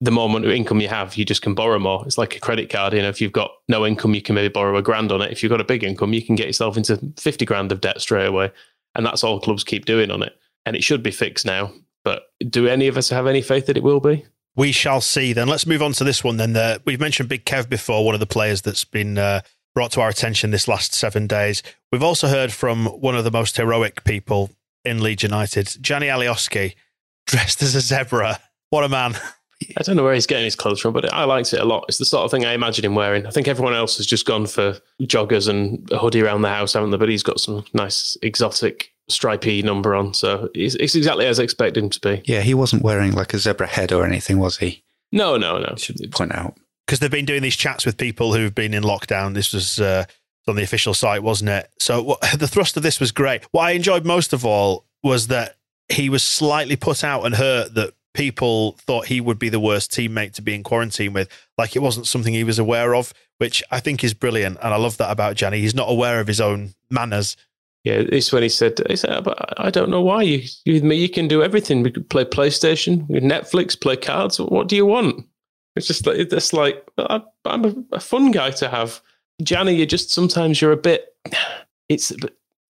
the 0.00 0.10
more 0.10 0.28
money, 0.28 0.54
income 0.56 0.80
you 0.80 0.88
have, 0.88 1.16
you 1.16 1.24
just 1.24 1.42
can 1.42 1.54
borrow 1.54 1.78
more. 1.78 2.04
It's 2.06 2.18
like 2.18 2.36
a 2.36 2.40
credit 2.40 2.70
card. 2.70 2.92
You 2.92 3.02
know, 3.02 3.08
if 3.08 3.20
you've 3.20 3.32
got 3.32 3.50
no 3.68 3.86
income, 3.86 4.14
you 4.14 4.22
can 4.22 4.34
maybe 4.34 4.52
borrow 4.52 4.76
a 4.76 4.82
grand 4.82 5.10
on 5.10 5.22
it. 5.22 5.32
If 5.32 5.42
you've 5.42 5.50
got 5.50 5.60
a 5.60 5.64
big 5.64 5.82
income, 5.82 6.12
you 6.12 6.22
can 6.22 6.36
get 6.36 6.46
yourself 6.46 6.76
into 6.76 7.00
50 7.16 7.44
grand 7.44 7.72
of 7.72 7.80
debt 7.80 8.00
straight 8.00 8.26
away. 8.26 8.52
And 8.94 9.04
that's 9.04 9.24
all 9.24 9.40
clubs 9.40 9.64
keep 9.64 9.86
doing 9.86 10.10
on 10.10 10.22
it. 10.22 10.36
And 10.66 10.76
it 10.76 10.84
should 10.84 11.02
be 11.02 11.10
fixed 11.10 11.46
now. 11.46 11.72
But 12.04 12.22
do 12.48 12.68
any 12.68 12.86
of 12.86 12.96
us 12.96 13.08
have 13.10 13.26
any 13.26 13.42
faith 13.42 13.66
that 13.66 13.76
it 13.76 13.82
will 13.82 14.00
be? 14.00 14.24
We 14.58 14.72
shall 14.72 15.00
see 15.00 15.32
then. 15.32 15.46
Let's 15.46 15.68
move 15.68 15.82
on 15.82 15.92
to 15.92 16.04
this 16.04 16.24
one 16.24 16.36
then. 16.36 16.56
Uh, 16.56 16.80
we've 16.84 16.98
mentioned 16.98 17.28
Big 17.28 17.44
Kev 17.44 17.68
before, 17.68 18.04
one 18.04 18.14
of 18.14 18.20
the 18.20 18.26
players 18.26 18.60
that's 18.60 18.84
been 18.84 19.16
uh, 19.16 19.42
brought 19.72 19.92
to 19.92 20.00
our 20.00 20.08
attention 20.08 20.50
this 20.50 20.66
last 20.66 20.92
seven 20.92 21.28
days. 21.28 21.62
We've 21.92 22.02
also 22.02 22.26
heard 22.26 22.52
from 22.52 22.86
one 22.86 23.14
of 23.14 23.22
the 23.22 23.30
most 23.30 23.56
heroic 23.56 24.02
people 24.02 24.50
in 24.84 25.00
Leeds 25.00 25.22
United, 25.22 25.66
Gjanni 25.66 26.06
Alioski, 26.06 26.74
dressed 27.28 27.62
as 27.62 27.76
a 27.76 27.80
zebra. 27.80 28.40
What 28.70 28.82
a 28.82 28.88
man. 28.88 29.14
I 29.76 29.82
don't 29.84 29.94
know 29.94 30.02
where 30.02 30.14
he's 30.14 30.26
getting 30.26 30.44
his 30.44 30.56
clothes 30.56 30.80
from, 30.80 30.92
but 30.92 31.12
I 31.14 31.22
liked 31.22 31.52
it 31.52 31.60
a 31.60 31.64
lot. 31.64 31.84
It's 31.88 31.98
the 31.98 32.04
sort 32.04 32.24
of 32.24 32.32
thing 32.32 32.44
I 32.44 32.52
imagine 32.52 32.84
him 32.84 32.96
wearing. 32.96 33.28
I 33.28 33.30
think 33.30 33.46
everyone 33.46 33.74
else 33.74 33.96
has 33.98 34.06
just 34.06 34.26
gone 34.26 34.46
for 34.46 34.76
joggers 35.02 35.48
and 35.48 35.88
a 35.92 35.98
hoodie 35.98 36.20
around 36.20 36.42
the 36.42 36.48
house, 36.48 36.72
haven't 36.72 36.90
they? 36.90 36.96
But 36.96 37.10
he's 37.10 37.22
got 37.22 37.38
some 37.38 37.64
nice 37.74 38.16
exotic 38.22 38.92
stripy 39.08 39.62
number 39.62 39.94
on. 39.94 40.14
So 40.14 40.50
it's, 40.54 40.74
it's 40.76 40.94
exactly 40.94 41.26
as 41.26 41.40
I 41.40 41.44
expected 41.44 41.82
him 41.82 41.90
to 41.90 42.00
be. 42.00 42.22
Yeah, 42.24 42.40
he 42.40 42.54
wasn't 42.54 42.82
wearing 42.82 43.12
like 43.12 43.34
a 43.34 43.38
zebra 43.38 43.66
head 43.66 43.92
or 43.92 44.04
anything, 44.04 44.38
was 44.38 44.58
he? 44.58 44.82
No, 45.12 45.36
no, 45.36 45.58
no. 45.58 45.74
Should 45.76 45.96
point 46.12 46.34
out. 46.34 46.54
Because 46.86 47.00
they've 47.00 47.10
been 47.10 47.24
doing 47.24 47.42
these 47.42 47.56
chats 47.56 47.84
with 47.84 47.96
people 47.96 48.34
who've 48.34 48.54
been 48.54 48.74
in 48.74 48.82
lockdown. 48.82 49.34
This 49.34 49.52
was 49.52 49.80
uh, 49.80 50.04
on 50.46 50.56
the 50.56 50.62
official 50.62 50.94
site, 50.94 51.22
wasn't 51.22 51.50
it? 51.50 51.70
So 51.78 52.02
what, 52.02 52.20
the 52.38 52.48
thrust 52.48 52.76
of 52.76 52.82
this 52.82 53.00
was 53.00 53.12
great. 53.12 53.44
What 53.52 53.62
I 53.62 53.72
enjoyed 53.72 54.04
most 54.04 54.32
of 54.32 54.44
all 54.44 54.84
was 55.02 55.28
that 55.28 55.56
he 55.88 56.08
was 56.08 56.22
slightly 56.22 56.76
put 56.76 57.02
out 57.02 57.24
and 57.24 57.34
hurt 57.34 57.74
that 57.74 57.94
people 58.14 58.72
thought 58.80 59.06
he 59.06 59.20
would 59.20 59.38
be 59.38 59.48
the 59.48 59.60
worst 59.60 59.92
teammate 59.92 60.32
to 60.34 60.42
be 60.42 60.54
in 60.54 60.62
quarantine 60.62 61.12
with. 61.12 61.28
Like 61.56 61.76
it 61.76 61.82
wasn't 61.82 62.06
something 62.06 62.34
he 62.34 62.44
was 62.44 62.58
aware 62.58 62.94
of, 62.94 63.12
which 63.38 63.62
I 63.70 63.80
think 63.80 64.02
is 64.02 64.14
brilliant. 64.14 64.58
And 64.62 64.74
I 64.74 64.76
love 64.76 64.96
that 64.98 65.10
about 65.10 65.36
Gjanni. 65.36 65.58
He's 65.58 65.74
not 65.74 65.90
aware 65.90 66.20
of 66.20 66.26
his 66.26 66.40
own 66.40 66.74
manners. 66.90 67.36
Yeah, 67.84 68.02
it's 68.12 68.32
when 68.32 68.42
he 68.42 68.48
said, 68.48 68.80
he 68.88 68.96
said 68.96 69.24
but 69.24 69.54
I 69.58 69.70
don't 69.70 69.88
know 69.88 70.02
why. 70.02 70.22
You, 70.22 70.42
you, 70.64 70.74
with 70.74 70.84
me, 70.84 70.96
you 70.96 71.08
can 71.08 71.28
do 71.28 71.42
everything. 71.42 71.82
We 71.82 71.90
could 71.90 72.10
play 72.10 72.24
PlayStation, 72.24 73.08
Netflix, 73.08 73.80
play 73.80 73.96
cards. 73.96 74.40
What 74.40 74.68
do 74.68 74.76
you 74.76 74.84
want? 74.84 75.26
It's 75.76 75.86
just 75.86 76.06
like, 76.06 76.18
it's 76.18 76.52
like, 76.52 76.86
I, 76.98 77.22
I'm 77.44 77.64
a, 77.64 77.74
a 77.92 78.00
fun 78.00 78.30
guy 78.32 78.50
to 78.50 78.68
have. 78.68 79.00
Gjanni, 79.42 79.76
you 79.76 79.86
just, 79.86 80.10
sometimes 80.10 80.60
you're 80.60 80.72
a 80.72 80.76
bit, 80.76 81.14
it's, 81.88 82.12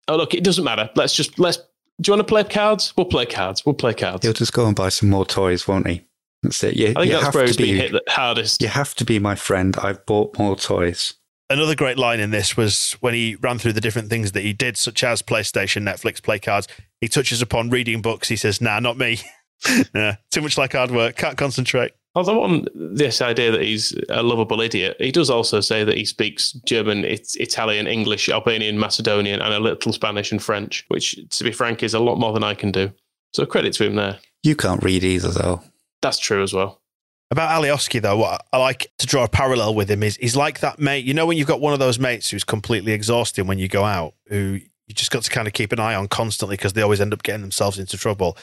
oh, 0.09 0.17
look, 0.17 0.35
it 0.35 0.45
doesn't 0.45 0.65
matter. 0.65 0.88
Let's 0.95 1.15
just, 1.15 1.38
let's 1.38 1.59
do 2.01 2.11
you 2.11 2.17
want 2.17 2.27
to 2.27 2.33
play 2.33 2.45
cards? 2.45 2.93
We'll 2.97 3.07
play 3.07 3.27
cards. 3.27 3.67
We'll 3.67 3.75
play 3.75 3.95
cards. 3.95 4.25
He'll 4.25 4.33
just 4.33 4.53
go 4.53 4.67
and 4.67 4.75
buy 4.75 4.88
some 4.88 5.11
more 5.11 5.27
toys, 5.27 5.69
won't 5.69 5.87
he? 5.87 6.05
That's 6.43 6.62
it. 6.65 6.75
You, 6.77 6.88
I 6.88 6.95
think 6.95 7.07
you 7.07 7.12
that's 7.12 7.25
have 7.27 7.35
where 7.35 7.45
to 7.45 7.49
he's 7.49 7.57
been 7.57 7.67
be, 7.67 7.79
hit 7.79 7.93
the 7.93 8.03
hardest. 8.09 8.62
You 8.62 8.69
have 8.69 8.95
to 8.97 9.05
be 9.05 9.19
my 9.19 9.35
friend. 9.35 9.77
I've 9.77 10.05
bought 10.07 10.38
more 10.38 10.57
toys. 10.57 11.15
Another 11.50 11.74
great 11.74 11.98
line 11.98 12.20
in 12.20 12.31
this 12.31 12.57
was 12.57 12.92
when 13.00 13.14
he 13.14 13.37
ran 13.37 13.59
through 13.59 13.74
the 13.74 13.81
different 13.81 14.09
things 14.09 14.33
that 14.33 14.42
he 14.42 14.52
did, 14.52 14.76
such 14.76 15.05
as 15.05 15.22
PlayStation, 15.22 15.83
Netflix, 15.83 16.22
play 16.22 16.38
cards. 16.38 16.66
He 17.00 17.09
touches 17.09 17.42
upon 17.42 17.68
reading 17.70 18.00
books. 18.00 18.28
He 18.28 18.37
says, 18.37 18.61
"Nah, 18.61 18.81
not 18.81 18.96
me. 18.96 19.20
nah, 19.94 20.14
too 20.31 20.40
much 20.40 20.57
like 20.57 20.72
hard 20.72 20.90
work. 20.90 21.16
Can't 21.16 21.37
concentrate." 21.37 21.92
Although 22.14 22.42
on 22.42 22.66
this 22.74 23.22
idea 23.22 23.50
that 23.50 23.62
he's 23.62 23.94
a 24.11 24.22
lovable 24.22 24.61
idiot, 24.61 24.96
he 24.98 25.11
does 25.11 25.31
also 25.31 25.61
say 25.61 25.83
that 25.83 25.96
he 25.96 26.05
speaks 26.05 26.52
German, 26.66 27.05
it's 27.05 27.37
Italian, 27.37 27.87
English, 27.87 28.28
Albanian, 28.28 28.78
Macedonian, 28.78 29.40
and 29.40 29.55
a 29.55 29.61
little 29.61 29.94
Spanish 29.94 30.31
and 30.31 30.42
French, 30.42 30.85
which, 30.88 31.18
to 31.31 31.44
be 31.44 31.52
frank, 31.52 31.83
is 31.83 31.94
a 31.94 32.00
lot 32.00 32.18
more 32.18 32.35
than 32.35 32.44
I 32.44 32.55
can 32.55 32.70
do. 32.70 32.92
So 33.33 33.46
credit 33.46 33.72
to 33.74 33.87
him 33.87 33.94
there. 33.94 34.18
You 34.42 34.57
can't 34.57 34.83
read 34.83 35.05
either, 35.05 35.31
though. 35.31 35.62
That's 36.02 36.18
true 36.18 36.42
as 36.42 36.52
well. 36.52 36.82
About 37.33 37.62
Alioski, 37.62 37.99
though, 38.03 38.18
what 38.18 38.45
I 38.53 38.59
like 38.59 38.92
to 38.99 39.07
draw 39.07 39.25
a 39.25 39.29
parallel 39.29 39.75
with 39.75 39.90
him 39.90 40.03
is 40.03 40.16
he's 40.16 40.37
like 40.37 40.61
that 40.61 40.79
mate. 40.79 41.07
You 41.07 41.14
know, 41.14 41.25
when 41.25 41.38
you've 41.38 41.49
got 41.49 41.62
one 41.62 41.73
of 41.73 41.79
those 41.79 41.99
mates 41.99 42.29
who's 42.29 42.45
completely 42.45 42.92
exhausting 42.92 43.47
when 43.47 43.59
you 43.59 43.68
go 43.68 43.85
out, 43.85 44.12
who 44.27 44.61
you 44.87 44.95
just 44.95 45.11
got 45.11 45.23
to 45.23 45.31
kind 45.31 45.49
of 45.49 45.55
keep 45.55 45.73
an 45.73 45.81
eye 45.81 45.95
on 45.95 46.09
constantly 46.09 46.57
because 46.57 46.75
they 46.75 46.83
always 46.83 47.01
end 47.01 47.14
up 47.14 47.23
getting 47.23 47.40
themselves 47.40 47.79
into 47.79 47.97
trouble, 47.97 48.37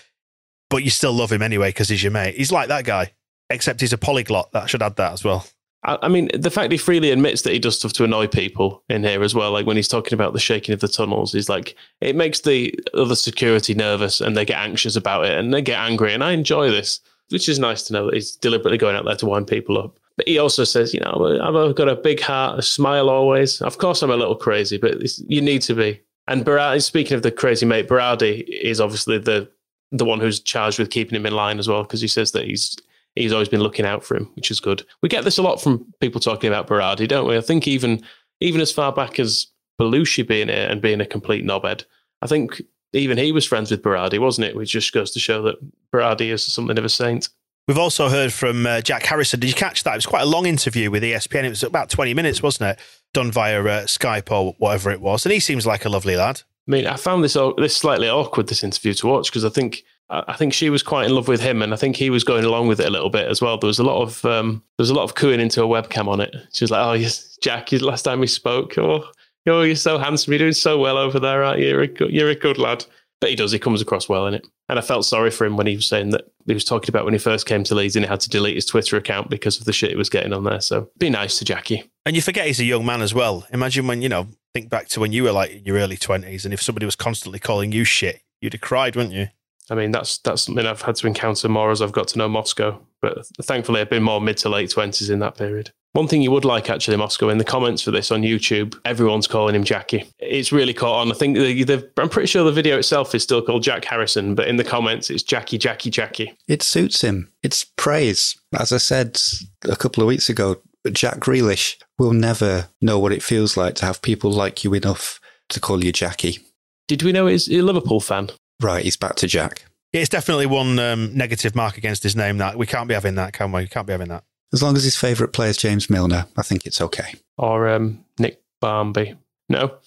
but 0.72 0.84
you 0.84 0.90
still 0.90 1.14
love 1.14 1.32
him 1.32 1.44
anyway 1.44 1.70
because 1.70 1.88
he's 1.88 2.02
your 2.02 2.12
mate. 2.12 2.34
He's 2.34 2.52
like 2.52 2.68
that 2.70 2.84
guy 2.84 3.14
except 3.52 3.80
he's 3.80 3.94
a 3.94 3.98
polyglot. 3.98 4.54
That 4.54 4.72
should 4.72 4.82
add 4.82 4.96
that 4.96 5.14
as 5.14 5.24
well. 5.24 5.46
I 5.84 6.08
mean, 6.08 6.30
the 6.34 6.50
fact 6.50 6.72
he 6.72 6.80
freely 6.80 7.12
admits 7.12 7.44
that 7.44 7.54
he 7.54 7.60
does 7.60 7.78
stuff 7.78 7.94
to 7.94 8.04
annoy 8.04 8.26
people 8.26 8.84
in 8.90 9.04
here 9.04 9.22
as 9.22 9.36
well. 9.36 9.52
Like 9.52 9.68
when 9.68 9.78
he's 9.78 9.88
talking 9.88 10.14
about 10.14 10.34
the 10.34 10.40
shaking 10.40 10.74
of 10.74 10.80
the 10.80 10.88
tunnels, 10.88 11.32
he's 11.32 11.48
like, 11.48 11.76
it 12.02 12.16
makes 12.16 12.42
the 12.42 12.74
other 12.96 13.16
security 13.16 13.76
nervous 13.76 14.20
and 14.20 14.36
they 14.36 14.46
get 14.46 14.58
anxious 14.58 14.96
about 14.96 15.26
it 15.26 15.38
and 15.38 15.54
they 15.54 15.62
get 15.62 15.80
angry. 15.80 16.12
And 16.14 16.24
I 16.24 16.32
enjoy 16.32 16.72
this, 16.72 17.00
which 17.30 17.50
is 17.50 17.60
nice 17.60 17.84
to 17.84 17.94
know 17.94 18.06
that 18.06 18.14
he's 18.14 18.36
deliberately 18.36 18.78
going 18.78 18.96
out 18.96 19.06
there 19.06 19.16
to 19.16 19.26
wind 19.26 19.48
people 19.48 19.78
up. 19.78 20.00
But 20.18 20.28
he 20.28 20.38
also 20.38 20.64
says, 20.64 20.94
you 20.94 21.00
know, 21.00 21.40
I've 21.42 21.76
got 21.76 21.88
a 21.88 21.96
big 21.96 22.20
heart, 22.20 22.60
a 22.60 22.62
smile 22.62 23.10
always. 23.10 23.62
Of 23.62 23.78
course, 23.78 24.02
I'm 24.02 24.12
a 24.12 24.18
little 24.18 24.36
crazy, 24.36 24.78
but 24.78 25.02
you 25.30 25.42
need 25.42 25.62
to 25.64 25.74
be. 25.74 26.02
And 26.28 26.46
Berardi, 26.46 26.84
speaking 26.84 27.16
of 27.16 27.24
the 27.24 27.32
crazy 27.32 27.66
mate, 27.66 27.88
Berardi 27.88 28.44
is 28.48 28.82
obviously 28.82 29.18
the 29.18 29.50
the 29.92 30.06
one 30.06 30.20
who's 30.20 30.40
charged 30.40 30.78
with 30.78 30.92
keeping 30.92 31.16
him 31.16 31.26
in 31.26 31.34
line 31.34 31.58
as 31.58 31.68
well 31.68 31.82
because 31.84 32.02
he 32.02 32.08
says 32.08 32.32
that 32.34 32.46
he's 32.46 32.78
he's 33.16 33.34
always 33.34 33.50
been 33.50 33.62
looking 33.62 33.86
out 33.86 34.04
for 34.04 34.16
him, 34.16 34.30
which 34.36 34.52
is 34.52 34.60
good. 34.60 34.84
We 35.02 35.10
get 35.10 35.24
this 35.24 35.38
a 35.38 35.42
lot 35.42 35.62
from 35.62 35.86
people 36.00 36.22
talking 36.22 36.48
about 36.48 36.68
Berardi, 36.68 37.08
don't 37.08 37.28
we? 37.28 37.38
I 37.38 37.42
think 37.42 37.68
even 37.68 38.04
even 38.40 38.62
as 38.62 38.72
far 38.72 38.92
back 38.92 39.20
as 39.20 39.48
Bellusci 39.80 40.28
being 40.28 40.50
here 40.50 40.68
and 40.70 40.82
being 40.82 41.02
a 41.02 41.06
complete 41.06 41.46
knobhead, 41.46 41.84
I 42.22 42.28
think 42.28 42.62
even 42.94 43.18
he 43.18 43.32
was 43.32 43.46
friends 43.46 43.72
with 43.72 43.82
Berardi, 43.82 44.20
wasn't 44.20 44.48
it? 44.48 44.56
Which 44.56 44.72
just 44.72 44.94
goes 44.94 45.12
to 45.12 45.20
show 45.20 45.42
that 45.44 45.56
Berardi 45.94 46.32
is 46.32 46.44
something 46.46 46.78
of 46.78 46.86
a 46.86 46.90
saint. 46.90 47.30
We've 47.68 47.78
also 47.78 48.10
heard 48.10 48.34
from 48.34 48.66
uh, 48.66 48.82
Jack 48.82 49.04
Harrison. 49.04 49.40
Did 49.40 49.48
you 49.48 49.54
catch 49.54 49.84
that? 49.84 49.92
It 49.92 49.98
was 49.98 50.06
quite 50.08 50.24
a 50.24 50.26
long 50.26 50.48
interview 50.48 50.90
with 50.90 51.04
ESPN. 51.04 51.44
It 51.44 51.50
was 51.50 51.62
about 51.62 51.90
20 51.90 52.16
minutes, 52.16 52.42
wasn't 52.42 52.72
it? 52.72 52.80
Done 53.14 53.32
via 53.32 53.62
uh, 53.62 53.84
Skype 53.84 54.32
or 54.32 54.56
whatever 54.58 54.90
it 54.90 55.02
was. 55.02 55.24
And 55.24 55.34
he 55.34 55.40
seems 55.40 55.68
like 55.68 55.86
a 55.86 55.90
lovely 55.90 56.16
lad. 56.16 56.42
I 56.68 56.72
mean, 56.72 56.88
I 56.88 56.96
found 56.96 57.24
this 57.24 57.38
this 57.58 57.76
slightly 57.76 58.10
awkward, 58.10 58.48
this 58.48 58.64
interview 58.64 58.94
to 58.96 59.08
watch, 59.08 59.30
because 59.30 59.46
I 59.46 59.50
think 59.50 59.84
I 60.10 60.34
think 60.34 60.54
she 60.54 60.72
was 60.72 60.82
quite 60.82 61.06
in 61.06 61.14
love 61.14 61.28
with 61.28 61.42
him, 61.42 61.62
and 61.62 61.72
I 61.72 61.78
think 61.78 61.96
he 61.96 62.10
was 62.10 62.24
going 62.24 62.44
along 62.44 62.68
with 62.68 62.80
it 62.80 62.88
a 62.88 62.92
little 62.92 63.12
bit 63.12 63.28
as 63.28 63.42
well. 63.42 63.58
There 63.58 63.68
was 63.68 63.78
a 63.78 63.84
lot 63.84 64.02
of 64.02 64.26
um, 64.26 64.64
there 64.78 64.84
was 64.84 64.90
a 64.90 64.96
lot 64.96 65.04
of 65.04 65.14
cooing 65.14 65.40
into 65.40 65.64
a 65.64 65.68
webcam 65.68 66.08
on 66.08 66.22
it. 66.22 66.36
She 66.54 66.64
was 66.64 66.72
like, 66.72 66.84
"Oh, 66.84 66.94
yes, 66.94 67.38
Jack, 67.42 67.72
last 67.74 68.02
time 68.02 68.20
we 68.20 68.28
spoke, 68.28 68.78
oh, 68.80 69.06
oh, 69.48 69.62
you're 69.62 69.76
so 69.76 69.98
handsome, 69.98 70.34
you're 70.34 70.40
doing 70.40 70.54
so 70.54 70.80
well 70.80 70.98
over 70.98 71.20
there, 71.20 71.44
aren't 71.44 71.60
you? 71.60 71.68
You're 71.68 71.82
a 71.82 71.88
good, 71.88 72.12
you're 72.12 72.30
a 72.30 72.36
good 72.36 72.58
lad." 72.58 72.86
But 73.22 73.30
he 73.30 73.36
does, 73.36 73.52
he 73.52 73.60
comes 73.60 73.82
across 73.82 74.08
well 74.08 74.28
in 74.28 74.34
it. 74.34 74.48
And 74.70 74.80
I 74.80 74.82
felt 74.82 75.04
sorry 75.04 75.30
for 75.30 75.46
him 75.46 75.58
when 75.58 75.68
he 75.68 75.76
was 75.76 75.88
saying 75.88 76.12
that 76.12 76.32
he 76.46 76.54
was 76.54 76.64
talking 76.64 76.90
about 76.90 77.04
when 77.04 77.14
he 77.14 77.18
first 77.18 77.46
came 77.46 77.64
to 77.66 77.76
Leeds 77.76 77.96
and 77.96 78.06
he 78.06 78.10
had 78.10 78.22
to 78.22 78.30
delete 78.30 78.56
his 78.56 78.66
Twitter 78.66 78.96
account 78.96 79.30
because 79.30 79.60
of 79.60 79.66
the 79.66 79.74
shit 79.74 79.90
he 79.90 79.98
was 79.98 80.10
getting 80.10 80.32
on 80.32 80.46
there. 80.46 80.62
So 80.62 80.90
be 81.00 81.10
nice 81.10 81.38
to 81.40 81.46
Jackie. 81.46 81.92
And 82.06 82.16
you 82.16 82.22
forget 82.22 82.48
he's 82.48 82.62
a 82.62 82.66
young 82.66 82.86
man 82.86 83.02
as 83.02 83.14
well. 83.14 83.46
Imagine 83.52 83.88
when, 83.88 84.02
you 84.02 84.08
know, 84.08 84.28
think 84.54 84.70
back 84.70 84.88
to 84.90 85.00
when 85.00 85.12
you 85.12 85.24
were 85.24 85.32
like 85.32 85.52
in 85.52 85.66
your 85.66 85.78
early 85.78 85.98
20s 85.98 86.46
and 86.46 86.54
if 86.54 86.62
somebody 86.62 86.86
was 86.86 86.96
constantly 86.96 87.40
calling 87.40 87.72
you 87.72 87.84
shit, 87.84 88.22
you'd 88.42 88.54
have 88.54 88.62
cried, 88.62 88.96
wouldn't 88.96 89.14
you? 89.16 89.28
I 89.70 89.76
mean, 89.76 89.92
that's 89.92 90.18
that's 90.20 90.44
something 90.44 90.66
I've 90.66 90.82
had 90.82 90.96
to 90.96 91.08
encounter 91.08 91.48
more 91.48 91.72
as 91.72 91.82
I've 91.82 91.92
got 91.92 92.08
to 92.10 92.18
know 92.18 92.28
Moscow. 92.28 92.80
But 93.02 93.26
thankfully, 93.44 93.82
I've 93.82 93.90
been 93.90 94.04
more 94.04 94.20
mid 94.20 94.38
to 94.38 94.50
late 94.50 94.72
twenties 94.72 95.10
in 95.10 95.20
that 95.20 95.38
period. 95.38 95.72
One 95.94 96.08
thing 96.08 96.22
you 96.22 96.30
would 96.32 96.46
like, 96.46 96.70
actually, 96.70 96.98
Moscow, 96.98 97.30
in 97.30 97.40
the 97.40 97.44
comments 97.44 97.82
for 97.82 97.90
this 97.90 98.12
on 98.12 98.22
YouTube, 98.22 98.80
everyone's 98.86 99.26
calling 99.26 99.56
him 99.56 99.64
Jackie. 99.64 100.06
It's 100.20 100.52
really 100.52 100.74
caught 100.74 101.02
on. 101.02 101.12
I 101.12 101.16
think 101.16 101.36
the, 101.36 101.64
the, 101.64 101.92
I'm 101.98 102.10
pretty 102.10 102.28
sure 102.28 102.44
the 102.44 102.52
video 102.52 102.78
itself 102.78 103.16
is 103.16 103.24
still 103.24 103.42
called 103.42 103.64
Jack 103.64 103.86
Harrison, 103.86 104.36
but 104.36 104.48
in 104.48 104.58
the 104.58 104.64
comments, 104.64 105.10
it's 105.10 105.24
Jackie, 105.24 105.58
Jackie, 105.58 105.90
Jackie. 105.90 106.32
It 106.48 106.62
suits 106.62 107.02
him. 107.02 107.32
It's 107.42 107.64
praise. 107.76 108.40
As 108.58 108.72
I 108.72 108.78
said 108.78 109.20
a 109.68 109.76
couple 109.76 110.04
of 110.04 110.08
weeks 110.08 110.30
ago, 110.30 110.62
Jack 110.92 111.20
Grealish 111.20 111.76
will 111.98 112.14
never 112.14 112.68
know 112.82 113.00
what 113.00 113.12
it 113.12 113.24
feels 113.24 113.58
like 113.58 113.74
to 113.76 113.86
have 113.86 114.02
people 114.02 114.32
like 114.32 114.64
you 114.64 114.74
enough 114.76 115.20
to 115.50 115.60
call 115.60 115.84
you 115.84 115.92
Jackie. 115.92 116.40
Did 116.88 117.02
we 117.02 117.12
know 117.12 117.26
he's 117.26 117.50
a 117.50 117.62
Liverpool 117.62 118.00
fan? 118.00 118.30
Right, 118.62 118.84
he's 118.84 118.98
back 118.98 119.16
to 119.16 119.28
Jack. 119.28 119.66
It's 119.92 120.10
definitely 120.10 120.46
one 120.46 120.78
um, 120.78 121.16
negative 121.18 121.56
mark 121.56 121.78
against 121.78 122.04
his 122.04 122.16
name. 122.16 122.38
That 122.38 122.58
we 122.58 122.68
can't 122.68 122.88
be 122.88 122.94
having 122.94 123.16
that, 123.16 123.34
can 123.34 123.52
we? 123.52 123.62
We 123.62 123.68
can't 123.68 123.88
be 123.88 123.94
having 123.94 124.10
that. 124.10 124.24
As 124.52 124.64
long 124.64 124.76
as 124.76 124.84
his 124.84 124.96
favourite 124.96 125.34
player 125.34 125.50
is 125.50 125.58
James 125.58 125.90
Milner, 125.90 126.26
I 126.36 126.42
think 126.42 126.66
it's 126.66 126.82
okay. 126.82 127.16
Or 127.38 127.70
um, 127.70 128.04
Nick 128.18 128.42
Barmby. 128.60 129.16
No, 129.48 129.78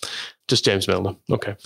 just 0.49 0.65
James 0.65 0.89
Milner. 0.89 1.17
Okay. 1.31 1.57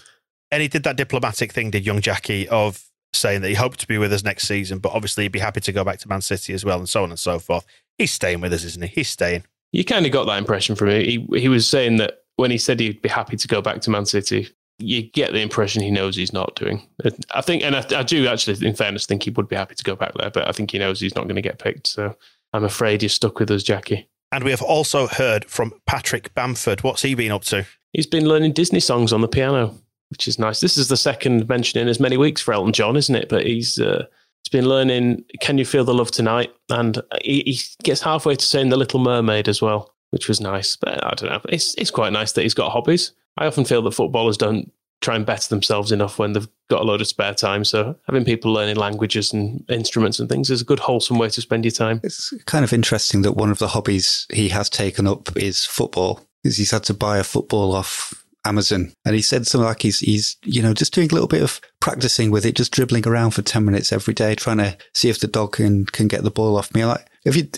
And 0.51 0.62
he 0.62 0.68
did 0.68 0.84
that 0.84 0.97
diplomatic 0.97 1.53
thing, 1.53 1.70
did 1.70 1.84
young 1.84 2.01
Jackie, 2.01 2.49
of 2.49 2.82
saying 3.12 3.42
that 3.42 3.49
he 3.49 3.55
hoped 3.55 3.80
to 3.80 3.86
be 3.86 3.99
with 3.99 4.12
us 4.12 4.22
next 4.22 4.47
season, 4.47 4.78
but 4.78 4.92
obviously 4.92 5.24
he'd 5.24 5.32
be 5.32 5.38
happy 5.38 5.61
to 5.61 5.72
go 5.72 5.84
back 5.84 5.99
to 6.01 6.09
Man 6.09 6.20
City 6.20 6.53
as 6.53 6.64
well, 6.64 6.78
and 6.78 6.88
so 6.88 7.03
on 7.03 7.11
and 7.11 7.18
so 7.18 7.38
forth. 7.38 7.66
He's 7.99 8.12
staying 8.12 8.40
with 8.40 8.53
us, 8.53 8.64
isn't 8.64 8.82
he? 8.82 8.88
He's 8.88 9.09
staying. 9.09 9.44
You 9.72 9.84
kind 9.84 10.07
of 10.07 10.12
got 10.12 10.24
that 10.26 10.38
impression 10.38 10.76
from 10.76 10.88
him. 10.88 11.03
He 11.03 11.26
he 11.38 11.49
was 11.49 11.66
saying 11.66 11.97
that 11.97 12.22
when 12.36 12.51
he 12.51 12.59
said 12.59 12.80
he'd 12.80 13.03
be 13.03 13.09
happy 13.09 13.36
to 13.36 13.49
go 13.49 13.61
back 13.61 13.80
to 13.82 13.90
Man 13.90 14.07
City, 14.07 14.49
you 14.78 15.03
get 15.03 15.32
the 15.32 15.40
impression 15.40 15.82
he 15.82 15.90
knows 15.90 16.16
he's 16.16 16.32
not 16.32 16.55
doing. 16.55 16.86
I 17.30 17.40
think, 17.40 17.62
and 17.62 17.74
I, 17.74 17.84
I, 17.97 18.03
do 18.03 18.26
actually, 18.26 18.66
in 18.66 18.74
fairness, 18.74 19.07
think 19.07 19.22
he 19.22 19.30
would 19.30 19.49
be 19.49 19.57
happy 19.57 19.74
to 19.74 19.84
go 19.84 19.97
back 19.97 20.12
there, 20.14 20.30
but 20.30 20.47
I 20.49 20.53
think 20.53 20.70
he 20.70 20.78
knows 20.78 21.01
he's 21.01 21.14
not 21.14 21.24
going 21.24 21.36
to 21.36 21.42
get 21.42 21.59
picked. 21.59 21.86
So 21.86 22.14
I'm 22.57 22.64
afraid 22.64 23.02
you're 23.02 23.11
stuck 23.11 23.38
with 23.38 23.50
us, 23.50 23.62
Jackie. 23.62 24.09
And 24.32 24.42
we 24.42 24.50
have 24.50 24.62
also 24.62 25.07
heard 25.07 25.44
from 25.44 25.72
Patrick 25.86 26.34
Bamford. 26.34 26.82
What's 26.82 27.02
he 27.02 27.14
been 27.14 27.30
up 27.30 27.44
to? 27.44 27.66
He's 27.92 28.07
been 28.07 28.26
learning 28.26 28.52
Disney 28.52 28.80
songs 28.80 29.12
on 29.12 29.20
the 29.20 29.28
piano, 29.28 29.74
which 30.11 30.26
is 30.26 30.38
nice. 30.38 30.61
This 30.61 30.78
is 30.78 30.88
the 30.88 30.96
second 30.96 31.48
mention 31.48 31.80
in 31.80 31.86
as 31.86 32.00
many 32.00 32.16
weeks 32.16 32.40
for 32.40 32.54
Elton 32.54 32.72
John, 32.72 32.96
isn't 32.96 33.14
it? 33.14 33.28
But 33.28 33.46
he's 33.46 33.78
uh, 33.78 34.07
he's 34.42 34.50
been 34.50 34.68
learning 34.68 35.24
"Can 35.40 35.59
You 35.59 35.64
Feel 35.64 35.84
the 35.84 35.94
Love 35.94 36.11
Tonight," 36.11 36.52
and 36.70 37.00
he, 37.22 37.42
he 37.46 37.61
gets 37.82 38.00
halfway 38.00 38.34
to 38.34 38.44
saying 38.44 38.70
"The 38.70 38.76
Little 38.76 39.00
Mermaid" 39.00 39.48
as 39.48 39.61
well, 39.61 39.94
which 40.11 40.28
was 40.28 40.40
nice. 40.40 40.76
But 40.76 41.04
I 41.04 41.14
don't 41.14 41.30
know. 41.30 41.40
It's 41.50 41.74
it's 41.76 41.90
quite 41.90 42.12
nice 42.12 42.32
that 42.32 42.42
he's 42.42 42.54
got 42.54 42.72
hobbies. 42.72 43.12
I 43.36 43.46
often 43.46 43.64
feel 43.66 43.82
that 43.82 43.94
footballers 43.94 44.38
don't 44.38 44.72
try 45.07 45.14
and 45.14 45.24
better 45.24 45.48
themselves 45.48 45.92
enough 45.92 46.18
when 46.18 46.32
they've 46.32 46.48
got 46.68 46.82
a 46.82 46.84
load 46.84 47.00
of 47.00 47.07
spare 47.07 47.32
time. 47.32 47.64
So 47.64 47.96
having 48.07 48.24
people 48.24 48.52
learning 48.52 48.74
languages 48.74 49.32
and 49.32 49.64
instruments 49.70 50.18
and 50.18 50.28
things 50.28 50.50
is 50.50 50.62
a 50.62 50.64
good 50.64 50.80
wholesome 50.80 51.16
way 51.16 51.28
to 51.28 51.40
spend 51.40 51.64
your 51.64 51.70
time. 51.70 52.00
It's 52.02 52.34
kind 52.46 52.64
of 52.64 52.72
interesting 52.72 53.22
that 53.22 53.36
one 53.36 53.52
of 53.52 53.59
the 53.59 53.68
hobbies 53.68 54.26
he 54.32 54.48
has 54.48 54.68
taken 54.68 55.07
up 55.07 55.34
is 55.36 55.64
football 55.64 56.26
because 56.42 56.57
he's 56.57 56.72
had 56.72 56.82
to 56.84 56.94
buy 56.94 57.18
a 57.18 57.24
football 57.24 57.72
off 57.72 58.26
Amazon. 58.44 58.92
And 59.04 59.14
he 59.14 59.22
said 59.22 59.46
something 59.46 59.64
like 59.64 59.82
he's, 59.82 60.00
he's, 60.00 60.36
you 60.42 60.61
know, 60.61 60.74
just 60.74 60.92
doing 60.92 61.09
a 61.09 61.14
little 61.14 61.28
bit 61.28 61.42
of 61.44 61.61
practicing 61.78 62.32
with 62.32 62.44
it, 62.44 62.57
just 62.57 62.72
dribbling 62.72 63.07
around 63.07 63.30
for 63.30 63.42
10 63.42 63.64
minutes 63.64 63.92
every 63.92 64.12
day, 64.12 64.34
trying 64.34 64.59
to 64.59 64.76
see 64.92 65.09
if 65.09 65.20
the 65.20 65.28
dog 65.28 65.52
can, 65.52 65.86
can 65.86 66.09
get 66.09 66.24
the 66.24 66.32
ball 66.32 66.57
off 66.57 66.74
me. 66.74 66.84
Like, 66.84 67.07
if 67.24 67.36
you, 67.36 67.48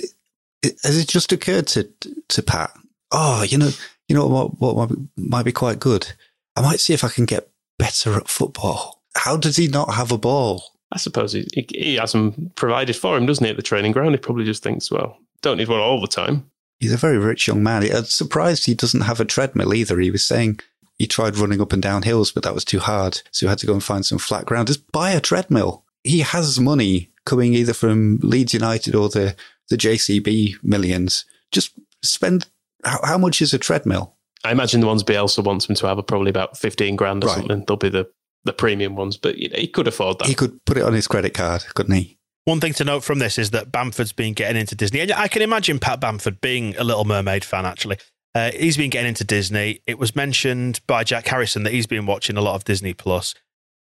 has 0.85 0.99
it 0.99 1.09
just 1.09 1.33
occurred 1.33 1.67
to, 1.69 1.89
to 2.29 2.43
Pat? 2.43 2.73
Oh, 3.11 3.43
you 3.43 3.57
know, 3.57 3.71
you 4.07 4.15
know 4.15 4.27
what, 4.27 4.61
what 4.61 4.91
might 5.17 5.45
be 5.45 5.53
quite 5.53 5.81
good? 5.81 6.13
I 6.59 6.63
might 6.63 6.81
see 6.81 6.93
if 6.93 7.05
I 7.05 7.09
can 7.09 7.25
get 7.25 7.49
better 7.79 8.17
at 8.17 8.29
football. 8.29 9.01
How 9.15 9.37
does 9.37 9.57
he 9.57 9.69
not 9.69 9.95
have 9.95 10.11
a 10.11 10.19
ball? 10.19 10.65
I 10.91 10.99
suppose 10.99 11.33
he, 11.33 11.47
he, 11.53 11.67
he 11.71 11.95
has 11.95 12.13
them 12.13 12.51
provided 12.57 12.97
for 12.97 13.17
him, 13.17 13.27
doesn't 13.27 13.45
he, 13.45 13.51
at 13.51 13.57
the 13.57 13.63
training 13.63 13.93
ground? 13.93 14.11
He 14.11 14.17
probably 14.17 14.45
just 14.45 14.63
thinks, 14.63 14.91
well, 14.91 15.19
don't 15.41 15.59
need 15.59 15.69
one 15.69 15.79
all 15.79 16.01
the 16.01 16.09
time. 16.09 16.51
He's 16.81 16.93
a 16.93 16.97
very 16.97 17.17
rich 17.19 17.47
young 17.47 17.63
man. 17.63 17.85
I'm 17.95 18.05
surprised 18.05 18.67
he 18.67 18.75
doesn't 18.75 19.03
have 19.03 19.21
a 19.21 19.25
treadmill 19.25 19.73
either. 19.73 20.01
He 20.01 20.11
was 20.11 20.27
saying 20.27 20.59
he 20.99 21.07
tried 21.07 21.37
running 21.37 21.61
up 21.61 21.73
and 21.73 21.83
down 21.83 22.03
hills, 22.03 22.33
but 22.33 22.43
that 22.43 22.55
was 22.55 22.65
too 22.65 22.81
hard. 22.81 23.23
So 23.31 23.47
he 23.47 23.49
had 23.49 23.59
to 23.59 23.67
go 23.67 23.75
and 23.75 23.85
find 23.85 24.05
some 24.05 24.19
flat 24.19 24.45
ground. 24.45 24.67
Just 24.67 24.91
buy 24.91 25.11
a 25.13 25.21
treadmill. 25.21 25.85
He 26.03 26.21
has 26.21 26.59
money 26.59 27.13
coming 27.25 27.55
either 27.55 27.75
from 27.75 28.19
Leeds 28.23 28.55
United 28.55 28.97
or 28.97 29.09
the, 29.09 29.37
the 29.69 29.77
JCB 29.77 30.63
millions. 30.65 31.25
Just 31.53 31.73
spend, 32.03 32.47
how, 32.85 33.01
how 33.05 33.19
much 33.19 33.41
is 33.41 33.55
a 33.55 33.59
treadmill? 33.59 34.17
I 34.45 34.53
imagine 34.53 34.81
the 34.81 34.87
ones 34.87 35.03
Bielsa 35.03 35.43
wants 35.43 35.69
him 35.69 35.75
to 35.77 35.87
have 35.87 35.99
are 35.99 36.03
probably 36.03 36.31
about 36.31 36.57
15 36.57 36.97
grand 36.97 37.25
or 37.25 37.29
right. 37.29 37.37
something. 37.37 37.65
They'll 37.67 37.77
be 37.77 37.89
the, 37.89 38.09
the 38.45 38.53
premium 38.53 38.95
ones, 38.95 39.17
but 39.17 39.37
you 39.37 39.49
know, 39.49 39.59
he 39.59 39.67
could 39.67 39.89
afford 39.89 40.19
that. 40.21 40.29
He 40.29 40.35
could 40.35 40.65
put 40.65 40.77
it 40.77 40.85
on 40.85 40.93
his 40.93 41.07
credit 41.07 41.35
card, 41.35 41.65
couldn't 41.75 41.95
he? 41.95 42.19
One 42.45 42.61
thing 42.61 42.73
to 42.75 42.85
note 42.85 43.05
from 43.05 43.19
this 43.19 43.37
is 43.37 43.51
that 43.51 43.71
Bamford's 43.71 44.13
been 44.13 44.33
getting 44.33 44.57
into 44.59 44.75
Disney. 44.75 45.01
And 45.01 45.13
I 45.13 45.29
can 45.29 45.43
imagine 45.43 45.79
Pat 45.79 46.01
Bamford 46.01 46.41
being 46.41 46.75
a 46.77 46.85
Little 46.85 47.05
Mermaid 47.05 47.45
fan, 47.45 47.67
actually. 47.67 47.99
Uh, 48.35 48.53
he's 48.53 48.77
been 48.77 48.89
getting 48.89 49.09
into 49.09 49.25
Disney. 49.25 49.83
It 49.87 49.99
was 49.99 50.15
mentioned 50.17 50.81
by 50.87 51.05
Jack 51.05 51.27
Harrison 51.27 51.65
that 51.65 51.73
he's 51.73 51.87
been 51.87 52.07
watching 52.07 52.37
a 52.37 52.41
lot 52.41 52.55
of 52.55 52.65
Disney 52.65 52.95
Plus. 52.95 53.35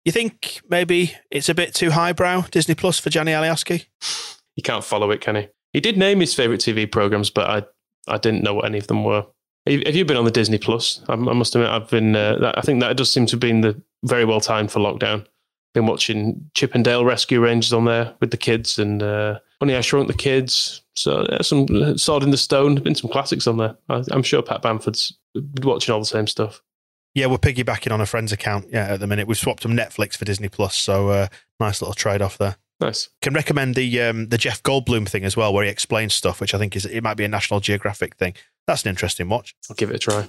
You 0.04 0.12
think 0.12 0.62
maybe 0.68 1.14
it's 1.30 1.48
a 1.48 1.54
bit 1.54 1.74
too 1.74 1.90
highbrow, 1.90 2.46
Disney 2.50 2.74
Plus, 2.74 2.98
for 2.98 3.10
Gjanni 3.10 3.30
Alioski? 3.30 3.86
He 4.56 4.62
can't 4.62 4.84
follow 4.84 5.10
it, 5.10 5.20
can 5.20 5.36
he? 5.36 5.48
He 5.72 5.80
did 5.80 5.96
name 5.96 6.20
his 6.20 6.34
favourite 6.34 6.60
TV 6.60 6.90
programmes, 6.90 7.30
but 7.30 7.48
I, 7.48 8.12
I 8.12 8.18
didn't 8.18 8.42
know 8.42 8.54
what 8.54 8.64
any 8.64 8.78
of 8.78 8.88
them 8.88 9.04
were. 9.04 9.26
Have 9.66 9.94
you 9.94 10.04
been 10.04 10.16
on 10.16 10.24
the 10.24 10.30
Disney 10.30 10.58
Plus? 10.58 11.02
I, 11.08 11.16
must 11.16 11.54
admit, 11.54 11.70
I've 11.70 11.90
been. 11.90 12.16
Uh, 12.16 12.52
I 12.56 12.62
think 12.62 12.80
that 12.80 12.96
does 12.96 13.10
seem 13.10 13.26
to 13.26 13.32
have 13.32 13.40
been 13.40 13.60
the 13.60 13.80
very 14.04 14.24
well 14.24 14.40
timed 14.40 14.72
for 14.72 14.80
lockdown 14.80 15.26
been 15.74 15.86
watching 15.86 16.50
Chip 16.54 16.74
'n 16.74 16.82
Dale 16.82 17.04
Rescue 17.04 17.40
Rangers 17.40 17.72
on 17.72 17.84
there 17.84 18.14
with 18.20 18.30
the 18.30 18.36
kids 18.36 18.78
and 18.78 19.02
uh, 19.02 19.38
Honey 19.60 19.76
I 19.76 19.80
Shrunk 19.80 20.08
the 20.08 20.14
Kids. 20.14 20.82
So 20.96 21.26
yeah, 21.30 21.42
some 21.42 21.96
Sword 21.96 22.22
in 22.22 22.30
the 22.30 22.36
Stone. 22.36 22.76
Been 22.76 22.94
some 22.94 23.10
classics 23.10 23.46
on 23.46 23.58
there. 23.58 23.76
I, 23.88 24.02
am 24.10 24.22
sure 24.22 24.42
Pat 24.42 24.62
Bamford's 24.62 25.16
watching 25.62 25.92
all 25.92 26.00
the 26.00 26.06
same 26.06 26.26
stuff. 26.26 26.62
Yeah, 27.14 27.26
we're 27.26 27.38
piggybacking 27.38 27.92
on 27.92 28.00
a 28.00 28.06
friend's 28.06 28.32
account. 28.32 28.66
Yeah, 28.70 28.86
at 28.86 29.00
the 29.00 29.06
minute 29.06 29.26
we've 29.26 29.38
swapped 29.38 29.62
them 29.62 29.76
Netflix 29.76 30.16
for 30.16 30.24
Disney 30.24 30.48
Plus. 30.48 30.76
So 30.76 31.08
uh, 31.08 31.28
nice 31.58 31.80
little 31.80 31.94
trade 31.94 32.22
off 32.22 32.38
there. 32.38 32.56
Nice. 32.80 33.10
Can 33.20 33.34
recommend 33.34 33.74
the 33.74 34.00
um, 34.00 34.28
the 34.28 34.38
Jeff 34.38 34.62
Goldblum 34.62 35.08
thing 35.08 35.24
as 35.24 35.36
well, 35.36 35.52
where 35.52 35.64
he 35.64 35.70
explains 35.70 36.14
stuff, 36.14 36.40
which 36.40 36.54
I 36.54 36.58
think 36.58 36.74
is 36.74 36.86
it 36.86 37.02
might 37.02 37.16
be 37.16 37.24
a 37.24 37.28
National 37.28 37.60
Geographic 37.60 38.16
thing. 38.16 38.34
That's 38.66 38.84
an 38.84 38.88
interesting 38.88 39.28
watch. 39.28 39.54
I'll 39.68 39.76
give 39.76 39.90
it 39.90 39.96
a 39.96 39.98
try. 39.98 40.28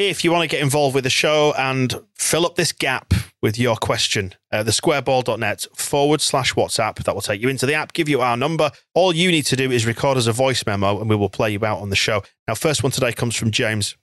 If 0.00 0.24
you 0.24 0.32
want 0.32 0.48
to 0.48 0.56
get 0.56 0.62
involved 0.62 0.94
with 0.94 1.04
the 1.04 1.10
show 1.10 1.52
and 1.58 1.94
fill 2.14 2.46
up 2.46 2.54
this 2.54 2.72
gap 2.72 3.12
with 3.42 3.58
your 3.58 3.76
question, 3.76 4.32
uh, 4.50 4.64
squareball.net 4.64 5.66
forward 5.76 6.22
slash 6.22 6.54
WhatsApp, 6.54 7.04
that 7.04 7.14
will 7.14 7.20
take 7.20 7.42
you 7.42 7.50
into 7.50 7.66
the 7.66 7.74
app, 7.74 7.92
give 7.92 8.08
you 8.08 8.22
our 8.22 8.34
number. 8.34 8.70
All 8.94 9.14
you 9.14 9.30
need 9.30 9.44
to 9.44 9.56
do 9.56 9.70
is 9.70 9.84
record 9.84 10.16
as 10.16 10.26
a 10.26 10.32
voice 10.32 10.64
memo 10.64 10.98
and 10.98 11.10
we 11.10 11.16
will 11.16 11.28
play 11.28 11.50
you 11.50 11.62
out 11.66 11.80
on 11.80 11.90
the 11.90 11.96
show. 11.96 12.22
Now, 12.48 12.54
first 12.54 12.82
one 12.82 12.92
today 12.92 13.12
comes 13.12 13.36
from 13.36 13.50
James. 13.50 13.94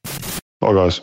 Hi, 0.61 0.71
guys. 0.71 1.01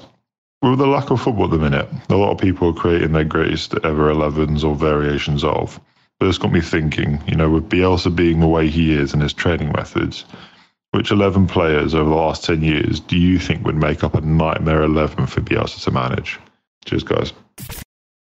With 0.63 0.79
the 0.79 0.87
lack 0.87 1.11
of 1.11 1.21
football 1.21 1.47
at 1.47 1.51
the 1.51 1.59
minute, 1.59 1.89
a 2.09 2.15
lot 2.15 2.31
of 2.31 2.39
people 2.39 2.69
are 2.69 2.81
creating 2.81 3.11
their 3.11 3.25
greatest 3.25 3.75
ever 3.83 4.15
11s 4.15 4.63
or 4.63 4.77
variations 4.77 5.43
of. 5.43 5.81
But 6.21 6.29
it's 6.29 6.39
got 6.39 6.53
me 6.53 6.61
thinking, 6.61 7.21
you 7.27 7.35
know, 7.35 7.51
with 7.51 7.69
Bielsa 7.69 8.15
being 8.15 8.39
the 8.39 8.47
way 8.47 8.69
he 8.69 8.93
is 8.93 9.13
and 9.13 9.21
his 9.21 9.33
training 9.33 9.73
methods, 9.73 10.25
which 10.95 11.11
11 11.11 11.49
players 11.49 11.95
over 11.95 12.09
the 12.09 12.15
last 12.15 12.45
10 12.45 12.63
years 12.63 13.01
do 13.01 13.19
you 13.19 13.39
think 13.39 13.67
would 13.67 13.77
make 13.77 14.05
up 14.05 14.15
a 14.15 14.21
nightmare 14.21 14.83
11 14.83 15.27
for 15.27 15.41
Bielsa 15.41 15.83
to 15.85 15.91
manage? 15.91 16.39
Cheers, 16.85 17.03
guys. 17.03 17.33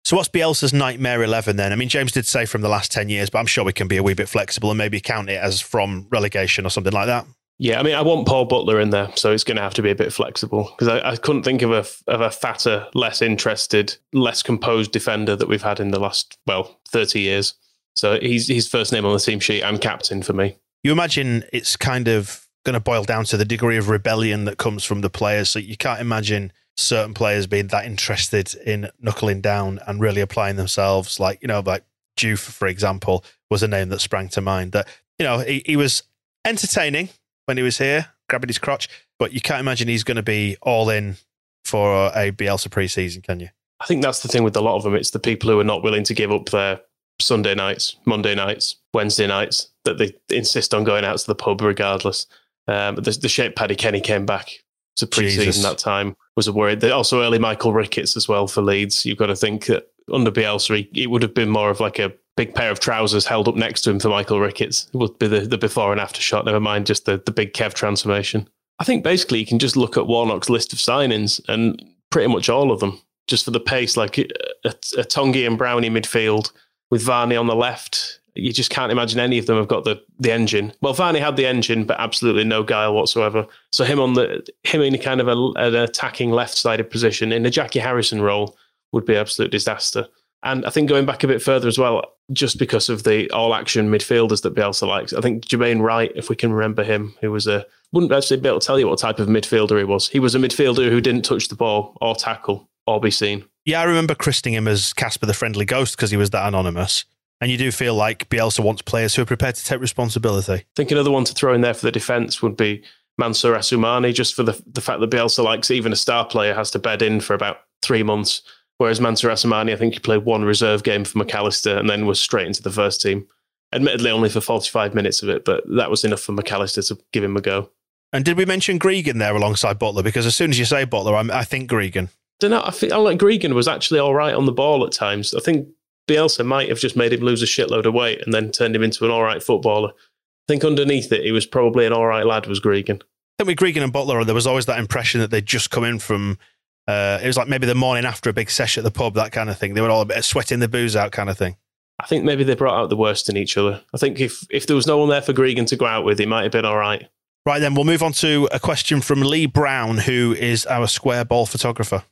So 0.05 0.15
what's 0.15 0.29
Bielsa's 0.29 0.73
nightmare 0.73 1.23
11 1.23 1.55
then? 1.55 1.71
I 1.71 1.75
mean, 1.75 1.89
James 1.89 2.11
did 2.11 2.25
say 2.25 2.45
from 2.45 2.61
the 2.61 2.69
last 2.69 2.91
10 2.91 3.09
years, 3.09 3.29
but 3.29 3.39
I'm 3.39 3.45
sure 3.45 3.63
we 3.63 3.73
can 3.73 3.87
be 3.87 3.97
a 3.97 4.03
wee 4.03 4.13
bit 4.13 4.29
flexible 4.29 4.69
and 4.71 4.77
maybe 4.77 4.99
count 4.99 5.29
it 5.29 5.41
as 5.41 5.61
from 5.61 6.07
relegation 6.09 6.65
or 6.65 6.69
something 6.69 6.93
like 6.93 7.07
that. 7.07 7.25
Yeah, 7.61 7.79
I 7.79 7.83
mean, 7.83 7.95
I 7.95 8.01
want 8.01 8.25
Paul 8.25 8.45
Butler 8.45 8.79
in 8.79 8.91
there, 8.91 9.09
so 9.15 9.33
it's 9.33 9.43
going 9.43 9.57
to 9.57 9.63
have 9.63 9.73
to 9.73 9.81
be 9.81 9.91
a 9.91 9.95
bit 9.95 10.13
flexible 10.13 10.71
because 10.71 10.87
I, 10.87 11.11
I, 11.11 11.15
couldn't 11.17 11.43
think 11.43 11.61
of 11.61 11.71
a 11.71 11.85
of 12.09 12.21
a 12.21 12.31
fatter, 12.31 12.87
less 12.93 13.21
interested, 13.21 13.97
less 14.13 14.41
composed 14.41 14.93
defender 14.93 15.35
that 15.35 15.49
we've 15.49 15.61
had 15.61 15.81
in 15.81 15.91
the 15.91 15.99
last 15.99 16.37
well 16.47 16.79
thirty 16.87 17.19
years. 17.19 17.55
So 17.97 18.17
he's 18.17 18.47
his 18.47 18.65
first 18.65 18.93
name 18.93 19.05
on 19.05 19.11
the 19.11 19.19
team 19.19 19.41
sheet 19.41 19.61
and 19.61 19.81
captain 19.81 20.23
for 20.23 20.31
me. 20.31 20.55
You 20.83 20.93
imagine 20.93 21.43
it's 21.51 21.75
kind 21.75 22.07
of 22.07 22.47
going 22.69 22.79
to 22.79 22.79
boil 22.79 23.03
down 23.03 23.25
to 23.25 23.35
the 23.35 23.45
degree 23.45 23.77
of 23.77 23.89
rebellion 23.89 24.45
that 24.45 24.59
comes 24.59 24.83
from 24.83 25.01
the 25.01 25.09
players. 25.09 25.49
So 25.49 25.57
you 25.57 25.75
can't 25.75 25.99
imagine 25.99 26.53
certain 26.77 27.15
players 27.15 27.47
being 27.47 27.65
that 27.67 27.85
interested 27.85 28.53
in 28.63 28.91
knuckling 28.99 29.41
down 29.41 29.79
and 29.87 29.99
really 29.99 30.21
applying 30.21 30.55
themselves. 30.55 31.19
Like, 31.19 31.41
you 31.41 31.47
know, 31.47 31.61
like 31.65 31.83
Juve, 32.15 32.39
for 32.39 32.67
example, 32.67 33.25
was 33.49 33.63
a 33.63 33.67
name 33.67 33.89
that 33.89 34.01
sprang 34.01 34.29
to 34.29 34.41
mind. 34.41 34.73
That, 34.73 34.87
you 35.17 35.25
know, 35.25 35.39
he, 35.39 35.63
he 35.65 35.77
was 35.77 36.03
entertaining 36.45 37.09
when 37.45 37.57
he 37.57 37.63
was 37.63 37.79
here, 37.79 38.09
grabbing 38.29 38.49
his 38.49 38.59
crotch, 38.59 38.87
but 39.17 39.33
you 39.33 39.41
can't 39.41 39.59
imagine 39.59 39.87
he's 39.87 40.03
going 40.03 40.17
to 40.17 40.23
be 40.23 40.55
all 40.61 40.91
in 40.91 41.17
for 41.65 42.07
a 42.07 42.31
Bielsa 42.31 42.69
preseason, 42.69 43.23
can 43.23 43.39
you? 43.39 43.49
I 43.79 43.85
think 43.85 44.03
that's 44.03 44.19
the 44.19 44.27
thing 44.27 44.43
with 44.43 44.55
a 44.55 44.61
lot 44.61 44.75
of 44.75 44.83
them. 44.83 44.93
It's 44.93 45.09
the 45.09 45.19
people 45.19 45.49
who 45.49 45.59
are 45.59 45.63
not 45.63 45.81
willing 45.81 46.03
to 46.03 46.13
give 46.13 46.31
up 46.31 46.49
their 46.49 46.81
Sunday 47.19 47.55
nights, 47.55 47.95
Monday 48.05 48.35
nights, 48.35 48.75
Wednesday 48.93 49.25
nights 49.25 49.69
that 49.85 49.97
they 49.97 50.13
insist 50.29 50.73
on 50.75 50.83
going 50.83 51.03
out 51.03 51.17
to 51.17 51.27
the 51.27 51.35
pub 51.35 51.61
regardless. 51.61 52.27
Um, 52.69 52.95
the, 52.95 53.17
the 53.19 53.29
shape 53.29 53.55
Paddy 53.55 53.75
Kenny 53.75 53.99
came 53.99 54.25
back 54.25 54.51
to 54.97 55.07
preseason 55.07 55.63
that 55.63 55.79
time 55.79 56.15
was 56.35 56.47
a 56.47 56.53
worry. 56.53 56.79
Also, 56.91 57.21
early 57.21 57.39
Michael 57.39 57.73
Ricketts 57.73 58.15
as 58.15 58.27
well 58.27 58.47
for 58.47 58.61
Leeds. 58.61 59.05
You've 59.05 59.17
got 59.17 59.27
to 59.27 59.35
think 59.35 59.65
that 59.65 59.87
under 60.13 60.29
Bielsa, 60.29 60.87
it 60.93 61.07
would 61.07 61.23
have 61.23 61.33
been 61.33 61.49
more 61.49 61.71
of 61.71 61.79
like 61.79 61.97
a 61.97 62.13
big 62.37 62.53
pair 62.53 62.69
of 62.69 62.79
trousers 62.79 63.25
held 63.25 63.47
up 63.47 63.55
next 63.55 63.81
to 63.81 63.89
him 63.89 63.99
for 63.99 64.09
Michael 64.09 64.39
Ricketts. 64.39 64.87
It 64.93 64.97
would 64.97 65.17
be 65.17 65.27
the, 65.27 65.41
the 65.41 65.57
before 65.57 65.91
and 65.91 65.99
after 65.99 66.21
shot. 66.21 66.45
Never 66.45 66.59
mind 66.59 66.85
just 66.85 67.05
the, 67.05 67.21
the 67.25 67.31
big 67.31 67.53
Kev 67.53 67.73
transformation. 67.73 68.47
I 68.77 68.83
think 68.83 69.03
basically 69.03 69.39
you 69.39 69.45
can 69.45 69.59
just 69.59 69.75
look 69.75 69.97
at 69.97 70.07
Warnock's 70.07 70.49
list 70.49 70.71
of 70.71 70.79
signings 70.79 71.41
and 71.49 71.83
pretty 72.11 72.31
much 72.31 72.49
all 72.49 72.71
of 72.71 72.79
them 72.79 73.01
just 73.27 73.45
for 73.45 73.51
the 73.51 73.59
pace, 73.59 73.97
like 73.97 74.17
a, 74.17 74.27
a, 74.63 74.73
a 74.97 75.03
Tonge 75.03 75.37
and 75.37 75.57
Brownie 75.57 75.89
midfield 75.89 76.51
with 76.91 77.01
Varney 77.01 77.35
on 77.35 77.47
the 77.47 77.55
left 77.55 78.18
you 78.39 78.53
just 78.53 78.69
can't 78.69 78.91
imagine 78.91 79.19
any 79.19 79.37
of 79.37 79.45
them 79.45 79.57
have 79.57 79.67
got 79.67 79.83
the 79.83 80.01
the 80.19 80.31
engine. 80.31 80.73
Well, 80.81 80.93
Varney 80.93 81.19
had 81.19 81.37
the 81.37 81.45
engine, 81.45 81.85
but 81.85 81.99
absolutely 81.99 82.43
no 82.43 82.63
guile 82.63 82.93
whatsoever. 82.93 83.45
So 83.71 83.83
him 83.83 83.99
on 83.99 84.13
the 84.13 84.45
him 84.63 84.81
in 84.81 84.97
kind 84.97 85.21
of 85.21 85.27
a, 85.27 85.35
an 85.57 85.75
attacking 85.75 86.31
left 86.31 86.57
sided 86.57 86.89
position 86.89 87.31
in 87.31 87.45
a 87.45 87.49
Jackie 87.49 87.79
Harrison 87.79 88.21
role 88.21 88.57
would 88.91 89.05
be 89.05 89.15
absolute 89.15 89.51
disaster. 89.51 90.07
And 90.43 90.65
I 90.65 90.69
think 90.69 90.87
going 90.87 91.05
back 91.05 91.23
a 91.23 91.27
bit 91.27 91.41
further 91.41 91.67
as 91.67 91.77
well, 91.77 92.01
just 92.31 92.57
because 92.57 92.87
of 92.87 93.03
the 93.03 93.29
all 93.31 93.53
action 93.53 93.91
midfielders 93.91 94.41
that 94.43 94.55
Bielsa 94.55 94.87
likes, 94.87 95.11
I 95.11 95.19
think 95.19 95.45
Jermaine 95.45 95.81
Wright, 95.81 96.11
if 96.15 96.29
we 96.29 96.35
can 96.35 96.53
remember 96.53 96.83
him, 96.83 97.13
who 97.19 97.31
was 97.31 97.45
a 97.45 97.65
wouldn't 97.91 98.11
actually 98.11 98.39
be 98.39 98.47
able 98.47 98.59
to 98.59 98.65
tell 98.65 98.79
you 98.79 98.87
what 98.87 98.99
type 98.99 99.19
of 99.19 99.27
midfielder 99.27 99.77
he 99.77 99.83
was. 99.83 100.07
He 100.07 100.19
was 100.19 100.35
a 100.35 100.39
midfielder 100.39 100.89
who 100.89 101.01
didn't 101.01 101.23
touch 101.23 101.47
the 101.47 101.55
ball 101.55 101.97
or 102.01 102.15
tackle 102.15 102.69
or 102.85 102.99
be 102.99 103.11
seen. 103.11 103.45
Yeah, 103.65 103.81
I 103.81 103.83
remember 103.83 104.15
christening 104.15 104.55
him 104.55 104.67
as 104.67 104.93
Casper 104.93 105.25
the 105.25 105.33
Friendly 105.33 105.65
Ghost 105.65 105.95
because 105.95 106.11
he 106.11 106.17
was 106.17 106.29
that 106.31 106.47
anonymous. 106.47 107.05
And 107.41 107.49
you 107.49 107.57
do 107.57 107.71
feel 107.71 107.95
like 107.95 108.29
Bielsa 108.29 108.59
wants 108.59 108.81
players 108.81 109.15
who 109.15 109.21
are 109.21 109.25
prepared 109.25 109.55
to 109.55 109.65
take 109.65 109.79
responsibility. 109.79 110.53
I 110.53 110.65
think 110.75 110.91
another 110.91 111.11
one 111.11 111.23
to 111.23 111.33
throw 111.33 111.53
in 111.53 111.61
there 111.61 111.73
for 111.73 111.85
the 111.85 111.91
defence 111.91 112.41
would 112.41 112.57
be 112.57 112.83
Mansour 113.17 113.53
Assoumani, 113.53 114.13
just 114.13 114.33
for 114.33 114.43
the, 114.43 114.61
the 114.65 114.81
fact 114.81 114.99
that 114.99 115.09
Bielsa 115.09 115.43
likes 115.43 115.71
even 115.71 115.93
a 115.93 115.95
star 115.95 116.25
player 116.25 116.53
has 116.53 116.71
to 116.71 116.79
bed 116.79 117.01
in 117.01 117.21
for 117.21 117.33
about 117.33 117.57
three 117.81 118.03
months. 118.03 118.41
Whereas 118.77 119.01
Mansour 119.01 119.29
Assoumani, 119.29 119.73
I 119.73 119.75
think 119.75 119.93
he 119.93 119.99
played 119.99 120.23
one 120.23 120.43
reserve 120.43 120.83
game 120.83 121.03
for 121.03 121.19
McAllister 121.19 121.77
and 121.77 121.89
then 121.89 122.05
was 122.05 122.19
straight 122.19 122.47
into 122.47 122.63
the 122.63 122.71
first 122.71 123.01
team. 123.01 123.27
Admittedly, 123.73 124.09
only 124.09 124.29
for 124.29 124.41
45 124.41 124.95
minutes 124.95 125.21
of 125.21 125.29
it, 125.29 125.45
but 125.45 125.63
that 125.75 125.91
was 125.91 126.03
enough 126.03 126.21
for 126.21 126.31
McAllister 126.31 126.87
to 126.87 126.97
give 127.11 127.23
him 127.23 127.37
a 127.37 127.41
go. 127.41 127.69
And 128.11 128.25
did 128.25 128.37
we 128.37 128.45
mention 128.45 128.79
Gregan 128.79 129.19
there 129.19 129.35
alongside 129.35 129.77
Butler? 129.77 130.01
Because 130.01 130.25
as 130.25 130.35
soon 130.35 130.49
as 130.49 130.57
you 130.57 130.65
say 130.65 130.85
Butler, 130.85 131.15
I'm, 131.15 131.29
i 131.29 131.43
think 131.43 131.69
Gregan. 131.69 132.09
Don't 132.39 132.51
know. 132.51 132.63
I 132.63 132.71
feel 132.71 133.03
like 133.03 133.19
Gregan 133.19 133.53
was 133.53 133.67
actually 133.67 133.99
all 133.99 134.15
right 134.15 134.33
on 134.33 134.45
the 134.45 134.51
ball 134.51 134.85
at 134.85 134.93
times. 134.93 135.35
I 135.35 135.41
think 135.41 135.67
Bielsa 136.09 136.45
might 136.45 136.69
have 136.69 136.79
just 136.79 136.95
made 136.95 137.13
him 137.13 137.21
lose 137.21 137.43
a 137.43 137.45
shitload 137.45 137.85
of 137.85 137.93
weight 137.93 138.21
and 138.25 138.33
then 138.33 138.51
turned 138.51 138.75
him 138.75 138.83
into 138.83 139.05
an 139.05 139.11
all 139.11 139.23
right 139.23 139.41
footballer. 139.41 139.89
I 139.89 140.47
think 140.47 140.63
underneath 140.63 141.11
it, 141.11 141.23
he 141.23 141.31
was 141.31 141.45
probably 141.45 141.85
an 141.85 141.93
all 141.93 142.07
right 142.07 142.25
lad, 142.25 142.47
was 142.47 142.59
Gregan. 142.59 143.01
I 143.39 143.43
think 143.43 143.47
with 143.47 143.57
Gregan 143.57 143.83
and 143.83 143.93
Butler, 143.93 144.23
there 144.23 144.35
was 144.35 144.47
always 144.47 144.65
that 144.65 144.79
impression 144.79 145.21
that 145.21 145.29
they'd 145.31 145.45
just 145.45 145.69
come 145.69 145.83
in 145.83 145.99
from, 145.99 146.39
uh, 146.87 147.19
it 147.21 147.27
was 147.27 147.37
like 147.37 147.47
maybe 147.47 147.67
the 147.67 147.75
morning 147.75 148.03
after 148.03 148.29
a 148.29 148.33
big 148.33 148.49
session 148.49 148.81
at 148.81 148.83
the 148.83 148.97
pub, 148.97 149.13
that 149.13 149.31
kind 149.31 149.49
of 149.49 149.57
thing. 149.57 149.75
They 149.75 149.81
were 149.81 149.89
all 149.89 150.01
a 150.01 150.05
bit 150.05 150.23
sweating 150.25 150.59
the 150.59 150.67
booze 150.67 150.95
out 150.95 151.11
kind 151.11 151.29
of 151.29 151.37
thing. 151.37 151.55
I 151.99 152.07
think 152.07 152.23
maybe 152.23 152.43
they 152.43 152.55
brought 152.55 152.81
out 152.81 152.89
the 152.89 152.97
worst 152.97 153.29
in 153.29 153.37
each 153.37 153.57
other. 153.57 153.81
I 153.93 153.97
think 153.97 154.19
if, 154.19 154.45
if 154.49 154.65
there 154.65 154.75
was 154.75 154.87
no 154.87 154.97
one 154.97 155.09
there 155.09 155.21
for 155.21 155.33
Gregan 155.33 155.67
to 155.67 155.75
go 155.75 155.85
out 155.85 156.03
with, 156.03 156.17
he 156.17 156.25
might 156.25 156.43
have 156.43 156.51
been 156.51 156.65
all 156.65 156.77
right. 156.77 157.07
Right 157.45 157.59
then, 157.59 157.75
we'll 157.75 157.85
move 157.85 158.03
on 158.03 158.13
to 158.13 158.49
a 158.51 158.59
question 158.59 159.01
from 159.01 159.21
Lee 159.21 159.45
Brown, 159.45 159.99
who 159.99 160.33
is 160.37 160.65
our 160.65 160.87
square 160.87 161.23
ball 161.23 161.45
photographer. 161.45 162.03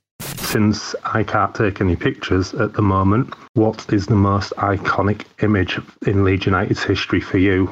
Since 0.48 0.96
I 1.04 1.24
can't 1.24 1.54
take 1.54 1.82
any 1.82 1.98
pictures 1.98 2.54
at 2.54 2.72
the 2.72 2.82
moment, 2.82 3.34
what 3.56 3.92
is 3.92 4.06
the 4.06 4.16
most 4.16 4.54
iconic 4.56 5.26
image 5.44 5.78
in 6.06 6.24
Leeds 6.24 6.46
United's 6.46 6.82
history 6.82 7.20
for 7.20 7.38
you? 7.38 7.70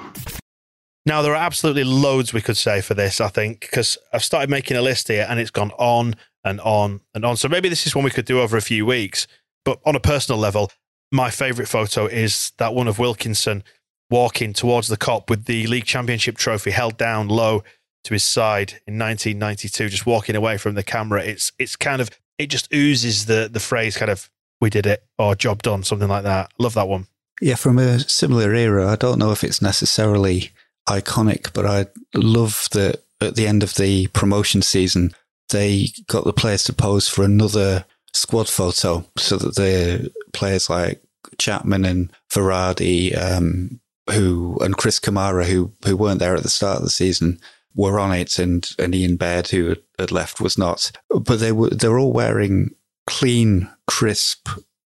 Now, 1.06 1.22
there 1.22 1.32
are 1.32 1.42
absolutely 1.42 1.86
loads 1.86 2.34
we 2.34 2.42
could 2.42 2.58
say 2.58 2.82
for 2.82 2.94
this, 2.94 3.22
I 3.22 3.30
think, 3.30 3.62
because 3.62 3.98
I've 4.12 4.26
started 4.26 4.50
making 4.50 4.76
a 4.76 4.82
list 4.82 5.08
here 5.08 5.26
and 5.30 5.40
it's 5.40 5.52
gone 5.52 5.72
on 5.78 6.16
and 6.44 6.60
on 6.60 7.00
and 7.14 7.24
on. 7.24 7.38
So 7.38 7.48
maybe 7.48 7.70
this 7.70 7.88
is 7.88 7.96
one 7.96 8.04
we 8.04 8.12
could 8.12 8.26
do 8.26 8.42
over 8.42 8.58
a 8.58 8.62
few 8.62 8.86
weeks. 8.86 9.26
But 9.64 9.80
on 9.86 9.96
a 9.96 10.02
personal 10.02 10.38
level, 10.38 10.70
my 11.14 11.30
favourite 11.30 11.70
photo 11.70 12.08
is 12.08 12.52
that 12.58 12.74
one 12.74 12.90
of 12.90 13.00
Wilkinson 13.00 13.64
walking 14.10 14.52
towards 14.52 14.90
the 14.90 14.98
Kop 14.98 15.30
with 15.30 15.46
the 15.46 15.66
league 15.68 15.86
championship 15.86 16.36
trophy 16.36 16.72
held 16.72 16.98
down 16.98 17.30
low 17.30 17.64
to 18.04 18.14
his 18.14 18.26
side 18.26 18.82
in 18.86 19.00
1992, 19.00 19.88
just 19.88 20.06
walking 20.06 20.36
away 20.36 20.58
from 20.58 20.76
the 20.76 20.84
camera. 20.84 21.24
It's 21.24 21.54
it's 21.58 21.78
kind 21.78 22.02
of 22.02 22.10
it 22.38 22.48
just 22.48 22.74
oozes 22.74 23.26
the 23.26 23.50
the 23.52 23.60
phrase 23.60 23.98
kind 23.98 24.12
of 24.12 24.30
"we 24.62 24.70
did 24.70 24.86
it" 24.86 25.04
or 25.18 25.36
"job 25.36 25.64
done," 25.64 25.84
something 25.84 26.10
like 26.10 26.24
that. 26.24 26.52
Love 26.58 26.74
that 26.74 26.88
one. 26.88 27.08
Yeah, 27.42 27.56
from 27.56 27.80
a 27.80 28.00
similar 28.00 28.54
era. 28.54 28.88
I 28.88 28.96
don't 28.96 29.20
know 29.20 29.32
if 29.32 29.44
it's 29.44 29.62
necessarily 29.62 30.52
iconic, 30.88 31.52
but 31.54 31.66
I 31.66 31.88
love 32.14 32.68
that 32.72 33.04
at 33.22 33.36
the 33.36 33.48
end 33.48 33.64
of 33.64 33.76
the 33.76 34.08
promotion 34.08 34.62
season, 34.62 35.12
they 35.50 35.90
got 36.08 36.24
the 36.24 36.34
players 36.34 36.64
to 36.66 36.74
pose 36.74 37.08
for 37.08 37.24
another 37.24 37.86
squad 38.14 38.48
photo 38.48 39.06
so 39.18 39.38
that 39.38 39.56
the 39.56 40.12
players 40.34 40.70
like 40.70 41.02
Chapman 41.38 41.86
and 41.86 42.12
Varadi, 42.32 43.18
um, 43.18 43.80
who 44.12 44.58
and 44.62 44.78
Chris 44.78 45.00
Kamara, 45.00 45.46
who 45.46 45.72
who 45.86 45.98
weren't 45.98 46.20
there 46.20 46.36
at 46.36 46.44
the 46.44 46.50
start 46.50 46.78
of 46.78 46.84
the 46.84 46.90
season, 46.90 47.40
were 47.76 48.00
on 48.00 48.12
it, 48.14 48.40
and, 48.40 48.70
and 48.80 48.96
Ian 48.96 49.18
Baird, 49.18 49.50
who 49.50 49.76
had 50.00 50.12
left, 50.12 50.40
was 50.40 50.58
not. 50.58 50.92
But 51.10 51.40
they 51.40 51.52
were 51.52 51.70
they're 51.70 52.00
all 52.00 52.14
wearing 52.14 52.72
clean, 53.06 53.70
crisp, 53.88 54.50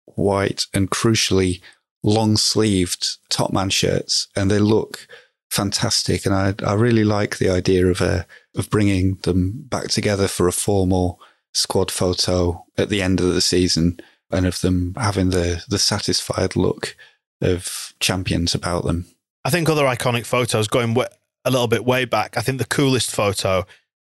white, 0.04 0.66
and 0.72 0.90
crucially 0.90 1.60
long 2.02 2.36
sleeved 2.36 3.16
top 3.30 3.52
man 3.52 3.70
shirts, 3.70 4.28
and 4.36 4.50
they 4.50 4.58
look 4.58 5.06
fantastic. 5.50 6.26
And 6.26 6.34
I 6.34 6.54
I 6.64 6.74
really 6.74 7.04
like 7.04 7.38
the 7.38 7.50
idea 7.50 7.86
of 7.86 8.00
a 8.00 8.04
uh, 8.04 8.22
of 8.56 8.70
bringing 8.70 9.16
them 9.22 9.64
back 9.68 9.88
together 9.88 10.28
for 10.28 10.48
a 10.48 10.52
formal 10.52 11.20
squad 11.52 11.90
photo 11.90 12.64
at 12.78 12.90
the 12.90 13.02
end 13.02 13.20
of 13.20 13.34
the 13.34 13.40
season, 13.40 14.00
and 14.30 14.46
of 14.46 14.60
them 14.60 14.94
having 14.96 15.30
the 15.30 15.64
the 15.68 15.78
satisfied 15.78 16.56
look 16.56 16.94
of 17.40 17.94
champions 18.00 18.54
about 18.54 18.84
them. 18.84 19.06
I 19.44 19.50
think 19.50 19.68
other 19.68 19.84
iconic 19.84 20.26
photos 20.26 20.68
going 20.68 20.94
a 21.46 21.50
little 21.50 21.68
bit 21.68 21.84
way 21.84 22.04
back, 22.04 22.36
I 22.36 22.40
think 22.42 22.58
the 22.58 22.66
coolest 22.66 23.14
photo 23.14 23.64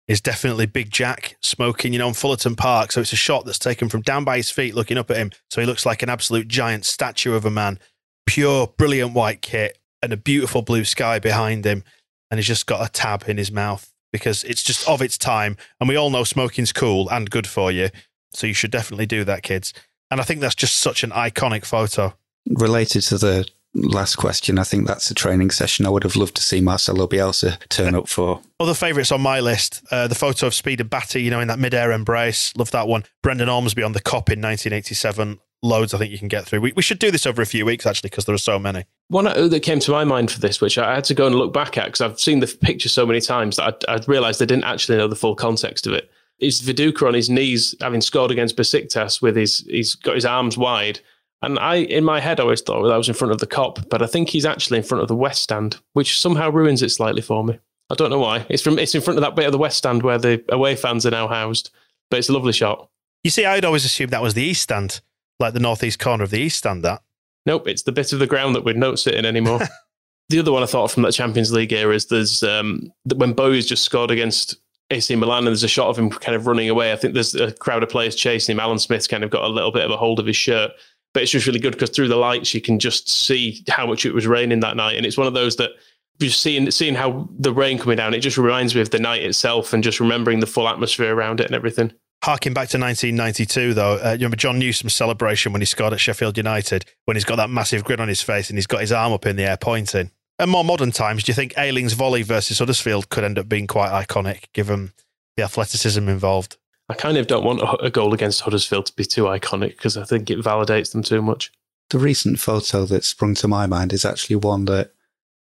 is 0.08 0.20
definitely 0.20 0.66
Big 0.66 0.90
Jack 0.92 1.38
smoking, 1.40 1.94
you 1.94 2.00
know, 2.00 2.08
on 2.08 2.14
Fullerton 2.14 2.56
Park. 2.56 2.92
So 2.92 3.00
it's 3.00 3.14
a 3.14 3.16
shot 3.16 3.46
that's 3.46 3.60
taken 3.60 3.90
from 3.90 4.02
down 4.02 4.24
by 4.24 4.38
his 4.38 4.52
feet, 4.52 4.76
looking 4.76 4.98
up 4.98 5.10
at 5.10 5.18
him. 5.18 5.32
So 5.50 5.62
he 5.62 5.68
looks 5.68 5.86
like 5.86 6.04
an 6.04 6.10
absolute 6.10 6.48
giant 6.48 6.86
statue 6.86 7.34
of 7.34 7.46
a 7.46 7.52
man. 7.52 7.80
Pure, 8.26 8.74
brilliant 8.78 9.14
white 9.14 9.42
kit 9.42 9.78
and 10.02 10.12
a 10.12 10.18
beautiful 10.18 10.62
blue 10.62 10.84
sky 10.84 11.20
behind 11.20 11.66
him. 11.66 11.84
And 12.30 12.40
he's 12.40 12.48
just 12.48 12.66
got 12.66 12.86
a 12.86 12.92
tab 12.92 13.24
in 13.28 13.38
his 13.38 13.52
mouth 13.52 13.92
because 14.12 14.44
it's 14.44 14.64
just 14.64 14.88
of 14.88 15.02
its 15.02 15.18
time. 15.18 15.58
And 15.80 15.88
we 15.88 15.96
all 15.96 16.10
know 16.10 16.24
smoking's 16.24 16.74
cool 16.74 17.08
and 17.10 17.30
good 17.30 17.48
for 17.48 17.72
you. 17.72 17.90
So 18.34 18.48
you 18.48 18.54
should 18.54 18.72
definitely 18.72 19.06
do 19.06 19.24
that, 19.24 19.44
kids. 19.44 19.74
And 20.12 20.20
I 20.20 20.24
think 20.24 20.42
that's 20.42 20.56
just 20.56 20.78
such 20.78 21.04
an 21.04 21.12
iconic 21.12 21.66
photo. 21.66 22.16
Related 22.48 23.04
to 23.04 23.18
the 23.18 23.48
last 23.74 24.15
question, 24.15 24.59
I 24.59 24.63
think 24.63 24.88
that's 24.88 25.09
a 25.11 25.13
training 25.13 25.51
session 25.51 25.86
I 25.86 25.89
would 25.89 26.03
have 26.03 26.15
loved 26.15 26.36
to 26.36 26.43
see 26.43 26.61
Marcelo 26.61 27.07
Bielsa 27.07 27.59
turn 27.70 27.95
up 27.95 28.07
for. 28.07 28.41
Other 28.59 28.74
favourites 28.74 29.11
on 29.11 29.22
my 29.22 29.39
list, 29.39 29.84
uh, 29.91 30.07
the 30.07 30.15
photo 30.15 30.47
of 30.47 30.53
Speed 30.53 30.82
and 30.82 30.89
Batty, 30.89 31.22
you 31.22 31.32
know, 31.32 31.39
in 31.39 31.47
that 31.47 31.59
mid-air 31.59 31.91
embrace. 31.91 32.55
Love 32.57 32.72
that 32.72 32.88
one. 32.88 33.03
Brendan 33.22 33.49
Ormsby 33.49 33.84
on 33.84 33.93
the 33.93 34.01
Kop 34.01 34.30
in 34.30 34.41
1987. 34.41 35.39
Loads 35.61 35.93
I 35.93 35.97
think 35.97 36.11
you 36.11 36.17
can 36.17 36.30
get 36.30 36.45
through. 36.45 36.61
We, 36.61 36.72
we 36.74 36.82
should 36.82 36.99
do 36.99 37.11
this 37.11 37.26
over 37.26 37.41
a 37.41 37.45
few 37.45 37.65
weeks, 37.65 37.86
actually, 37.86 38.09
because 38.09 38.24
there 38.26 38.36
are 38.36 38.38
so 38.38 38.59
many. 38.59 38.86
One 39.09 39.26
that 39.26 39.61
came 39.61 39.80
to 39.80 39.91
my 39.91 40.05
mind 40.05 40.32
for 40.32 40.39
this, 40.39 40.61
which 40.61 40.78
I 40.78 40.95
had 40.95 41.03
to 41.05 41.13
go 41.13 41.28
and 41.28 41.36
look 41.36 41.51
back 41.51 41.78
at 41.78 41.86
because 41.86 42.01
I've 42.01 42.20
seen 42.20 42.39
the 42.39 42.47
picture 42.47 42.88
so 42.88 43.05
many 43.05 43.20
times 43.20 43.57
that 43.57 43.84
I, 43.88 43.95
I 43.95 43.99
realised 44.07 44.41
I 44.41 44.45
didn't 44.45 44.63
actually 44.63 44.97
know 44.97 45.07
the 45.07 45.17
full 45.17 45.36
context 45.36 45.86
of 45.86 45.93
it. 45.93 46.09
It's 46.39 46.61
Viduka 46.61 47.05
on 47.05 47.13
his 47.13 47.30
knees, 47.30 47.76
having 47.82 47.99
scored 47.99 48.32
against 48.32 48.55
Besiktas 48.55 49.22
with 49.22 49.36
his 49.36 49.59
he's 49.67 49.95
got 49.95 50.15
his 50.15 50.26
arms 50.26 50.57
wide. 50.57 51.01
And 51.42 51.58
I, 51.58 51.76
in 51.76 52.04
my 52.04 52.20
head, 52.20 52.40
I 52.40 52.44
always 52.44 52.62
thought 52.62 52.88
that 52.88 52.98
was 52.98 53.08
in 53.08 53.16
front 53.16 53.32
of 53.32 53.40
the 53.40 53.48
Kop, 53.48 53.90
but 53.90 54.02
I 54.02 54.08
think 54.08 54.30
he's 54.30 54.46
actually 54.46 54.78
in 54.78 54.84
front 54.84 55.02
of 55.02 55.08
the 55.08 55.16
West 55.16 55.44
Stand, 55.44 55.78
which 55.94 56.20
somehow 56.20 56.50
ruins 56.50 56.82
it 56.82 56.90
slightly 56.90 57.22
for 57.22 57.44
me. 57.44 57.60
I 57.90 57.96
don't 57.96 58.10
know 58.10 58.20
why. 58.20 58.46
It's 58.50 58.62
from 58.62 58.78
it's 58.78 58.94
in 58.94 59.02
front 59.02 59.18
of 59.18 59.22
that 59.22 59.36
bit 59.36 59.46
of 59.46 59.52
the 59.52 59.58
West 59.58 59.78
Stand 59.78 60.04
where 60.04 60.18
the 60.18 60.44
away 60.50 60.76
fans 60.76 61.06
are 61.06 61.12
now 61.12 61.28
housed, 61.28 61.72
but 62.12 62.20
it's 62.20 62.30
a 62.30 62.34
lovely 62.34 62.54
shot. 62.54 62.90
You 63.24 63.32
see, 63.32 63.46
I'd 63.46 63.66
always 63.66 63.86
assumed 63.86 64.12
that 64.12 64.22
was 64.22 64.34
the 64.34 64.44
East 64.44 64.62
Stand, 64.62 65.02
like 65.40 65.54
the 65.54 65.60
northeast 65.60 66.00
corner 66.00 66.24
of 66.24 66.30
the 66.30 66.40
East 66.40 66.58
Stand. 66.60 66.84
That 66.84 67.02
Nope, 67.46 67.68
it's 67.68 67.84
the 67.84 67.92
bit 67.92 68.14
of 68.14 68.20
the 68.20 68.28
ground 68.28 68.56
that 68.56 68.64
we're 68.64 68.76
not 68.76 69.00
sitting 69.00 69.26
anymore. 69.26 69.62
the 70.30 70.40
other 70.40 70.52
one 70.52 70.62
I 70.62 70.68
thought 70.68 70.92
from 70.92 71.04
that 71.04 71.14
Champions 71.14 71.52
League 71.52 71.74
era 71.74 71.96
is 71.96 72.08
there's 72.08 72.44
um, 72.44 72.92
when 73.16 73.34
Bowyer's 73.34 73.66
just 73.66 73.84
scored 73.84 74.12
against 74.12 74.56
AC 74.92 75.16
Milan 75.16 75.40
and 75.40 75.48
there's 75.48 75.64
a 75.64 75.68
shot 75.68 75.90
of 75.90 75.98
him 75.98 76.10
kind 76.10 76.36
of 76.36 76.48
running 76.48 76.70
away. 76.70 76.92
I 76.92 76.96
think 76.96 77.14
there's 77.14 77.36
a 77.36 77.52
crowd 77.52 77.84
of 77.84 77.90
players 77.90 78.16
chasing 78.16 78.56
him. 78.56 78.60
Alan 78.60 78.80
Smith's 78.80 79.08
kind 79.08 79.24
of 79.24 79.30
got 79.30 79.44
a 79.44 79.48
little 79.48 79.72
bit 79.72 79.84
of 79.86 79.92
a 79.92 79.98
hold 79.98 80.20
of 80.20 80.26
his 80.26 80.36
shirt, 80.36 80.72
but 81.14 81.24
it's 81.24 81.32
just 81.32 81.47
really 81.47 81.60
good 81.60 81.74
because 81.74 81.89
through 81.89 82.07
the 82.07 82.16
lights 82.16 82.53
you 82.53 82.62
can 82.62 82.80
just 82.80 83.10
see 83.10 83.64
how 83.70 83.86
much 83.86 84.05
it 84.05 84.14
was 84.14 84.28
raining 84.28 84.60
that 84.62 84.76
night, 84.76 84.97
and 84.97 85.05
it's 85.05 85.18
one 85.18 85.28
of 85.28 85.34
those 85.34 85.55
that 85.57 85.72
just 86.20 86.41
seeing 86.41 86.70
seeing 86.72 86.95
how 86.95 87.30
the 87.38 87.53
rain 87.53 87.78
coming 87.78 87.97
down, 87.97 88.14
it 88.14 88.20
just 88.20 88.38
reminds 88.38 88.76
me 88.76 88.82
of 88.82 88.89
the 88.89 88.99
night 88.99 89.24
itself 89.24 89.74
and 89.74 89.84
just 89.84 89.99
remembering 89.99 90.39
the 90.39 90.47
full 90.47 90.68
atmosphere 90.68 91.16
around 91.16 91.39
it 91.39 91.45
and 91.45 91.55
everything. 91.55 91.93
Harking 92.22 92.53
back 92.53 92.68
to 92.70 92.78
1992, 92.78 93.74
though, 93.74 93.93
uh, 93.93 94.12
you 94.12 94.18
remember 94.18 94.36
John 94.36 94.60
Newsome's 94.60 94.93
celebration 94.93 95.53
when 95.53 95.62
he 95.62 95.66
scored 95.66 95.93
at 95.93 96.01
Sheffield 96.01 96.36
United, 96.36 96.84
when 97.05 97.16
he's 97.16 97.24
got 97.24 97.38
that 97.38 97.49
massive 97.49 97.86
grin 97.86 98.01
on 98.01 98.10
his 98.10 98.22
face 98.22 98.49
and 98.49 98.57
he's 98.57 98.68
got 98.68 98.82
his 98.82 98.91
arm 98.91 99.14
up 99.14 99.26
in 99.26 99.38
the 99.38 99.45
air 99.45 99.55
pointing. 99.55 100.12
And 100.38 100.51
more 100.51 100.66
modern 100.66 100.91
times, 100.91 101.24
do 101.24 101.30
you 101.30 101.34
think 101.34 101.53
Ayling's 101.57 101.93
volley 101.93 102.24
versus 102.24 102.60
Huddersfield 102.60 103.10
could 103.10 103.24
end 103.24 103.39
up 103.39 103.47
being 103.47 103.68
quite 103.68 103.91
iconic, 103.91 104.45
given 104.53 104.91
the 105.38 105.43
athleticism 105.43 106.10
involved? 106.10 106.57
I 106.90 106.96
kind 106.96 107.18
of 107.18 107.28
don't 107.28 107.44
want 107.44 107.62
a, 107.86 107.90
goal 107.92 108.14
against 108.16 108.42
Huddersfield 108.42 108.88
to 108.88 108.96
be 108.96 109.06
too 109.06 109.26
iconic 109.26 109.70
because 109.70 109.96
I 109.96 110.04
think 110.04 110.30
it 110.30 110.40
validates 110.40 110.92
them 110.92 111.04
too 111.04 111.22
much. 111.22 111.52
The 111.92 112.00
recent 112.00 112.40
photo 112.40 112.86
that 112.86 113.04
sprung 113.04 113.36
to 113.36 113.48
my 113.48 113.68
mind 113.68 113.94
is 113.94 114.06
actually 114.06 114.38
one 114.38 114.66
that 114.66 114.92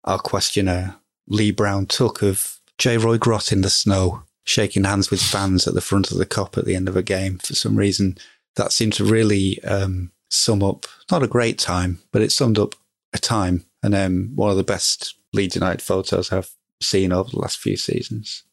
our 0.06 0.20
questioner 0.20 0.96
Lee 1.28 1.52
Brown 1.52 1.86
took 1.86 2.22
of 2.22 2.60
Jay-Roy 2.78 3.18
Grot 3.18 3.52
in 3.52 3.62
the 3.62 3.70
snow 3.70 4.24
shaking 4.46 4.84
hands 4.84 5.10
with 5.10 5.22
fans 5.22 5.68
at 5.68 5.74
the 5.74 5.82
front 5.82 6.12
of 6.12 6.18
the 6.18 6.26
Kop 6.26 6.58
at 6.58 6.66
the 6.66 6.76
end 6.76 6.88
of 6.88 6.98
a 6.98 7.04
game. 7.04 7.40
For 7.40 7.56
some 7.56 7.78
reason, 7.78 8.18
that 8.56 8.72
seemed 8.72 8.94
to 8.94 9.06
really 9.06 9.64
um, 9.64 10.12
sum 10.30 10.64
up 10.64 10.86
not 11.12 11.24
a 11.24 11.28
great 11.28 11.58
time, 11.58 12.00
but 12.12 12.22
it 12.22 12.32
summed 12.32 12.60
up 12.60 12.76
a 13.14 13.20
time 13.20 13.66
and 13.82 13.94
um, 13.94 14.32
one 14.36 14.50
of 14.50 14.58
the 14.58 14.64
best 14.64 15.16
Leeds 15.34 15.56
United 15.56 15.82
photos 15.82 16.32
I've 16.32 16.52
seen 16.82 17.12
over 17.12 17.30
the 17.30 17.40
last 17.40 17.58
few 17.58 17.78
seasons. 17.78 18.44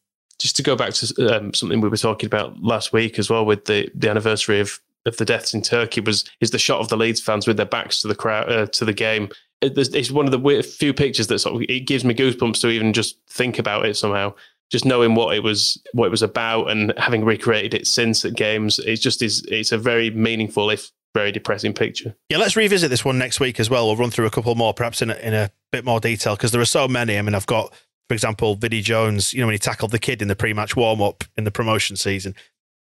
Just 0.41 0.55
to 0.55 0.63
go 0.63 0.75
back 0.75 0.93
to 0.93 1.37
um, 1.37 1.53
something 1.53 1.81
we 1.81 1.89
were 1.89 1.97
talking 1.97 2.25
about 2.25 2.59
last 2.63 2.91
week 2.91 3.19
as 3.19 3.29
well, 3.29 3.45
with 3.45 3.65
the 3.65 3.91
the 3.93 4.09
anniversary 4.09 4.59
of 4.59 4.79
of 5.05 5.17
the 5.17 5.25
deaths 5.25 5.53
in 5.53 5.61
Turkey, 5.61 6.01
was 6.01 6.25
is 6.39 6.49
the 6.49 6.57
shot 6.57 6.79
of 6.79 6.89
the 6.89 6.97
Leeds 6.97 7.21
fans 7.21 7.45
with 7.45 7.57
their 7.57 7.65
backs 7.65 8.01
to 8.01 8.07
the 8.07 8.15
crowd 8.15 8.51
uh, 8.51 8.65
to 8.65 8.83
the 8.83 8.93
game. 8.93 9.29
It, 9.61 9.77
it's 9.77 10.09
one 10.09 10.25
of 10.25 10.31
the 10.31 10.63
few 10.63 10.95
pictures 10.95 11.27
that 11.27 11.37
sort 11.39 11.55
of 11.55 11.69
it 11.69 11.81
gives 11.81 12.03
me 12.03 12.15
goosebumps 12.15 12.59
to 12.61 12.69
even 12.69 12.91
just 12.91 13.19
think 13.29 13.59
about 13.59 13.85
it 13.85 13.95
somehow. 13.95 14.33
Just 14.71 14.85
knowing 14.85 15.13
what 15.13 15.35
it 15.35 15.43
was 15.43 15.79
what 15.93 16.07
it 16.07 16.11
was 16.11 16.23
about 16.23 16.71
and 16.71 16.93
having 16.97 17.23
recreated 17.23 17.75
it 17.75 17.85
since 17.85 18.25
at 18.25 18.35
games 18.35 18.79
it's 18.79 19.01
just 19.01 19.21
is 19.21 19.45
it's 19.49 19.71
a 19.71 19.77
very 19.77 20.09
meaningful 20.09 20.69
if 20.71 20.89
very 21.13 21.31
depressing 21.31 21.73
picture. 21.73 22.15
Yeah 22.29 22.37
let's 22.37 22.55
revisit 22.55 22.89
this 22.89 23.05
one 23.05 23.19
next 23.19 23.39
week 23.39 23.59
as 23.59 23.69
well. 23.69 23.85
We'll 23.85 23.97
run 23.97 24.11
through 24.11 24.25
a 24.25 24.31
couple 24.31 24.55
more 24.55 24.73
perhaps 24.73 25.01
in 25.01 25.11
a, 25.11 25.15
in 25.15 25.33
a 25.33 25.51
bit 25.71 25.85
more 25.85 25.99
detail 25.99 26.35
because 26.35 26.51
there 26.51 26.61
are 26.61 26.65
so 26.65 26.87
many. 26.87 27.19
I 27.19 27.21
mean 27.21 27.35
i've 27.35 27.45
got 27.45 27.73
for 28.11 28.15
example 28.15 28.55
Vinnie 28.55 28.81
Jones 28.81 29.33
you 29.33 29.39
know 29.39 29.47
when 29.47 29.53
he 29.53 29.59
tackled 29.59 29.91
the 29.91 29.97
kid 29.97 30.21
in 30.21 30.27
the 30.27 30.35
pre-match 30.35 30.75
warm-up 30.75 31.23
in 31.37 31.45
the 31.45 31.51
promotion 31.51 31.95
season 31.95 32.35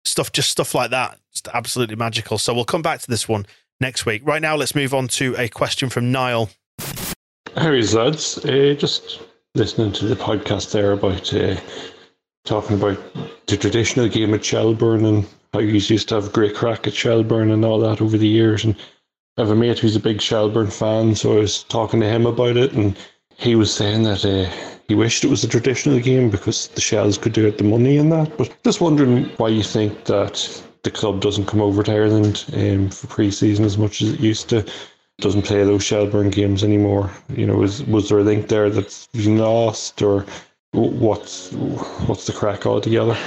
stuff 0.05 0.31
just 0.31 0.49
stuff 0.49 0.73
like 0.73 0.89
that 0.91 1.19
just 1.33 1.53
absolutely 1.53 1.95
magical. 1.95 2.37
So 2.37 2.53
we'll 2.53 2.63
come 2.63 2.81
back 2.81 3.01
to 3.01 3.09
this 3.09 3.27
one 3.27 3.45
next 3.81 4.05
week. 4.05 4.21
Right 4.25 4.41
now 4.41 4.55
let's 4.55 4.73
move 4.73 4.93
on 4.93 5.09
to 5.09 5.35
a 5.37 5.49
question 5.49 5.89
from 5.89 6.11
niall. 6.11 6.49
Harry 7.55 7.83
lads 7.83 8.43
uh, 8.45 8.75
just 8.77 9.21
listening 9.55 9.91
to 9.93 10.05
the 10.05 10.15
podcast 10.15 10.71
there 10.71 10.93
about 10.93 11.33
uh, 11.33 11.57
talking 12.45 12.77
about 12.77 12.97
the 13.47 13.57
traditional 13.57 14.07
game 14.07 14.33
at 14.33 14.45
Shelbourne 14.45 15.05
and 15.05 15.27
how 15.53 15.59
you 15.59 15.73
used 15.73 16.09
to 16.09 16.15
have 16.15 16.33
great 16.33 16.55
crack 16.55 16.87
at 16.87 16.93
Shelbourne 16.93 17.51
and 17.51 17.65
all 17.65 17.79
that 17.79 18.01
over 18.01 18.17
the 18.17 18.27
years. 18.27 18.63
And 18.63 18.75
I 19.37 19.41
have 19.41 19.51
a 19.51 19.55
mate 19.55 19.79
who's 19.79 19.95
a 19.95 19.99
big 19.99 20.21
Shelbourne 20.21 20.71
fan, 20.71 21.15
so 21.15 21.33
I 21.33 21.39
was 21.41 21.63
talking 21.63 21.99
to 21.99 22.09
him 22.09 22.25
about 22.25 22.57
it, 22.57 22.73
and 22.73 22.97
he 23.37 23.55
was 23.55 23.73
saying 23.73 24.03
that 24.03 24.25
uh, 24.25 24.76
he 24.87 24.95
wished 24.95 25.23
it 25.23 25.29
was 25.29 25.43
a 25.43 25.47
the 25.47 26.01
game 26.01 26.29
because 26.29 26.69
the 26.69 26.81
Shells 26.81 27.17
could 27.17 27.33
do 27.33 27.45
it 27.45 27.57
the 27.57 27.63
money 27.63 27.97
in 27.97 28.09
that. 28.09 28.37
But 28.37 28.55
just 28.63 28.79
wondering 28.79 29.25
why 29.37 29.49
you 29.49 29.63
think 29.63 30.05
that 30.05 30.63
the 30.83 30.91
club 30.91 31.19
doesn't 31.19 31.47
come 31.47 31.61
over 31.61 31.83
to 31.83 31.91
Ireland 31.91 32.45
um, 32.53 32.89
for 32.89 33.07
pre-season 33.07 33.65
as 33.65 33.77
much 33.77 34.01
as 34.01 34.13
it 34.13 34.19
used 34.19 34.49
to 34.49 34.65
doesn't 35.19 35.41
play 35.41 35.63
those 35.63 35.83
Shelbourne 35.83 36.29
games 36.29 36.63
anymore. 36.63 37.11
You 37.29 37.47
know, 37.47 37.55
was 37.55 37.83
was 37.83 38.09
there 38.09 38.19
a 38.19 38.23
link 38.23 38.47
there 38.47 38.69
that's 38.69 39.07
been 39.07 39.37
lost, 39.37 40.01
or 40.01 40.25
what's 40.71 41.51
what's 41.51 42.27
the 42.27 42.33
crack 42.33 42.65
altogether? 42.65 43.17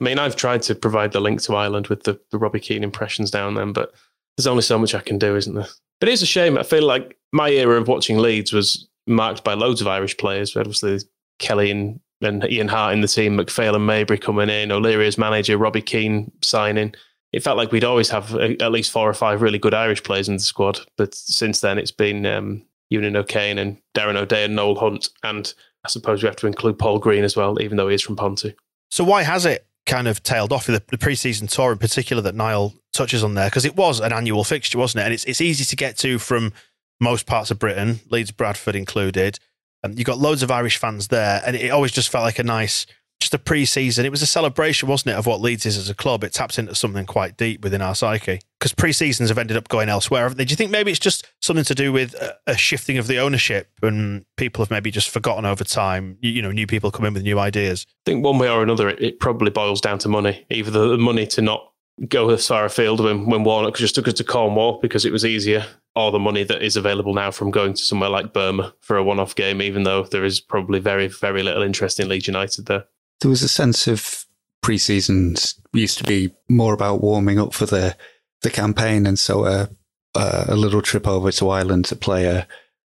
I 0.00 0.04
mean, 0.04 0.18
I've 0.18 0.36
tried 0.36 0.62
to 0.62 0.74
provide 0.74 1.12
the 1.12 1.20
link 1.20 1.40
to 1.42 1.54
Ireland 1.54 1.86
with 1.86 2.02
the, 2.02 2.20
the 2.30 2.38
Robbie 2.38 2.60
Keane 2.60 2.82
impressions 2.82 3.30
down 3.30 3.54
then, 3.54 3.72
but 3.72 3.94
there's 4.36 4.46
only 4.48 4.62
so 4.62 4.76
much 4.76 4.94
I 4.94 5.00
can 5.00 5.18
do, 5.18 5.36
isn't 5.36 5.54
there? 5.54 5.68
But 6.00 6.08
it's 6.08 6.20
a 6.20 6.26
shame. 6.26 6.58
I 6.58 6.64
feel 6.64 6.84
like 6.84 7.16
my 7.32 7.48
era 7.48 7.80
of 7.80 7.86
watching 7.86 8.18
Leeds 8.18 8.52
was 8.52 8.88
marked 9.06 9.44
by 9.44 9.54
loads 9.54 9.80
of 9.80 9.86
Irish 9.86 10.16
players. 10.16 10.56
Obviously, 10.56 11.00
Kelly 11.38 11.70
and, 11.70 12.00
and 12.20 12.44
Ian 12.50 12.68
Harte 12.68 12.94
in 12.94 13.00
the 13.00 13.08
team, 13.08 13.36
McPhail 13.36 13.74
and 13.74 13.86
Maybury 13.86 14.18
coming 14.18 14.48
in, 14.48 14.72
O'Leary 14.72 15.06
as 15.06 15.18
manager, 15.18 15.58
Robbie 15.58 15.82
Keane 15.82 16.30
signing 16.42 16.94
it 17.34 17.42
felt 17.42 17.56
like 17.56 17.72
we'd 17.72 17.82
always 17.82 18.08
have 18.10 18.32
a, 18.36 18.62
at 18.62 18.70
least 18.70 18.92
four 18.92 19.10
or 19.10 19.14
five 19.14 19.42
really 19.42 19.58
good 19.58 19.74
Irish 19.74 20.04
players 20.04 20.28
in 20.28 20.36
the 20.36 20.40
squad. 20.40 20.78
But 20.96 21.16
since 21.16 21.60
then, 21.60 21.78
it's 21.78 21.90
been 21.90 22.24
um, 22.26 22.64
O'Kane 22.94 23.58
and 23.58 23.76
Darren 23.92 24.14
O'Dea 24.14 24.44
and 24.44 24.54
Noel 24.54 24.76
Hunt. 24.76 25.08
And 25.24 25.52
I 25.84 25.88
suppose 25.88 26.22
we 26.22 26.28
have 26.28 26.36
to 26.36 26.46
include 26.46 26.78
Paul 26.78 27.00
Green 27.00 27.24
as 27.24 27.36
well, 27.36 27.60
even 27.60 27.76
though 27.76 27.88
he 27.88 27.96
is 27.96 28.02
from 28.02 28.14
Ponty. 28.14 28.54
So 28.92 29.02
why 29.02 29.24
has 29.24 29.46
it 29.46 29.66
kind 29.84 30.06
of 30.06 30.22
tailed 30.22 30.52
off 30.52 30.66
the, 30.66 30.80
the 30.90 30.96
preseason 30.96 31.50
tour 31.50 31.72
in 31.72 31.78
particular 31.78 32.22
that 32.22 32.36
Niall 32.36 32.72
touches 32.92 33.24
on 33.24 33.34
there? 33.34 33.50
Because 33.50 33.64
it 33.64 33.74
was 33.74 33.98
an 33.98 34.12
annual 34.12 34.44
fixture, 34.44 34.78
wasn't 34.78 35.00
it? 35.00 35.06
And 35.06 35.14
it's, 35.14 35.24
it's 35.24 35.40
easy 35.40 35.64
to 35.64 35.74
get 35.74 35.98
to 35.98 36.20
from 36.20 36.52
most 37.00 37.26
parts 37.26 37.50
of 37.50 37.58
Britain, 37.58 38.00
Leeds, 38.10 38.30
Bradford 38.30 38.76
included. 38.76 39.38
Um, 39.82 39.90
and 39.90 39.98
you've 39.98 40.06
got 40.06 40.18
loads 40.18 40.42
of 40.42 40.50
Irish 40.50 40.78
fans 40.78 41.08
there. 41.08 41.42
And 41.44 41.56
it 41.56 41.70
always 41.70 41.92
just 41.92 42.08
felt 42.08 42.24
like 42.24 42.38
a 42.38 42.44
nice 42.44 42.86
just 43.20 43.32
a 43.32 43.38
pre-season. 43.38 44.04
It 44.04 44.10
was 44.10 44.22
a 44.22 44.26
celebration, 44.26 44.88
wasn't 44.88 45.14
it, 45.14 45.18
of 45.18 45.26
what 45.26 45.40
Leeds 45.40 45.64
is 45.64 45.78
as 45.78 45.88
a 45.88 45.94
club? 45.94 46.24
It 46.24 46.32
taps 46.32 46.58
into 46.58 46.74
something 46.74 47.06
quite 47.06 47.36
deep 47.36 47.62
within 47.62 47.80
our 47.80 47.94
psyche 47.94 48.40
because 48.58 48.74
pre-seasons 48.74 49.30
have 49.30 49.38
ended 49.38 49.56
up 49.56 49.68
going 49.68 49.88
elsewhere. 49.88 50.28
Do 50.28 50.42
you 50.42 50.56
think 50.56 50.70
maybe 50.70 50.90
it's 50.90 51.00
just 51.00 51.26
something 51.40 51.64
to 51.64 51.74
do 51.74 51.92
with 51.92 52.14
a 52.46 52.56
shifting 52.56 52.98
of 52.98 53.06
the 53.06 53.18
ownership 53.18 53.68
and 53.82 54.26
people 54.36 54.62
have 54.62 54.70
maybe 54.70 54.90
just 54.90 55.08
forgotten 55.08 55.46
over 55.46 55.64
time? 55.64 56.18
You, 56.20 56.42
know, 56.42 56.50
new 56.50 56.66
people 56.66 56.90
come 56.90 57.06
in 57.06 57.14
with 57.14 57.22
new 57.22 57.38
ideas. 57.38 57.86
I 58.06 58.10
think 58.10 58.24
one 58.24 58.38
way 58.38 58.50
or 58.50 58.62
another, 58.62 58.90
it 58.90 59.20
probably 59.20 59.50
boils 59.50 59.80
down 59.80 59.98
to 60.00 60.08
money. 60.08 60.44
Either 60.50 60.70
the 60.70 60.98
money 60.98 61.26
to 61.28 61.40
not 61.40 61.72
go 62.08 62.30
as 62.30 62.46
far 62.46 62.64
afield 62.64 63.00
when, 63.00 63.26
when 63.26 63.44
Warnock 63.44 63.76
just 63.76 63.94
took 63.94 64.08
us 64.08 64.14
to 64.14 64.24
Cornwall 64.24 64.80
because 64.80 65.04
it 65.04 65.12
was 65.12 65.24
easier, 65.24 65.64
or 65.94 66.10
the 66.10 66.18
money 66.18 66.44
that 66.44 66.62
is 66.62 66.76
available 66.76 67.14
now 67.14 67.30
from 67.30 67.50
going 67.50 67.74
to 67.74 67.82
somewhere 67.82 68.10
like 68.10 68.32
Burma 68.32 68.74
for 68.80 68.96
a 68.96 69.04
one-off 69.04 69.34
game, 69.34 69.62
even 69.62 69.84
though 69.84 70.04
there 70.04 70.24
is 70.24 70.40
probably 70.40 70.80
very, 70.80 71.06
very 71.06 71.42
little 71.42 71.62
interest 71.62 72.00
in 72.00 72.08
Leeds 72.08 72.26
United 72.26 72.66
there. 72.66 72.84
There 73.20 73.30
was 73.30 73.42
a 73.42 73.48
sense 73.48 73.86
of 73.86 74.26
pre-seasons 74.62 75.60
used 75.72 75.98
to 75.98 76.04
be 76.04 76.32
more 76.48 76.74
about 76.74 77.02
warming 77.02 77.38
up 77.38 77.52
for 77.54 77.66
the 77.66 77.96
the 78.42 78.50
campaign, 78.50 79.06
and 79.06 79.18
so 79.18 79.46
a 79.46 79.68
a 80.14 80.54
little 80.54 80.82
trip 80.82 81.08
over 81.08 81.32
to 81.32 81.48
Ireland 81.48 81.86
to 81.86 81.96
play 81.96 82.26
a 82.26 82.46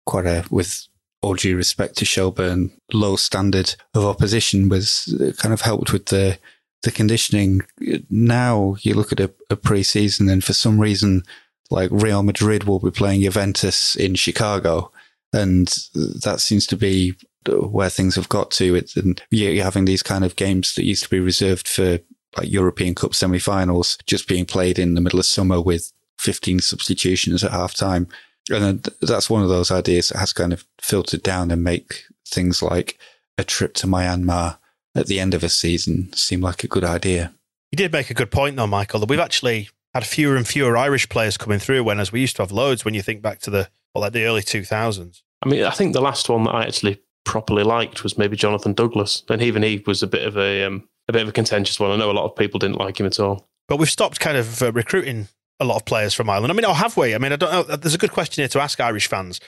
quite 0.05 0.25
a 0.25 0.45
with 0.49 0.87
all 1.21 1.35
due 1.35 1.55
respect 1.55 1.97
to 1.97 2.05
Shelbourne, 2.05 2.71
low 2.91 3.15
standard 3.15 3.75
of 3.93 4.03
opposition 4.03 4.67
was 4.67 5.15
uh, 5.21 5.31
kind 5.41 5.53
of 5.53 5.61
helped 5.61 5.93
with 5.93 6.07
the 6.07 6.37
the 6.83 6.91
conditioning. 6.91 7.61
Now 8.09 8.75
you 8.81 8.93
look 8.93 9.11
at 9.11 9.19
a, 9.19 9.31
a 9.49 9.55
pre-season, 9.55 10.29
and 10.29 10.43
for 10.43 10.53
some 10.53 10.79
reason, 10.79 11.23
like 11.69 11.89
Real 11.91 12.23
Madrid 12.23 12.65
will 12.65 12.79
be 12.79 12.91
playing 12.91 13.21
Juventus 13.21 13.95
in 13.95 14.15
Chicago, 14.15 14.91
and 15.33 15.67
that 15.95 16.39
seems 16.39 16.67
to 16.67 16.77
be 16.77 17.15
where 17.49 17.89
things 17.89 18.15
have 18.15 18.29
got 18.29 18.51
to. 18.51 18.75
It, 18.75 18.95
and 18.95 19.21
you're 19.31 19.63
having 19.63 19.85
these 19.85 20.03
kind 20.03 20.23
of 20.23 20.35
games 20.35 20.75
that 20.75 20.85
used 20.85 21.03
to 21.03 21.09
be 21.09 21.19
reserved 21.19 21.67
for 21.67 21.99
like 22.37 22.51
European 22.51 22.95
Cup 22.95 23.13
semi-finals 23.13 23.97
just 24.05 24.27
being 24.27 24.45
played 24.45 24.79
in 24.79 24.93
the 24.93 25.01
middle 25.01 25.19
of 25.19 25.25
summer 25.25 25.61
with 25.61 25.91
15 26.19 26.59
substitutions 26.59 27.43
at 27.43 27.51
half 27.51 27.73
time. 27.73 28.07
And 28.51 28.87
that's 29.01 29.29
one 29.29 29.43
of 29.43 29.49
those 29.49 29.71
ideas 29.71 30.09
that 30.09 30.17
has 30.17 30.33
kind 30.33 30.51
of 30.51 30.65
filtered 30.81 31.23
down 31.23 31.51
and 31.51 31.63
make 31.63 32.03
things 32.27 32.61
like 32.61 32.97
a 33.37 33.43
trip 33.43 33.73
to 33.75 33.87
Myanmar 33.87 34.57
at 34.95 35.07
the 35.07 35.19
end 35.19 35.33
of 35.33 35.43
a 35.43 35.49
season 35.49 36.11
seem 36.13 36.41
like 36.41 36.63
a 36.63 36.67
good 36.67 36.83
idea. 36.83 37.33
You 37.71 37.77
did 37.77 37.91
make 37.91 38.09
a 38.09 38.13
good 38.13 38.31
point 38.31 38.55
though, 38.55 38.67
Michael, 38.67 38.99
that 38.99 39.09
we've 39.09 39.19
actually 39.19 39.69
had 39.93 40.05
fewer 40.05 40.35
and 40.35 40.47
fewer 40.47 40.75
Irish 40.77 41.09
players 41.09 41.37
coming 41.37 41.59
through 41.59 41.83
when 41.83 41.99
as 41.99 42.11
we 42.11 42.21
used 42.21 42.35
to 42.37 42.41
have 42.41 42.51
loads 42.51 42.85
when 42.85 42.93
you 42.93 43.01
think 43.01 43.21
back 43.21 43.39
to 43.39 43.49
the 43.49 43.69
well, 43.93 44.01
like 44.01 44.13
the 44.13 44.25
early 44.25 44.41
2000s. 44.41 45.21
I 45.43 45.49
mean, 45.49 45.63
I 45.63 45.71
think 45.71 45.93
the 45.93 46.01
last 46.01 46.29
one 46.29 46.45
that 46.45 46.55
I 46.55 46.63
actually 46.63 47.01
properly 47.25 47.63
liked 47.63 48.03
was 48.03 48.17
maybe 48.17 48.35
Jonathan 48.35 48.73
Douglas, 48.73 49.23
and 49.29 49.41
even 49.41 49.61
he 49.61 49.83
was 49.85 50.01
a 50.01 50.07
bit 50.07 50.25
of 50.25 50.37
a 50.37 50.63
um, 50.63 50.87
bit 51.07 51.21
of 51.21 51.27
a 51.27 51.33
contentious 51.33 51.79
one. 51.79 51.91
I 51.91 51.95
know 51.95 52.11
a 52.11 52.13
lot 52.13 52.25
of 52.25 52.35
people 52.35 52.59
didn't 52.59 52.77
like 52.77 52.99
him 52.99 53.05
at 53.05 53.19
all. 53.19 53.47
But 53.67 53.77
we've 53.77 53.89
stopped 53.89 54.19
kind 54.19 54.37
of 54.37 54.61
uh, 54.61 54.71
recruiting 54.71 55.27
a 55.59 55.65
lot 55.65 55.77
of 55.77 55.85
players 55.85 56.13
from 56.13 56.29
Ireland. 56.29 56.51
I 56.51 56.55
mean, 56.55 56.65
or 56.65 56.75
have 56.75 56.97
we? 56.97 57.13
I 57.13 57.17
mean, 57.17 57.31
I 57.31 57.35
don't 57.35 57.69
know. 57.69 57.75
There's 57.75 57.93
a 57.93 57.99
good 57.99 58.11
question 58.11 58.41
here 58.41 58.49
to 58.49 58.61
ask 58.61 58.79
Irish 58.79 59.07
fans 59.07 59.39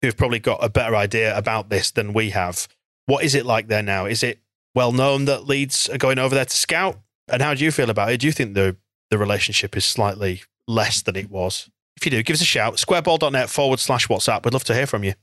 who've 0.00 0.16
probably 0.16 0.38
got 0.38 0.62
a 0.62 0.68
better 0.68 0.94
idea 0.94 1.36
about 1.36 1.70
this 1.70 1.90
than 1.90 2.12
we 2.12 2.30
have. 2.30 2.68
What 3.06 3.24
is 3.24 3.34
it 3.34 3.44
like 3.44 3.68
there 3.68 3.82
now? 3.82 4.06
Is 4.06 4.22
it 4.22 4.40
well 4.78 4.92
known 4.92 5.24
that 5.24 5.48
Leeds 5.48 5.88
are 5.88 5.98
going 5.98 6.20
over 6.20 6.36
there 6.36 6.44
to 6.44 6.56
scout? 6.56 7.00
And 7.28 7.42
how 7.42 7.52
do 7.52 7.64
you 7.64 7.72
feel 7.72 7.90
about 7.90 8.12
it? 8.12 8.20
Do 8.20 8.28
you 8.28 8.32
think 8.32 8.54
the 8.54 8.76
the 9.10 9.18
relationship 9.18 9.76
is 9.76 9.84
slightly 9.84 10.42
less 10.68 11.02
than 11.02 11.16
it 11.16 11.28
was? 11.28 11.68
If 11.96 12.06
you 12.06 12.12
do, 12.12 12.22
give 12.22 12.34
us 12.34 12.42
a 12.42 12.44
shout. 12.44 12.74
Squareball.net 12.76 13.50
forward 13.50 13.80
slash 13.80 14.06
WhatsApp. 14.06 14.44
We'd 14.44 14.54
love 14.54 14.62
to 14.64 14.74
hear 14.74 14.86
from 14.86 15.02
you. 15.02 15.14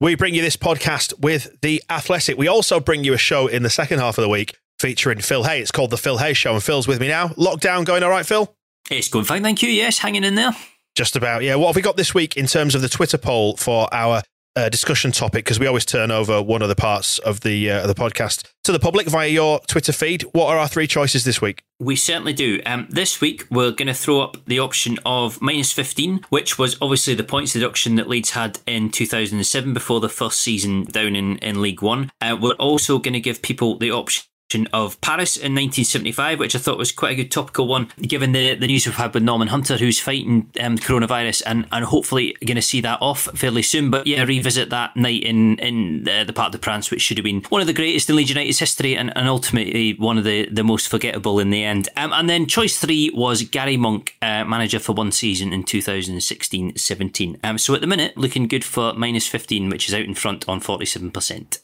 We 0.00 0.14
bring 0.14 0.34
you 0.34 0.40
this 0.40 0.56
podcast 0.56 1.20
with 1.20 1.60
The 1.60 1.82
Athletic. 1.90 2.38
We 2.38 2.48
also 2.48 2.80
bring 2.80 3.04
you 3.04 3.12
a 3.12 3.18
show 3.18 3.48
in 3.48 3.62
the 3.62 3.68
second 3.68 3.98
half 3.98 4.16
of 4.16 4.22
the 4.22 4.30
week 4.30 4.56
featuring 4.78 5.20
Phil 5.20 5.44
Hay. 5.44 5.60
It's 5.60 5.70
called 5.70 5.90
The 5.90 5.98
Phil 5.98 6.16
Hay 6.16 6.32
Show, 6.32 6.54
and 6.54 6.62
Phil's 6.62 6.88
with 6.88 7.00
me 7.02 7.08
now. 7.08 7.28
Lockdown 7.28 7.84
going 7.84 8.02
all 8.02 8.08
right, 8.08 8.24
Phil? 8.24 8.54
It's 8.90 9.08
going 9.08 9.26
fine, 9.26 9.42
thank 9.42 9.62
you. 9.62 9.68
Yes, 9.68 9.98
hanging 9.98 10.24
in 10.24 10.36
there. 10.36 10.52
Just 10.94 11.16
about, 11.16 11.42
yeah. 11.42 11.56
What 11.56 11.66
have 11.66 11.76
we 11.76 11.82
got 11.82 11.98
this 11.98 12.14
week 12.14 12.38
in 12.38 12.46
terms 12.46 12.74
of 12.74 12.80
the 12.80 12.88
Twitter 12.88 13.18
poll 13.18 13.58
for 13.58 13.92
our 13.92 14.22
uh, 14.56 14.68
discussion 14.68 15.12
topic? 15.12 15.44
Because 15.44 15.58
we 15.58 15.66
always 15.66 15.84
turn 15.84 16.10
over 16.10 16.42
one 16.42 16.62
of 16.62 16.68
the 16.68 16.76
parts 16.76 17.18
of 17.18 17.40
the 17.40 17.70
uh, 17.70 17.86
the 17.86 17.94
podcast 17.94 18.50
to 18.64 18.72
the 18.72 18.78
public 18.78 19.08
via 19.08 19.28
your 19.28 19.60
Twitter 19.60 19.92
feed. 19.92 20.22
What 20.32 20.48
are 20.48 20.58
our 20.58 20.68
three 20.68 20.86
choices 20.86 21.24
this 21.24 21.40
week? 21.40 21.62
We 21.78 21.96
certainly 21.96 22.32
do. 22.32 22.60
Um, 22.66 22.86
this 22.90 23.20
week, 23.20 23.46
we're 23.50 23.70
going 23.70 23.88
to 23.88 23.94
throw 23.94 24.20
up 24.20 24.36
the 24.46 24.58
option 24.58 24.98
of 25.06 25.40
minus 25.40 25.72
15, 25.72 26.26
which 26.28 26.58
was 26.58 26.76
obviously 26.82 27.14
the 27.14 27.24
points 27.24 27.54
deduction 27.54 27.94
that 27.94 28.08
Leeds 28.08 28.30
had 28.30 28.58
in 28.66 28.90
2007 28.90 29.72
before 29.72 30.00
the 30.00 30.10
first 30.10 30.42
season 30.42 30.84
down 30.84 31.16
in, 31.16 31.38
in 31.38 31.62
League 31.62 31.80
One. 31.80 32.10
Uh, 32.20 32.36
we're 32.38 32.52
also 32.52 32.98
going 32.98 33.14
to 33.14 33.20
give 33.20 33.40
people 33.40 33.78
the 33.78 33.90
option 33.90 34.24
of 34.72 35.00
Paris 35.00 35.36
in 35.36 35.54
1975, 35.54 36.38
which 36.38 36.54
I 36.54 36.58
thought 36.58 36.78
was 36.78 36.92
quite 36.92 37.12
a 37.12 37.16
good 37.16 37.30
topical 37.30 37.66
one, 37.66 37.88
given 38.00 38.32
the, 38.32 38.54
the 38.54 38.66
news 38.66 38.86
we've 38.86 38.94
had 38.94 39.14
with 39.14 39.22
Norman 39.22 39.48
Hunter, 39.48 39.76
who's 39.76 40.00
fighting 40.00 40.50
um, 40.60 40.76
coronavirus, 40.76 41.42
and, 41.46 41.66
and 41.72 41.84
hopefully 41.84 42.36
going 42.44 42.56
to 42.56 42.62
see 42.62 42.80
that 42.80 43.00
off 43.00 43.28
fairly 43.34 43.62
soon. 43.62 43.90
But 43.90 44.06
yeah, 44.06 44.24
revisit 44.24 44.70
that 44.70 44.96
night 44.96 45.22
in 45.22 45.58
in 45.58 46.04
the, 46.04 46.24
the 46.24 46.32
Parc 46.32 46.52
des 46.52 46.58
Princes, 46.58 46.90
which 46.90 47.02
should 47.02 47.18
have 47.18 47.24
been 47.24 47.42
one 47.48 47.60
of 47.60 47.66
the 47.66 47.72
greatest 47.72 48.10
in 48.10 48.16
Leeds 48.16 48.30
United's 48.30 48.58
history, 48.58 48.96
and, 48.96 49.16
and 49.16 49.28
ultimately 49.28 49.94
one 49.94 50.18
of 50.18 50.24
the, 50.24 50.46
the 50.46 50.64
most 50.64 50.88
forgettable 50.88 51.38
in 51.38 51.50
the 51.50 51.64
end. 51.64 51.88
Um, 51.96 52.12
and 52.12 52.28
then 52.28 52.46
choice 52.46 52.78
three 52.78 53.10
was 53.14 53.42
Gary 53.42 53.76
Monk, 53.76 54.16
uh, 54.22 54.44
manager 54.44 54.78
for 54.78 54.92
one 54.92 55.12
season 55.12 55.52
in 55.52 55.64
2016-17. 55.64 57.38
Um, 57.44 57.58
so 57.58 57.74
at 57.74 57.80
the 57.80 57.86
minute, 57.86 58.16
looking 58.16 58.48
good 58.48 58.64
for 58.64 58.94
minus 58.94 59.26
15, 59.26 59.70
which 59.70 59.88
is 59.88 59.94
out 59.94 60.02
in 60.02 60.14
front 60.14 60.48
on 60.48 60.60
47%. 60.60 61.58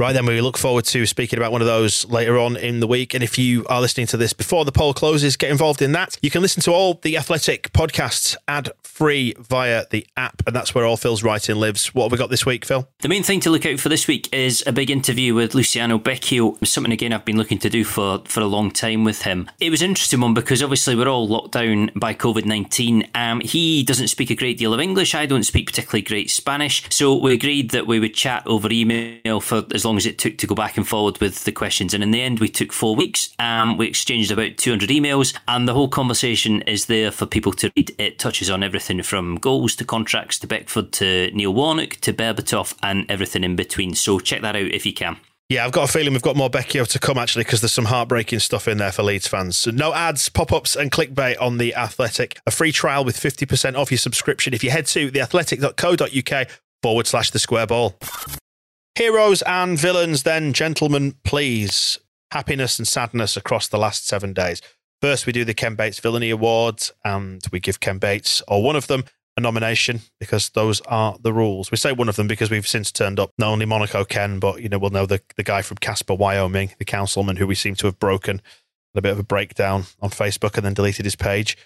Right 0.00 0.14
then, 0.14 0.24
we 0.24 0.40
look 0.40 0.56
forward 0.56 0.86
to 0.86 1.04
speaking 1.04 1.38
about 1.38 1.52
one 1.52 1.60
of 1.60 1.66
those 1.66 2.06
later 2.06 2.38
on 2.38 2.56
in 2.56 2.80
the 2.80 2.86
week. 2.86 3.12
And 3.12 3.22
if 3.22 3.36
you 3.36 3.66
are 3.66 3.82
listening 3.82 4.06
to 4.06 4.16
this 4.16 4.32
before 4.32 4.64
the 4.64 4.72
poll 4.72 4.94
closes, 4.94 5.36
get 5.36 5.50
involved 5.50 5.82
in 5.82 5.92
that. 5.92 6.16
You 6.22 6.30
can 6.30 6.40
listen 6.40 6.62
to 6.62 6.72
all 6.72 6.94
the 7.02 7.18
Athletic 7.18 7.70
podcasts 7.74 8.34
ad 8.48 8.70
free 9.00 9.32
via 9.38 9.86
the 9.88 10.06
app, 10.18 10.42
and 10.46 10.54
that's 10.54 10.74
where 10.74 10.84
all 10.84 10.98
Phil's 10.98 11.22
writing 11.22 11.56
lives. 11.56 11.94
What 11.94 12.04
have 12.04 12.12
we 12.12 12.18
got 12.18 12.28
this 12.28 12.44
week, 12.44 12.66
Phil? 12.66 12.86
The 12.98 13.08
main 13.08 13.22
thing 13.22 13.40
to 13.40 13.48
look 13.48 13.64
out 13.64 13.80
for 13.80 13.88
this 13.88 14.06
week 14.06 14.30
is 14.30 14.62
a 14.66 14.72
big 14.72 14.90
interview 14.90 15.34
with 15.34 15.54
Luciano 15.54 15.98
Becchio, 15.98 16.66
something 16.66 16.92
again 16.92 17.14
I've 17.14 17.24
been 17.24 17.38
looking 17.38 17.56
to 17.60 17.70
do 17.70 17.82
for, 17.82 18.20
for 18.26 18.40
a 18.40 18.44
long 18.44 18.70
time 18.70 19.04
with 19.04 19.22
him. 19.22 19.50
It 19.58 19.70
was 19.70 19.80
an 19.80 19.88
interesting 19.88 20.20
one 20.20 20.34
because 20.34 20.62
obviously 20.62 20.96
we're 20.96 21.08
all 21.08 21.26
locked 21.26 21.52
down 21.52 21.90
by 21.96 22.12
COVID 22.12 22.44
19. 22.44 23.08
Um, 23.14 23.40
he 23.40 23.82
doesn't 23.82 24.08
speak 24.08 24.28
a 24.28 24.34
great 24.34 24.58
deal 24.58 24.74
of 24.74 24.80
English, 24.80 25.14
I 25.14 25.24
don't 25.24 25.44
speak 25.44 25.68
particularly 25.68 26.02
great 26.02 26.30
Spanish, 26.30 26.84
so 26.90 27.16
we 27.16 27.32
agreed 27.32 27.70
that 27.70 27.86
we 27.86 28.00
would 28.00 28.12
chat 28.12 28.46
over 28.46 28.70
email 28.70 29.40
for 29.40 29.64
as 29.72 29.82
long 29.82 29.96
as 29.96 30.04
it 30.04 30.18
took 30.18 30.36
to 30.36 30.46
go 30.46 30.54
back 30.54 30.76
and 30.76 30.86
forward 30.86 31.18
with 31.22 31.44
the 31.44 31.52
questions. 31.52 31.94
And 31.94 32.02
in 32.02 32.10
the 32.10 32.20
end, 32.20 32.38
we 32.38 32.48
took 32.48 32.70
four 32.70 32.96
weeks. 32.96 33.34
Um, 33.38 33.78
we 33.78 33.86
exchanged 33.86 34.30
about 34.30 34.58
200 34.58 34.90
emails, 34.90 35.34
and 35.48 35.66
the 35.66 35.72
whole 35.72 35.88
conversation 35.88 36.60
is 36.62 36.84
there 36.84 37.10
for 37.10 37.24
people 37.24 37.54
to 37.54 37.72
read. 37.74 37.94
It 37.98 38.18
touches 38.18 38.50
on 38.50 38.62
everything 38.62 38.89
from 39.02 39.36
goals 39.36 39.76
to 39.76 39.84
contracts 39.84 40.38
to 40.40 40.46
Beckford 40.46 40.92
to 40.94 41.30
Neil 41.32 41.54
Warnock 41.54 41.96
to 42.00 42.12
Berbatov 42.12 42.74
and 42.82 43.10
everything 43.10 43.44
in 43.44 43.56
between. 43.56 43.94
So 43.94 44.18
check 44.18 44.42
that 44.42 44.56
out 44.56 44.62
if 44.62 44.84
you 44.84 44.92
can. 44.92 45.16
Yeah, 45.48 45.64
I've 45.64 45.72
got 45.72 45.88
a 45.88 45.92
feeling 45.92 46.12
we've 46.12 46.22
got 46.22 46.36
more 46.36 46.50
Becchio 46.50 46.86
to 46.86 46.98
come 47.00 47.18
actually 47.18 47.42
because 47.42 47.60
there's 47.60 47.72
some 47.72 47.86
heartbreaking 47.86 48.38
stuff 48.38 48.68
in 48.68 48.78
there 48.78 48.92
for 48.92 49.02
Leeds 49.02 49.26
fans. 49.26 49.56
So 49.56 49.72
no 49.72 49.92
ads, 49.92 50.28
pop 50.28 50.52
ups, 50.52 50.76
and 50.76 50.92
clickbait 50.92 51.40
on 51.40 51.58
The 51.58 51.74
Athletic. 51.74 52.38
A 52.46 52.52
free 52.52 52.70
trial 52.70 53.04
with 53.04 53.16
50% 53.16 53.76
off 53.76 53.90
your 53.90 53.98
subscription 53.98 54.54
if 54.54 54.62
you 54.62 54.70
head 54.70 54.86
to 54.86 55.10
theathletic.co.uk 55.10 56.48
forward 56.82 57.06
slash 57.08 57.32
the 57.32 57.40
square 57.40 57.66
ball. 57.66 57.96
Heroes 58.94 59.42
and 59.42 59.78
villains, 59.78 60.22
then, 60.22 60.52
gentlemen, 60.52 61.14
please. 61.24 61.98
Happiness 62.30 62.78
and 62.78 62.86
sadness 62.86 63.36
across 63.36 63.66
the 63.66 63.78
last 63.78 64.06
seven 64.06 64.32
days. 64.32 64.62
First, 65.00 65.26
we 65.26 65.32
do 65.32 65.44
the 65.44 65.54
Ken 65.54 65.76
Bates 65.76 65.98
Villainy 65.98 66.30
Awards, 66.30 66.92
and 67.04 67.42
we 67.50 67.58
give 67.58 67.80
Ken 67.80 67.98
Bates, 67.98 68.42
or 68.46 68.62
one 68.62 68.76
of 68.76 68.86
them, 68.86 69.04
a 69.36 69.40
nomination 69.40 70.00
because 70.18 70.50
those 70.50 70.80
are 70.82 71.16
the 71.20 71.32
rules. 71.32 71.70
We 71.70 71.76
say 71.76 71.92
one 71.92 72.08
of 72.08 72.16
them 72.16 72.26
because 72.26 72.50
we've 72.50 72.66
since 72.66 72.92
turned 72.92 73.18
up 73.18 73.32
not 73.38 73.48
only 73.48 73.64
Monaco 73.64 74.04
Ken, 74.04 74.38
but 74.38 74.60
you 74.60 74.68
know 74.68 74.78
we'll 74.78 74.90
know 74.90 75.06
the 75.06 75.22
the 75.36 75.42
guy 75.42 75.62
from 75.62 75.78
Casper, 75.78 76.14
Wyoming, 76.14 76.72
the 76.78 76.84
councilman 76.84 77.36
who 77.36 77.46
we 77.46 77.54
seem 77.54 77.74
to 77.76 77.86
have 77.86 77.98
broken. 77.98 78.42
A 78.94 79.00
bit 79.00 79.12
of 79.12 79.20
a 79.20 79.24
breakdown 79.24 79.84
on 80.00 80.10
Facebook 80.10 80.56
and 80.56 80.66
then 80.66 80.74
deleted 80.74 81.04
his 81.04 81.14
page. 81.14 81.56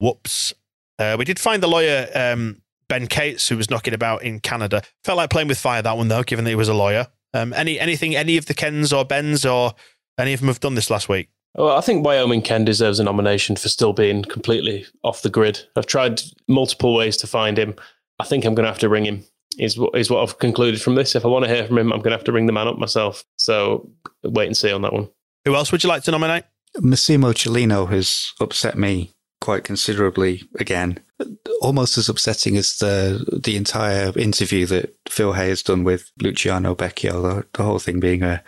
Whoops. 0.00 0.52
Uh, 0.98 1.14
we 1.16 1.24
did 1.24 1.38
find 1.38 1.62
the 1.62 1.68
lawyer 1.68 2.08
um, 2.12 2.60
Ben 2.88 3.06
Cates, 3.06 3.48
who 3.48 3.56
was 3.56 3.70
knocking 3.70 3.94
about 3.94 4.24
in 4.24 4.40
Canada. 4.40 4.82
Felt 5.04 5.16
like 5.16 5.30
playing 5.30 5.46
with 5.46 5.58
fire 5.58 5.80
that 5.80 5.96
one 5.96 6.08
though, 6.08 6.24
given 6.24 6.44
that 6.44 6.50
he 6.50 6.56
was 6.56 6.68
a 6.68 6.74
lawyer. 6.74 7.06
Um, 7.34 7.52
any 7.52 7.78
anything 7.78 8.16
any 8.16 8.36
of 8.36 8.46
the 8.46 8.54
Kens 8.54 8.92
or 8.92 9.04
Bens 9.04 9.46
or 9.46 9.74
any 10.18 10.32
of 10.32 10.40
them 10.40 10.48
have 10.48 10.60
done 10.60 10.74
this 10.74 10.90
last 10.90 11.08
week? 11.08 11.28
Well, 11.54 11.76
I 11.76 11.80
think 11.82 12.04
Wyoming 12.04 12.42
Ken 12.42 12.64
deserves 12.64 12.98
a 12.98 13.04
nomination 13.04 13.56
for 13.56 13.68
still 13.68 13.92
being 13.92 14.22
completely 14.22 14.86
off 15.04 15.22
the 15.22 15.30
grid. 15.30 15.60
I've 15.76 15.86
tried 15.86 16.22
multiple 16.48 16.94
ways 16.94 17.16
to 17.18 17.26
find 17.26 17.58
him. 17.58 17.74
I 18.18 18.24
think 18.24 18.44
I'm 18.44 18.54
going 18.54 18.64
to 18.64 18.70
have 18.70 18.78
to 18.80 18.88
ring 18.88 19.04
him. 19.04 19.24
Is 19.58 19.76
what 19.76 19.94
is 19.94 20.08
what 20.08 20.22
I've 20.22 20.38
concluded 20.38 20.80
from 20.80 20.94
this. 20.94 21.14
If 21.14 21.26
I 21.26 21.28
want 21.28 21.44
to 21.44 21.54
hear 21.54 21.66
from 21.66 21.76
him, 21.76 21.92
I'm 21.92 21.98
going 21.98 22.12
to 22.12 22.16
have 22.16 22.24
to 22.24 22.32
ring 22.32 22.46
the 22.46 22.52
man 22.52 22.68
up 22.68 22.78
myself. 22.78 23.22
So 23.36 23.90
wait 24.22 24.46
and 24.46 24.56
see 24.56 24.72
on 24.72 24.80
that 24.80 24.94
one. 24.94 25.10
Who 25.44 25.54
else 25.54 25.70
would 25.70 25.82
you 25.82 25.90
like 25.90 26.04
to 26.04 26.10
nominate? 26.10 26.44
Massimo 26.80 27.32
Cellino 27.32 27.86
has 27.90 28.32
upset 28.40 28.78
me 28.78 29.10
quite 29.42 29.64
considerably 29.64 30.44
again. 30.58 31.00
Almost 31.60 31.98
as 31.98 32.08
upsetting 32.08 32.56
as 32.56 32.78
the 32.78 33.40
the 33.44 33.56
entire 33.56 34.18
interview 34.18 34.64
that 34.66 34.96
Phil 35.06 35.34
Hay 35.34 35.50
has 35.50 35.62
done 35.62 35.84
with 35.84 36.10
Luciano 36.22 36.74
Becchio. 36.74 37.22
The, 37.22 37.46
the 37.52 37.62
whole 37.62 37.78
thing 37.78 38.00
being 38.00 38.22
a 38.22 38.42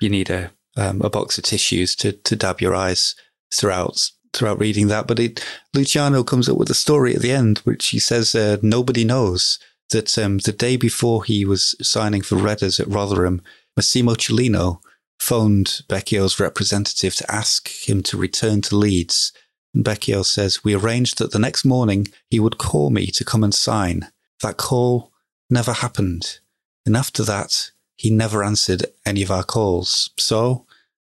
you 0.00 0.08
need 0.08 0.30
a 0.30 0.52
um, 0.76 1.00
a 1.02 1.10
box 1.10 1.38
of 1.38 1.44
tissues 1.44 1.94
to 1.96 2.12
to 2.12 2.36
dab 2.36 2.60
your 2.60 2.74
eyes 2.74 3.14
throughout 3.54 4.10
throughout 4.32 4.60
reading 4.60 4.88
that. 4.88 5.06
But 5.06 5.18
it, 5.18 5.44
Luciano 5.74 6.22
comes 6.22 6.48
up 6.48 6.58
with 6.58 6.70
a 6.70 6.74
story 6.74 7.14
at 7.14 7.22
the 7.22 7.32
end, 7.32 7.58
which 7.58 7.88
he 7.88 7.98
says 7.98 8.34
uh, 8.34 8.58
nobody 8.62 9.04
knows 9.04 9.58
that 9.90 10.18
um, 10.18 10.38
the 10.38 10.52
day 10.52 10.76
before 10.76 11.24
he 11.24 11.44
was 11.44 11.74
signing 11.80 12.22
for 12.22 12.36
Redders 12.36 12.78
at 12.80 12.88
Rotherham, 12.88 13.40
Massimo 13.76 14.14
Cellino 14.14 14.80
phoned 15.18 15.82
Becchio's 15.88 16.38
representative 16.38 17.14
to 17.16 17.32
ask 17.32 17.68
him 17.88 18.02
to 18.04 18.16
return 18.16 18.60
to 18.62 18.76
Leeds. 18.76 19.32
And 19.74 19.84
Becchio 19.84 20.24
says, 20.24 20.64
We 20.64 20.74
arranged 20.74 21.18
that 21.18 21.32
the 21.32 21.38
next 21.38 21.64
morning 21.64 22.08
he 22.28 22.40
would 22.40 22.58
call 22.58 22.90
me 22.90 23.06
to 23.08 23.24
come 23.24 23.44
and 23.44 23.54
sign. 23.54 24.08
That 24.42 24.56
call 24.56 25.12
never 25.48 25.72
happened. 25.72 26.40
And 26.84 26.96
after 26.96 27.22
that, 27.24 27.70
he 27.96 28.10
never 28.10 28.44
answered 28.44 28.86
any 29.06 29.22
of 29.22 29.30
our 29.30 29.42
calls. 29.42 30.10
So 30.18 30.65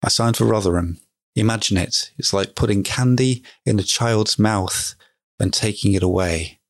I 0.05 0.09
signed 0.09 0.37
for 0.37 0.45
Rotherham. 0.45 0.99
Imagine 1.35 1.79
it. 1.79 2.13
It's 2.19 2.35
like 2.35 2.55
putting 2.55 2.83
candy 2.83 3.43
in 3.65 3.79
a 3.79 3.83
child's 3.83 4.39
mouth 4.39 4.95
and 5.41 5.53
taking 5.53 5.95
it 5.95 6.03
away. 6.03 6.61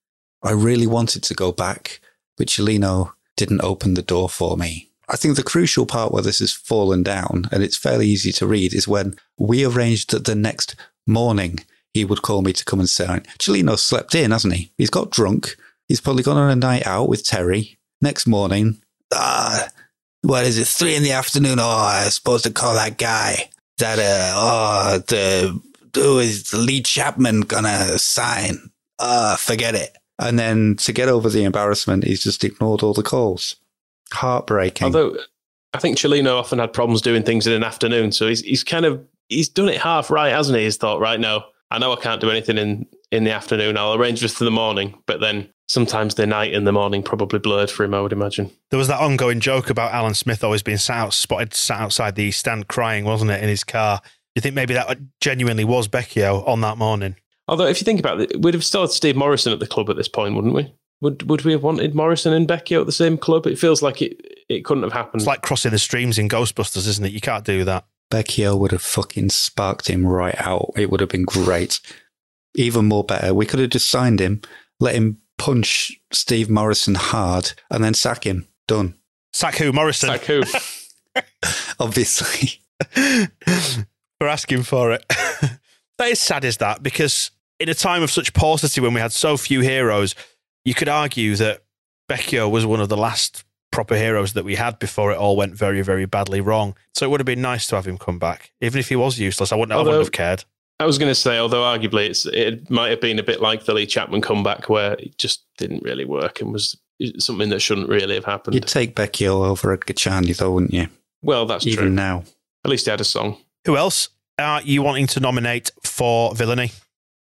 I 0.42 0.52
really 0.52 0.86
wanted 0.86 1.24
to 1.24 1.34
go 1.34 1.50
back, 1.50 2.00
but 2.36 2.46
Cellino 2.46 3.12
didn't 3.36 3.64
open 3.64 3.94
the 3.94 4.02
door 4.02 4.28
for 4.28 4.56
me. 4.56 4.90
I 5.08 5.16
think 5.16 5.34
the 5.34 5.42
crucial 5.42 5.84
part 5.84 6.12
where 6.12 6.22
this 6.22 6.38
has 6.38 6.52
fallen 6.52 7.02
down, 7.02 7.48
and 7.50 7.62
it's 7.64 7.76
fairly 7.76 8.06
easy 8.06 8.30
to 8.32 8.46
read, 8.46 8.72
is 8.72 8.86
when 8.86 9.16
we 9.36 9.64
arranged 9.64 10.12
that 10.12 10.26
the 10.26 10.36
next 10.36 10.76
morning 11.04 11.58
he 11.92 12.04
would 12.04 12.22
call 12.22 12.40
me 12.40 12.52
to 12.52 12.64
come 12.64 12.78
and 12.78 12.88
sign. 12.88 13.22
Cellino 13.38 13.76
slept 13.76 14.14
in, 14.14 14.30
hasn't 14.30 14.54
he? 14.54 14.70
He's 14.78 14.90
got 14.90 15.10
drunk. 15.10 15.56
He's 15.88 16.00
probably 16.00 16.22
gone 16.22 16.36
on 16.36 16.50
a 16.50 16.56
night 16.56 16.86
out 16.86 17.08
with 17.08 17.26
Terry. 17.26 17.78
Next 18.00 18.26
morning, 18.26 18.80
ah, 19.12 19.68
what 20.24 20.44
is 20.44 20.58
it, 20.58 20.66
three 20.66 20.96
in 20.96 21.02
the 21.02 21.12
afternoon? 21.12 21.58
Oh, 21.60 21.68
I 21.68 22.06
was 22.06 22.14
supposed 22.14 22.44
to 22.44 22.50
call 22.50 22.74
that 22.74 22.98
guy. 22.98 23.50
That, 23.78 23.98
uh, 23.98 24.32
oh, 24.36 24.98
the, 25.06 25.60
who 25.94 26.18
is 26.18 26.52
Lee 26.54 26.82
Chapman 26.82 27.42
gonna 27.42 27.98
sign? 27.98 28.70
Ah, 28.98 29.36
forget 29.38 29.74
it. 29.74 29.96
And 30.18 30.38
then 30.38 30.76
to 30.76 30.92
get 30.92 31.08
over 31.08 31.28
the 31.28 31.44
embarrassment, 31.44 32.04
he's 32.04 32.22
just 32.22 32.44
ignored 32.44 32.82
all 32.82 32.94
the 32.94 33.02
calls. 33.02 33.56
Heartbreaking. 34.12 34.86
Although 34.86 35.16
I 35.72 35.78
think 35.78 35.98
Cellino 35.98 36.38
often 36.38 36.58
had 36.58 36.72
problems 36.72 37.02
doing 37.02 37.24
things 37.24 37.46
in 37.46 37.52
an 37.52 37.64
afternoon, 37.64 38.12
so 38.12 38.28
he's 38.28 38.40
he's 38.42 38.62
kind 38.62 38.84
of 38.84 39.04
he's 39.28 39.48
done 39.48 39.68
it 39.68 39.80
half 39.80 40.10
right, 40.10 40.32
hasn't 40.32 40.56
he? 40.56 40.64
He's 40.64 40.76
thought, 40.76 41.00
right 41.00 41.18
now, 41.18 41.44
I 41.70 41.78
know 41.78 41.92
I 41.92 41.96
can't 41.96 42.20
do 42.20 42.30
anything 42.30 42.58
in 42.58 42.86
in 43.10 43.24
the 43.24 43.32
afternoon. 43.32 43.76
I'll 43.76 43.94
arrange 43.94 44.20
this 44.20 44.34
for 44.34 44.44
the 44.44 44.50
morning, 44.50 44.96
but 45.06 45.20
then 45.20 45.48
sometimes 45.68 46.14
the 46.14 46.26
night 46.26 46.54
and 46.54 46.66
the 46.66 46.72
morning 46.72 47.02
probably 47.02 47.38
blurred 47.38 47.70
for 47.70 47.84
him. 47.84 47.94
I 47.94 48.00
would 48.00 48.12
imagine. 48.12 48.50
There 48.70 48.78
was 48.78 48.88
that 48.88 49.00
ongoing 49.00 49.40
joke 49.40 49.70
about 49.70 49.92
Alan 49.92 50.14
Smith 50.14 50.44
always 50.44 50.62
being 50.62 50.78
sat 50.78 50.98
out, 50.98 51.14
spotted 51.14 51.54
sat 51.54 51.80
outside 51.80 52.14
the 52.14 52.30
Stand 52.30 52.68
crying, 52.68 53.04
wasn't 53.04 53.30
it, 53.30 53.42
in 53.42 53.48
his 53.48 53.64
car? 53.64 54.00
Do 54.02 54.10
you 54.36 54.42
think 54.42 54.54
maybe 54.54 54.74
that 54.74 54.98
genuinely 55.20 55.64
was 55.64 55.88
Becchio 55.88 56.46
on 56.46 56.60
that 56.62 56.78
morning? 56.78 57.16
Although, 57.46 57.66
if 57.66 57.80
you 57.80 57.84
think 57.84 58.00
about 58.00 58.20
it, 58.20 58.40
we'd 58.40 58.54
have 58.54 58.64
still 58.64 58.82
had 58.82 58.90
Steve 58.90 59.16
Morison 59.16 59.52
at 59.52 59.60
the 59.60 59.66
club 59.66 59.90
at 59.90 59.96
this 59.96 60.08
point, 60.08 60.34
wouldn't 60.34 60.54
we? 60.54 60.72
Would 61.02 61.28
Would 61.28 61.44
we 61.44 61.52
have 61.52 61.62
wanted 61.62 61.94
Morison 61.94 62.32
and 62.32 62.48
Becchio 62.48 62.80
at 62.80 62.86
the 62.86 62.92
same 62.92 63.18
club? 63.18 63.46
It 63.46 63.58
feels 63.58 63.82
like 63.82 64.00
it 64.00 64.20
it 64.48 64.64
couldn't 64.64 64.82
have 64.82 64.92
happened. 64.92 65.22
It's 65.22 65.26
like 65.26 65.42
crossing 65.42 65.72
the 65.72 65.78
streams 65.78 66.18
in 66.18 66.28
Ghostbusters, 66.28 66.88
isn't 66.88 67.04
it? 67.04 67.12
You 67.12 67.20
can't 67.20 67.44
do 67.44 67.64
that. 67.64 67.84
Becchio 68.10 68.58
would 68.58 68.72
have 68.72 68.82
fucking 68.82 69.30
sparked 69.30 69.88
him 69.88 70.06
right 70.06 70.34
out. 70.38 70.72
It 70.76 70.90
would 70.90 71.00
have 71.00 71.08
been 71.08 71.24
great. 71.24 71.80
Even 72.54 72.86
more 72.86 73.04
better. 73.04 73.34
We 73.34 73.46
could 73.46 73.60
have 73.60 73.70
just 73.70 73.90
signed 73.90 74.20
him, 74.20 74.42
let 74.78 74.94
him 74.94 75.18
punch 75.44 76.00
Steve 76.10 76.48
Morison 76.48 76.94
hard, 76.94 77.52
and 77.70 77.84
then 77.84 77.92
sack 77.92 78.24
him. 78.24 78.48
Done. 78.66 78.94
Sack 79.34 79.56
who? 79.56 79.72
Morison. 79.72 80.08
Sack 80.08 80.22
who? 80.22 80.42
Obviously. 81.78 82.60
We're 82.96 84.26
asking 84.26 84.62
for 84.62 84.92
it. 84.92 85.04
that 85.98 86.08
is 86.08 86.18
sad, 86.18 86.46
is 86.46 86.56
that? 86.58 86.82
Because 86.82 87.30
in 87.60 87.68
a 87.68 87.74
time 87.74 88.02
of 88.02 88.10
such 88.10 88.32
paucity, 88.32 88.80
when 88.80 88.94
we 88.94 89.02
had 89.02 89.12
so 89.12 89.36
few 89.36 89.60
heroes, 89.60 90.14
you 90.64 90.72
could 90.72 90.88
argue 90.88 91.36
that 91.36 91.62
Becchio 92.10 92.50
was 92.50 92.64
one 92.64 92.80
of 92.80 92.88
the 92.88 92.96
last 92.96 93.44
proper 93.70 93.96
heroes 93.96 94.32
that 94.32 94.46
we 94.46 94.54
had 94.54 94.78
before 94.78 95.12
it 95.12 95.18
all 95.18 95.36
went 95.36 95.54
very, 95.54 95.82
very 95.82 96.06
badly 96.06 96.40
wrong. 96.40 96.74
So 96.94 97.04
it 97.04 97.10
would 97.10 97.20
have 97.20 97.26
been 97.26 97.42
nice 97.42 97.66
to 97.66 97.76
have 97.76 97.86
him 97.86 97.98
come 97.98 98.18
back. 98.18 98.50
Even 98.62 98.80
if 98.80 98.88
he 98.88 98.96
was 98.96 99.18
useless, 99.18 99.52
I 99.52 99.56
wouldn't, 99.56 99.72
I 99.72 99.82
wouldn't 99.82 99.98
have 99.98 100.12
cared. 100.12 100.44
I 100.80 100.86
was 100.86 100.98
going 100.98 101.10
to 101.10 101.14
say, 101.14 101.38
although 101.38 101.62
arguably 101.62 102.08
it's, 102.08 102.26
it 102.26 102.68
might 102.68 102.90
have 102.90 103.00
been 103.00 103.18
a 103.18 103.22
bit 103.22 103.40
like 103.40 103.64
the 103.64 103.74
Lee 103.74 103.86
Chapman 103.86 104.20
comeback 104.20 104.68
where 104.68 104.94
it 104.94 105.16
just 105.18 105.44
didn't 105.56 105.84
really 105.84 106.04
work 106.04 106.40
and 106.40 106.52
was 106.52 106.76
something 107.18 107.48
that 107.50 107.60
shouldn't 107.60 107.88
really 107.88 108.14
have 108.14 108.24
happened. 108.24 108.54
You'd 108.54 108.66
take 108.66 108.96
Becchio 108.96 109.46
over 109.46 109.72
Edgar 109.72 109.92
Charney, 109.92 110.32
though, 110.32 110.50
wouldn't 110.50 110.74
you? 110.74 110.88
Well, 111.22 111.46
that's 111.46 111.66
Even 111.66 111.84
true. 111.84 111.90
now. 111.90 112.24
At 112.64 112.70
least 112.70 112.86
he 112.86 112.90
had 112.90 113.00
a 113.00 113.04
song. 113.04 113.38
Who 113.66 113.76
else 113.76 114.08
are 114.38 114.62
you 114.62 114.82
wanting 114.82 115.06
to 115.08 115.20
nominate 115.20 115.70
for 115.84 116.34
villainy? 116.34 116.72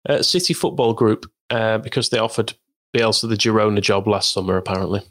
Uh, 0.09 0.23
City 0.23 0.55
Football 0.55 0.95
Group, 0.95 1.31
uh, 1.51 1.79
because 1.79 2.09
they 2.09 2.19
offered 2.19 2.55
Bielsa 2.95 3.29
the 3.29 3.37
Girona 3.37 3.81
job 3.81 4.09
last 4.09 4.33
summer, 4.33 4.57
apparently. 4.57 5.03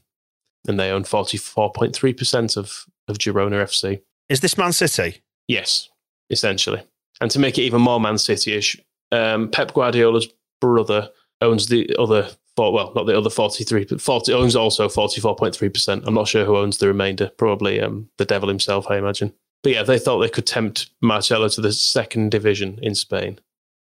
And 0.67 0.79
they 0.79 0.91
own 0.91 1.03
44.3% 1.03 2.57
of, 2.57 2.85
of 3.07 3.17
Girona 3.17 3.63
FC. 3.63 4.01
Is 4.29 4.41
this 4.41 4.57
Man 4.57 4.73
City? 4.73 5.21
Yes, 5.47 5.89
essentially. 6.29 6.83
And 7.21 7.31
to 7.31 7.39
make 7.39 7.57
it 7.57 7.63
even 7.63 7.81
more 7.81 7.99
Man 7.99 8.17
City 8.17 8.53
ish, 8.53 8.75
um, 9.11 9.49
Pep 9.49 9.73
Guardiola's 9.73 10.27
brother 10.59 11.09
owns 11.39 11.67
the 11.67 11.95
other, 11.97 12.29
four, 12.55 12.73
well, 12.73 12.91
not 12.95 13.05
the 13.05 13.17
other 13.17 13.29
43, 13.29 13.85
but 13.85 14.01
40, 14.01 14.33
owns 14.33 14.55
also 14.55 14.87
44.3%. 14.87 16.03
I'm 16.05 16.13
not 16.13 16.27
sure 16.27 16.45
who 16.45 16.57
owns 16.57 16.79
the 16.79 16.87
remainder. 16.87 17.31
Probably 17.37 17.79
um, 17.79 18.09
the 18.17 18.25
devil 18.25 18.49
himself, 18.49 18.87
I 18.89 18.97
imagine. 18.97 19.33
But 19.63 19.73
yeah, 19.73 19.83
they 19.83 19.99
thought 19.99 20.19
they 20.19 20.29
could 20.29 20.47
tempt 20.47 20.89
Marcelo 21.01 21.47
to 21.49 21.61
the 21.61 21.71
second 21.71 22.31
division 22.31 22.79
in 22.81 22.95
Spain. 22.95 23.39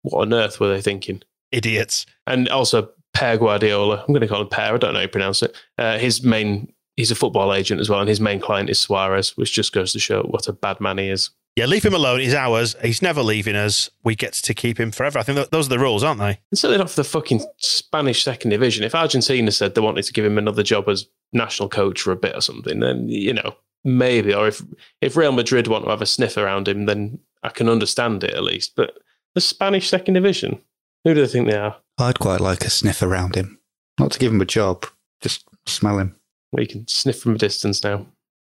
What 0.01 0.21
on 0.21 0.33
earth 0.33 0.59
were 0.59 0.69
they 0.69 0.81
thinking? 0.81 1.23
Idiots. 1.51 2.05
And 2.27 2.49
also, 2.49 2.89
Per 3.13 3.37
Guardiola, 3.37 3.99
I'm 3.99 4.13
going 4.13 4.21
to 4.21 4.27
call 4.27 4.41
him 4.41 4.49
Per, 4.49 4.61
I 4.61 4.77
don't 4.77 4.93
know 4.93 4.99
how 4.99 5.03
you 5.03 5.07
pronounce 5.07 5.41
it. 5.41 5.55
Uh, 5.77 5.97
his 5.97 6.23
main, 6.23 6.73
he's 6.97 7.11
a 7.11 7.15
football 7.15 7.53
agent 7.53 7.79
as 7.79 7.89
well, 7.89 7.99
and 7.99 8.09
his 8.09 8.19
main 8.19 8.39
client 8.39 8.69
is 8.69 8.79
Suarez, 8.79 9.37
which 9.37 9.53
just 9.53 9.73
goes 9.73 9.93
to 9.93 9.99
show 9.99 10.23
what 10.23 10.47
a 10.47 10.53
bad 10.53 10.81
man 10.81 10.97
he 10.97 11.09
is. 11.09 11.29
Yeah, 11.55 11.65
leave 11.65 11.83
him 11.83 11.93
alone. 11.93 12.21
He's 12.21 12.33
ours. 12.33 12.75
He's 12.81 13.01
never 13.01 13.21
leaving 13.21 13.55
us. 13.57 13.89
We 14.03 14.15
get 14.15 14.33
to 14.33 14.53
keep 14.53 14.79
him 14.79 14.91
forever. 14.91 15.19
I 15.19 15.23
think 15.23 15.37
th- 15.37 15.49
those 15.49 15.65
are 15.67 15.71
the 15.71 15.79
rules, 15.79 16.01
aren't 16.03 16.19
they? 16.19 16.39
And 16.49 16.57
certainly 16.57 16.77
not 16.77 16.89
for 16.89 16.95
the 16.95 17.03
fucking 17.03 17.41
Spanish 17.57 18.23
second 18.23 18.51
division. 18.51 18.85
If 18.85 18.95
Argentina 18.95 19.51
said 19.51 19.75
they 19.75 19.81
wanted 19.81 20.03
to 20.05 20.13
give 20.13 20.23
him 20.23 20.37
another 20.37 20.63
job 20.63 20.87
as 20.87 21.07
national 21.33 21.67
coach 21.67 22.01
for 22.01 22.11
a 22.11 22.15
bit 22.15 22.35
or 22.35 22.41
something, 22.41 22.79
then, 22.79 23.09
you 23.09 23.33
know, 23.33 23.55
maybe. 23.83 24.33
Or 24.33 24.47
if, 24.47 24.61
if 25.01 25.17
Real 25.17 25.33
Madrid 25.33 25.67
want 25.67 25.83
to 25.83 25.89
have 25.91 26.01
a 26.01 26.05
sniff 26.05 26.37
around 26.37 26.69
him, 26.69 26.85
then 26.85 27.19
I 27.43 27.49
can 27.49 27.67
understand 27.67 28.23
it 28.23 28.33
at 28.33 28.43
least. 28.43 28.73
But 28.77 28.97
the 29.35 29.41
Spanish 29.41 29.89
second 29.89 30.13
division, 30.13 30.61
who 31.03 31.13
do 31.13 31.21
they 31.21 31.27
think 31.27 31.49
they 31.49 31.57
are? 31.57 31.75
I'd 31.97 32.19
quite 32.19 32.39
like 32.39 32.63
a 32.63 32.69
sniff 32.69 33.01
around 33.01 33.35
him. 33.35 33.59
Not 33.99 34.11
to 34.13 34.19
give 34.19 34.31
him 34.31 34.41
a 34.41 34.45
job, 34.45 34.85
just 35.19 35.45
smell 35.65 35.99
him. 35.99 36.15
Well, 36.51 36.61
you 36.61 36.67
can 36.67 36.87
sniff 36.87 37.21
from 37.21 37.35
a 37.35 37.37
distance 37.37 37.83
now. 37.83 38.05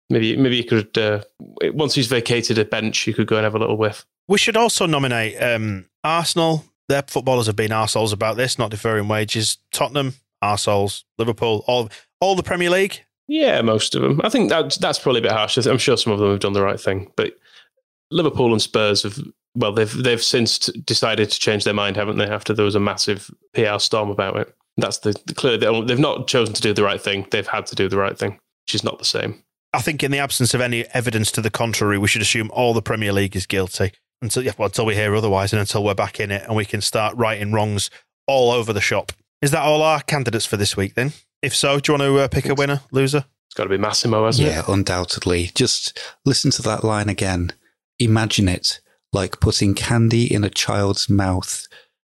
Maybe, 0.10 0.38
maybe 0.38 0.58
you 0.58 0.64
could. 0.64 0.98
Uh, 0.98 1.24
once 1.74 1.96
he's 1.96 2.08
vacated 2.08 2.58
a 2.58 2.66
bench, 2.66 3.08
you 3.08 3.14
could 3.14 3.28
go 3.28 3.38
and 3.38 3.44
have 3.44 3.56
a 3.56 3.60
little 3.60 3.78
whiff. 3.78 4.06
We 4.28 4.38
should 4.38 4.58
also 4.58 4.86
nominate 4.86 5.42
um, 5.42 5.86
Arsenal. 6.04 6.66
Their 6.88 7.04
footballers 7.08 7.48
have 7.48 7.56
been 7.56 7.72
arseholes 7.72 8.14
about 8.14 8.38
this, 8.38 8.60
not 8.60 8.70
deferring 8.70 9.08
wages. 9.08 9.58
Tottenham, 9.72 10.14
arseholes. 10.44 11.04
Liverpool, 11.18 11.64
all 11.68 11.90
all 12.20 12.36
the 12.36 12.44
Premier 12.44 12.70
League. 12.70 13.04
Yeah, 13.28 13.62
most 13.62 13.96
of 13.96 14.04
them. 14.04 14.22
I 14.24 14.30
think 14.30 14.50
that, 14.50 14.78
that's 14.80 15.00
probably 15.00 15.20
a 15.20 15.24
bit 15.24 15.32
harsh. 15.32 15.58
I'm 15.58 15.80
sure 15.80 15.98
some 15.98 16.14
of 16.14 16.20
them 16.20 16.30
have 16.30 16.40
done 16.40 16.54
the 16.54 16.62
right 16.62 16.80
thing, 16.80 17.12
but 17.16 17.34
Liverpool 18.12 18.52
and 18.52 18.62
Spurs 18.62 19.04
have. 19.04 19.20
Well, 19.56 19.72
they've 19.72 20.04
they've 20.04 20.22
since 20.22 20.60
decided 20.68 21.32
to 21.32 21.40
change 21.40 21.64
their 21.64 21.74
mind, 21.74 21.96
haven't 21.96 22.18
they? 22.18 22.26
After 22.26 22.54
there 22.54 22.66
was 22.66 22.76
a 22.76 22.80
massive 22.80 23.32
PR 23.54 23.80
storm 23.80 24.10
about 24.10 24.36
it. 24.38 24.56
That's 24.78 25.00
the, 25.00 25.16
the 25.26 25.34
clear. 25.34 25.58
They've 25.58 25.98
not 25.98 26.28
chosen 26.28 26.54
to 26.54 26.62
do 26.62 26.74
the 26.74 26.84
right 26.84 27.02
thing. 27.02 27.26
They've 27.32 27.48
had 27.48 27.66
to 27.68 27.76
do 27.76 27.88
the 27.88 27.98
right 27.98 28.18
thing, 28.18 28.32
which 28.66 28.76
is 28.76 28.84
not 28.84 29.00
the 29.00 29.06
same. 29.06 29.42
I 29.76 29.82
think, 29.82 30.04
in 30.04 30.12
the 30.12 30.20
absence 30.20 30.54
of 30.54 30.62
any 30.62 30.86
evidence 30.94 31.32
to 31.34 31.42
the 31.42 31.50
contrary, 31.50 31.98
we 31.98 32.08
should 32.08 32.22
assume 32.22 32.50
all 32.52 32.74
the 32.74 32.82
Premier 32.82 33.12
League 33.12 33.36
is 33.36 33.46
guilty 33.46 33.92
until 34.22 34.42
yeah, 34.44 34.54
well, 34.58 34.68
until 34.68 34.86
we 34.86 34.96
hear 34.96 35.14
otherwise, 35.16 35.52
and 35.52 35.60
until 35.60 35.84
we're 35.84 35.94
back 35.94 36.20
in 36.20 36.32
it, 36.32 36.44
and 36.48 36.56
we 36.56 36.66
can 36.66 36.82
start 36.82 37.16
righting 37.18 37.52
wrongs 37.52 37.90
all 38.26 38.52
over 38.52 38.72
the 38.72 38.82
shop. 38.82 39.12
Is 39.42 39.52
that 39.52 39.62
all 39.62 39.82
our 39.82 40.02
candidates 40.02 40.46
for 40.46 40.56
this 40.58 40.78
week? 40.78 40.96
Then, 40.96 41.12
if 41.42 41.54
so, 41.56 41.80
do 41.80 41.92
you 41.92 42.00
want 42.00 42.10
to 42.10 42.20
uh, 42.20 42.28
pick 42.30 42.48
a 42.48 42.56
winner, 42.56 42.82
loser? 42.92 43.26
It's 43.48 43.54
got 43.56 43.64
to 43.64 43.70
be 43.70 43.78
Massimo, 43.78 44.26
hasn't 44.26 44.48
yeah, 44.48 44.60
it? 44.60 44.66
Yeah, 44.68 44.74
undoubtedly. 44.74 45.52
Just 45.54 46.00
listen 46.26 46.52
to 46.52 46.62
that 46.64 46.84
line 46.84 47.10
again. 47.10 47.52
Imagine 48.00 48.48
it 48.48 48.80
like 49.12 49.40
putting 49.40 49.76
candy 49.76 50.34
in 50.34 50.44
a 50.44 50.50
child's 50.50 51.10
mouth 51.10 51.68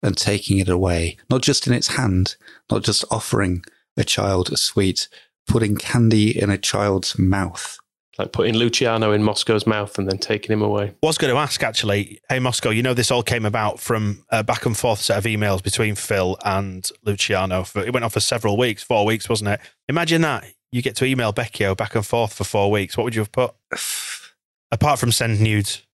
and 0.03 0.17
taking 0.17 0.57
it 0.57 0.69
away, 0.69 1.17
not 1.29 1.41
just 1.41 1.67
in 1.67 1.73
its 1.73 1.89
hand, 1.89 2.35
not 2.71 2.83
just 2.83 3.05
offering 3.11 3.63
a 3.97 4.03
child 4.03 4.51
a 4.51 4.57
sweet, 4.57 5.07
putting 5.51 5.75
candy 5.75 6.41
in 6.41 6.49
a 6.49 6.57
child's 6.57 7.19
mouth. 7.19 7.77
Like 8.17 8.31
putting 8.31 8.55
Luciano 8.55 9.11
in 9.11 9.21
Moscow's 9.21 9.67
mouth 9.67 9.97
and 9.97 10.09
then 10.09 10.17
taking 10.17 10.53
him 10.53 10.61
away. 10.61 10.93
was 11.03 11.17
going 11.17 11.33
to 11.33 11.39
ask 11.39 11.61
actually, 11.61 12.21
hey 12.29 12.39
Moscow, 12.39 12.69
you 12.69 12.81
know 12.81 12.93
this 12.93 13.11
all 13.11 13.23
came 13.23 13.45
about 13.45 13.79
from 13.79 14.23
a 14.29 14.43
back 14.43 14.65
and 14.65 14.77
forth 14.77 14.99
set 14.99 15.17
of 15.17 15.25
emails 15.25 15.61
between 15.61 15.95
Phil 15.95 16.37
and 16.45 16.89
Luciano. 17.03 17.63
For, 17.63 17.83
it 17.83 17.91
went 17.91 18.03
on 18.05 18.09
for 18.09 18.21
several 18.21 18.57
weeks, 18.57 18.81
four 18.81 19.05
weeks, 19.05 19.27
wasn't 19.27 19.49
it? 19.49 19.59
Imagine 19.89 20.21
that 20.21 20.45
you 20.71 20.81
get 20.81 20.95
to 20.97 21.05
email 21.05 21.33
Becchio 21.33 21.75
back 21.75 21.95
and 21.95 22.05
forth 22.05 22.33
for 22.33 22.45
four 22.45 22.71
weeks. 22.71 22.95
What 22.95 23.03
would 23.03 23.15
you 23.15 23.21
have 23.21 23.31
put? 23.31 23.53
Apart 24.71 24.99
from 24.99 25.11
send 25.11 25.41
nudes. 25.41 25.85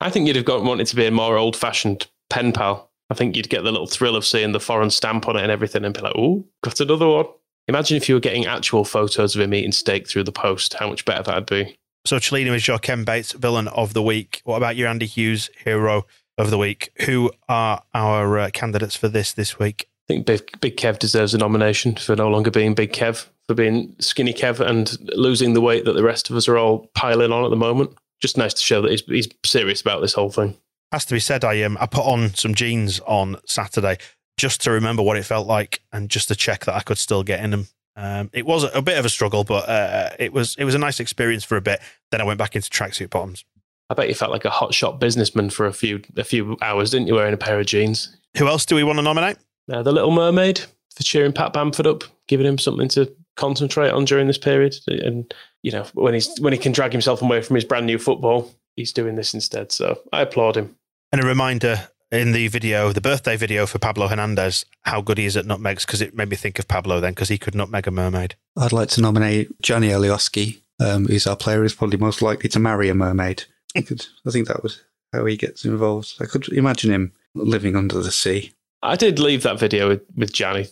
I 0.00 0.08
think 0.08 0.26
you'd 0.26 0.36
have 0.36 0.46
got 0.46 0.62
wanted 0.62 0.86
to 0.86 0.96
be 0.96 1.06
a 1.06 1.10
more 1.10 1.36
old 1.36 1.56
fashioned 1.56 2.06
pen 2.30 2.52
pal. 2.52 2.90
I 3.10 3.14
think 3.14 3.36
you'd 3.36 3.50
get 3.50 3.64
the 3.64 3.72
little 3.72 3.86
thrill 3.86 4.16
of 4.16 4.24
seeing 4.24 4.52
the 4.52 4.60
foreign 4.60 4.90
stamp 4.90 5.28
on 5.28 5.36
it 5.36 5.42
and 5.42 5.52
everything 5.52 5.84
and 5.84 5.94
be 5.94 6.00
like, 6.00 6.14
oh, 6.16 6.46
got 6.62 6.80
another 6.80 7.08
one. 7.08 7.26
Imagine 7.68 7.96
if 7.96 8.08
you 8.08 8.14
were 8.14 8.20
getting 8.20 8.46
actual 8.46 8.84
photos 8.84 9.34
of 9.34 9.40
him 9.40 9.52
eating 9.52 9.72
steak 9.72 10.06
through 10.06 10.24
the 10.24 10.32
post, 10.32 10.74
how 10.74 10.88
much 10.88 11.04
better 11.04 11.22
that'd 11.22 11.46
be. 11.46 11.76
So 12.04 12.18
Cellino 12.18 12.54
is 12.54 12.68
your 12.68 12.78
Ken 12.78 13.04
Bates 13.04 13.32
villain 13.32 13.66
of 13.68 13.92
the 13.92 14.02
week. 14.02 14.40
What 14.44 14.56
about 14.56 14.76
your 14.76 14.88
Andy 14.88 15.06
Hughes 15.06 15.50
hero 15.64 16.06
of 16.38 16.50
the 16.50 16.58
week? 16.58 16.90
Who 17.02 17.32
are 17.48 17.82
our 17.92 18.38
uh, 18.38 18.50
candidates 18.52 18.94
for 18.94 19.08
this 19.08 19.32
this 19.32 19.58
week? 19.58 19.88
I 20.08 20.14
think 20.14 20.26
Big, 20.26 20.60
Big 20.60 20.76
Kev 20.76 21.00
deserves 21.00 21.34
a 21.34 21.38
nomination 21.38 21.96
for 21.96 22.14
no 22.14 22.28
longer 22.28 22.52
being 22.52 22.74
Big 22.74 22.92
Kev, 22.92 23.26
for 23.48 23.54
being 23.54 23.96
skinny 23.98 24.32
Kev 24.32 24.60
and 24.60 24.96
losing 25.16 25.54
the 25.54 25.60
weight 25.60 25.84
that 25.84 25.94
the 25.94 26.04
rest 26.04 26.30
of 26.30 26.36
us 26.36 26.46
are 26.46 26.56
all 26.56 26.88
piling 26.94 27.32
on 27.32 27.44
at 27.44 27.50
the 27.50 27.56
moment. 27.56 27.90
Just 28.22 28.38
nice 28.38 28.54
to 28.54 28.62
show 28.62 28.80
that 28.82 28.92
he's, 28.92 29.02
he's 29.02 29.28
serious 29.44 29.80
about 29.80 30.00
this 30.00 30.14
whole 30.14 30.30
thing. 30.30 30.56
Has 30.92 31.04
to 31.06 31.14
be 31.14 31.20
said, 31.20 31.44
I 31.44 31.60
um, 31.62 31.76
I 31.80 31.86
put 31.86 32.04
on 32.04 32.32
some 32.34 32.54
jeans 32.54 33.00
on 33.00 33.36
Saturday 33.44 33.98
just 34.36 34.62
to 34.62 34.70
remember 34.70 35.02
what 35.02 35.16
it 35.16 35.24
felt 35.24 35.46
like 35.46 35.80
and 35.92 36.08
just 36.08 36.28
to 36.28 36.36
check 36.36 36.64
that 36.66 36.74
I 36.74 36.80
could 36.80 36.98
still 36.98 37.22
get 37.22 37.42
in 37.42 37.50
them. 37.50 37.68
Um, 37.96 38.30
it 38.34 38.44
was 38.44 38.64
a 38.74 38.82
bit 38.82 38.98
of 38.98 39.06
a 39.06 39.08
struggle, 39.08 39.42
but 39.42 39.68
uh, 39.68 40.10
it 40.18 40.32
was 40.32 40.54
it 40.58 40.64
was 40.64 40.74
a 40.74 40.78
nice 40.78 41.00
experience 41.00 41.44
for 41.44 41.56
a 41.56 41.62
bit. 41.62 41.80
Then 42.10 42.20
I 42.20 42.24
went 42.24 42.38
back 42.38 42.54
into 42.54 42.68
tracksuit 42.68 43.10
bottoms. 43.10 43.44
I 43.88 43.94
bet 43.94 44.08
you 44.08 44.14
felt 44.14 44.32
like 44.32 44.44
a 44.44 44.50
hotshot 44.50 44.98
businessman 44.98 45.48
for 45.48 45.64
a 45.64 45.72
few 45.72 46.02
a 46.16 46.24
few 46.24 46.58
hours, 46.60 46.90
didn't 46.90 47.06
you, 47.06 47.14
wearing 47.14 47.32
a 47.32 47.38
pair 47.38 47.58
of 47.58 47.66
jeans? 47.66 48.14
Who 48.36 48.48
else 48.48 48.66
do 48.66 48.74
we 48.74 48.84
want 48.84 48.98
to 48.98 49.02
nominate? 49.02 49.38
Uh, 49.72 49.82
the 49.82 49.92
Little 49.92 50.10
Mermaid 50.10 50.60
for 50.94 51.02
cheering 51.02 51.32
Pat 51.32 51.52
Bamford 51.52 51.86
up, 51.86 52.04
giving 52.28 52.46
him 52.46 52.58
something 52.58 52.88
to 52.88 53.10
concentrate 53.36 53.90
on 53.90 54.04
during 54.04 54.26
this 54.26 54.38
period. 54.38 54.76
And 54.86 55.32
you 55.62 55.72
know, 55.72 55.86
when 55.94 56.12
he's 56.12 56.38
when 56.40 56.52
he 56.52 56.58
can 56.58 56.72
drag 56.72 56.92
himself 56.92 57.22
away 57.22 57.40
from 57.40 57.54
his 57.54 57.64
brand 57.64 57.86
new 57.86 57.98
football, 57.98 58.52
he's 58.76 58.92
doing 58.92 59.14
this 59.14 59.32
instead. 59.32 59.72
So 59.72 59.98
I 60.12 60.20
applaud 60.20 60.56
him. 60.58 60.76
And 61.12 61.22
a 61.22 61.26
reminder 61.26 61.88
in 62.10 62.32
the 62.32 62.48
video, 62.48 62.92
the 62.92 63.00
birthday 63.00 63.36
video 63.36 63.66
for 63.66 63.78
Pablo 63.78 64.08
Hernandez, 64.08 64.64
how 64.82 65.00
good 65.00 65.18
he 65.18 65.24
is 65.24 65.36
at 65.36 65.46
nutmegs, 65.46 65.84
because 65.84 66.00
it 66.00 66.14
made 66.14 66.28
me 66.28 66.36
think 66.36 66.58
of 66.58 66.68
Pablo 66.68 67.00
then, 67.00 67.12
because 67.12 67.28
he 67.28 67.38
could 67.38 67.54
nutmeg 67.54 67.86
a 67.86 67.90
mermaid. 67.90 68.36
I'd 68.56 68.72
like 68.72 68.88
to 68.90 69.00
nominate 69.00 69.60
Johnny 69.60 69.88
Alioski, 69.88 70.60
um, 70.80 71.06
who's 71.06 71.26
our 71.26 71.36
player 71.36 71.62
who's 71.62 71.74
probably 71.74 71.98
most 71.98 72.22
likely 72.22 72.48
to 72.50 72.58
marry 72.58 72.88
a 72.88 72.94
mermaid. 72.94 73.44
I, 73.76 73.82
could, 73.82 74.06
I 74.26 74.30
think 74.30 74.48
that 74.48 74.62
was 74.62 74.82
how 75.12 75.24
he 75.24 75.36
gets 75.36 75.64
involved. 75.64 76.14
I 76.20 76.26
could 76.26 76.48
imagine 76.48 76.90
him 76.90 77.12
living 77.34 77.76
under 77.76 78.00
the 78.00 78.12
sea. 78.12 78.52
I 78.82 78.96
did 78.96 79.18
leave 79.18 79.42
that 79.42 79.58
video 79.58 79.88
with, 79.88 80.02
with 80.16 80.32
Gjanni 80.32 80.68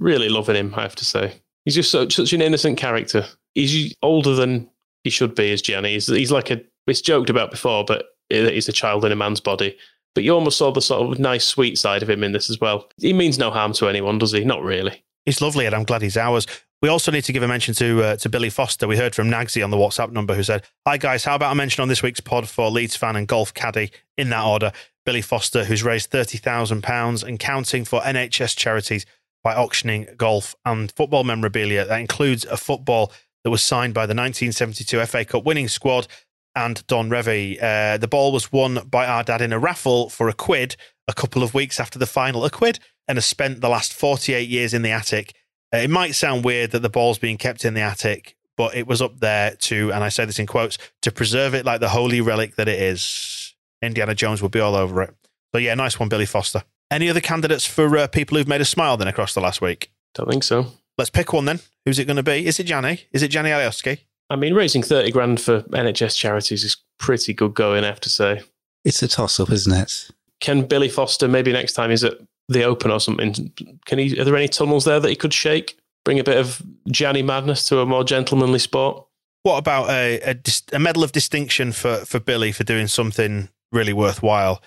really 0.00 0.28
loving 0.28 0.56
him. 0.56 0.74
I 0.74 0.82
have 0.82 0.96
to 0.96 1.04
say, 1.04 1.34
he's 1.64 1.74
just 1.74 1.90
such, 1.90 2.14
such 2.14 2.32
an 2.32 2.42
innocent 2.42 2.78
character. 2.78 3.26
He's 3.54 3.94
older 4.02 4.34
than 4.34 4.70
he 5.02 5.10
should 5.10 5.34
be 5.34 5.52
as 5.52 5.62
Gjanni. 5.62 5.94
He's, 5.94 6.06
he's 6.06 6.32
like 6.32 6.50
a. 6.50 6.60
It's 6.86 7.00
joked 7.00 7.30
about 7.30 7.50
before, 7.50 7.84
but 7.84 8.06
he's 8.28 8.68
a 8.68 8.72
child 8.72 9.04
in 9.04 9.10
a 9.10 9.16
man's 9.16 9.40
body. 9.40 9.76
But 10.16 10.24
you 10.24 10.32
almost 10.32 10.56
saw 10.56 10.72
the 10.72 10.80
sort 10.80 11.12
of 11.12 11.18
nice, 11.18 11.44
sweet 11.44 11.76
side 11.76 12.02
of 12.02 12.08
him 12.08 12.24
in 12.24 12.32
this 12.32 12.48
as 12.48 12.58
well. 12.58 12.88
He 12.96 13.12
means 13.12 13.38
no 13.38 13.50
harm 13.50 13.74
to 13.74 13.86
anyone, 13.86 14.16
does 14.16 14.32
he? 14.32 14.46
Not 14.46 14.62
really. 14.62 15.04
He's 15.26 15.42
lovely, 15.42 15.66
and 15.66 15.74
I'm 15.74 15.84
glad 15.84 16.00
he's 16.00 16.16
ours. 16.16 16.46
We 16.80 16.88
also 16.88 17.12
need 17.12 17.24
to 17.24 17.34
give 17.34 17.42
a 17.42 17.48
mention 17.48 17.74
to 17.74 18.02
uh, 18.02 18.16
to 18.16 18.30
Billy 18.30 18.48
Foster. 18.48 18.88
We 18.88 18.96
heard 18.96 19.14
from 19.14 19.28
Nagsy 19.28 19.62
on 19.62 19.70
the 19.70 19.76
WhatsApp 19.76 20.12
number 20.12 20.34
who 20.34 20.42
said, 20.42 20.64
"Hi 20.86 20.96
guys, 20.96 21.24
how 21.24 21.34
about 21.34 21.52
a 21.52 21.54
mention 21.54 21.82
on 21.82 21.88
this 21.88 22.02
week's 22.02 22.20
pod 22.20 22.48
for 22.48 22.70
Leeds 22.70 22.96
fan 22.96 23.14
and 23.14 23.28
golf 23.28 23.52
caddy 23.52 23.90
in 24.16 24.30
that 24.30 24.42
order, 24.42 24.72
Billy 25.04 25.20
Foster, 25.20 25.64
who's 25.64 25.82
raised 25.82 26.08
thirty 26.10 26.38
thousand 26.38 26.82
pounds 26.82 27.22
and 27.22 27.38
counting 27.38 27.84
for 27.84 28.00
NHS 28.00 28.56
charities 28.56 29.04
by 29.44 29.54
auctioning 29.54 30.06
golf 30.16 30.56
and 30.64 30.90
football 30.92 31.24
memorabilia. 31.24 31.84
That 31.84 32.00
includes 32.00 32.46
a 32.46 32.56
football 32.56 33.12
that 33.44 33.50
was 33.50 33.62
signed 33.62 33.92
by 33.92 34.06
the 34.06 34.14
1972 34.14 35.06
FA 35.06 35.24
Cup 35.24 35.44
winning 35.44 35.68
squad 35.68 36.08
and 36.56 36.84
Don 36.86 37.10
Revie. 37.10 37.62
Uh, 37.62 37.98
the 37.98 38.08
ball 38.08 38.32
was 38.32 38.50
won 38.50 38.80
by 38.90 39.06
our 39.06 39.22
dad 39.22 39.42
in 39.42 39.52
a 39.52 39.58
raffle 39.58 40.08
for 40.08 40.28
a 40.28 40.32
quid 40.32 40.76
a 41.06 41.12
couple 41.12 41.42
of 41.42 41.54
weeks 41.54 41.78
after 41.78 41.98
the 41.98 42.06
final. 42.06 42.44
A 42.44 42.50
quid 42.50 42.80
and 43.06 43.16
has 43.16 43.26
spent 43.26 43.60
the 43.60 43.68
last 43.68 43.92
48 43.92 44.48
years 44.48 44.74
in 44.74 44.82
the 44.82 44.90
attic. 44.90 45.34
Uh, 45.72 45.78
it 45.78 45.90
might 45.90 46.14
sound 46.14 46.44
weird 46.44 46.72
that 46.72 46.80
the 46.80 46.88
ball's 46.88 47.18
being 47.18 47.36
kept 47.36 47.64
in 47.64 47.74
the 47.74 47.80
attic, 47.80 48.36
but 48.56 48.74
it 48.74 48.86
was 48.86 49.02
up 49.02 49.20
there 49.20 49.52
to, 49.52 49.92
and 49.92 50.02
I 50.02 50.08
say 50.08 50.24
this 50.24 50.38
in 50.38 50.46
quotes, 50.46 50.78
to 51.02 51.12
preserve 51.12 51.54
it 51.54 51.64
like 51.64 51.80
the 51.80 51.90
holy 51.90 52.20
relic 52.20 52.56
that 52.56 52.68
it 52.68 52.80
is. 52.80 53.54
Indiana 53.82 54.14
Jones 54.14 54.42
would 54.42 54.52
be 54.52 54.60
all 54.60 54.74
over 54.74 55.02
it. 55.02 55.14
So, 55.54 55.58
yeah, 55.58 55.74
nice 55.74 56.00
one, 56.00 56.08
Billy 56.08 56.26
Foster. 56.26 56.64
Any 56.90 57.10
other 57.10 57.20
candidates 57.20 57.66
for 57.66 57.96
uh, 57.96 58.06
people 58.06 58.38
who've 58.38 58.48
made 58.48 58.60
us 58.60 58.70
smile 58.70 58.96
then 58.96 59.08
across 59.08 59.34
the 59.34 59.40
last 59.40 59.60
week? 59.60 59.90
Don't 60.14 60.28
think 60.30 60.44
so. 60.44 60.66
Let's 60.96 61.10
pick 61.10 61.32
one 61.32 61.44
then. 61.44 61.60
Who's 61.84 61.98
it 61.98 62.06
going 62.06 62.16
to 62.16 62.22
be? 62.22 62.46
Is 62.46 62.58
it 62.58 62.66
Gjanni? 62.66 63.04
Is 63.12 63.22
it 63.22 63.30
Gjanni 63.30 63.50
Alioski? 63.50 64.00
I 64.30 64.36
mean, 64.36 64.54
raising 64.54 64.82
30 64.82 65.10
grand 65.12 65.40
for 65.40 65.62
NHS 65.62 66.16
charities 66.16 66.64
is 66.64 66.76
pretty 66.98 67.32
good 67.32 67.54
going, 67.54 67.84
I 67.84 67.88
have 67.88 68.00
to 68.00 68.10
say. 68.10 68.42
It's 68.84 69.02
a 69.02 69.08
toss 69.08 69.38
up, 69.38 69.50
isn't 69.50 69.72
it? 69.72 70.10
Can 70.40 70.62
Billy 70.66 70.88
Foster, 70.88 71.28
maybe 71.28 71.52
next 71.52 71.74
time 71.74 71.90
he's 71.90 72.04
at 72.04 72.14
the 72.48 72.64
Open 72.64 72.90
or 72.90 73.00
something, 73.00 73.52
can 73.86 73.98
he? 73.98 74.18
Are 74.18 74.24
there 74.24 74.36
any 74.36 74.48
tunnels 74.48 74.84
there 74.84 75.00
that 75.00 75.08
he 75.08 75.16
could 75.16 75.34
shake? 75.34 75.76
Bring 76.04 76.20
a 76.20 76.24
bit 76.24 76.36
of 76.36 76.62
Gjanni 76.88 77.24
madness 77.24 77.66
to 77.68 77.80
a 77.80 77.86
more 77.86 78.04
gentlemanly 78.04 78.58
sport? 78.60 79.04
What 79.42 79.58
about 79.58 79.90
a, 79.90 80.20
a, 80.20 80.36
a 80.72 80.78
medal 80.78 81.02
of 81.02 81.12
distinction 81.12 81.72
for, 81.72 81.98
for 81.98 82.20
Billy 82.20 82.52
for 82.52 82.64
doing 82.64 82.86
something 82.86 83.48
really 83.72 83.92
worthwhile, 83.92 84.62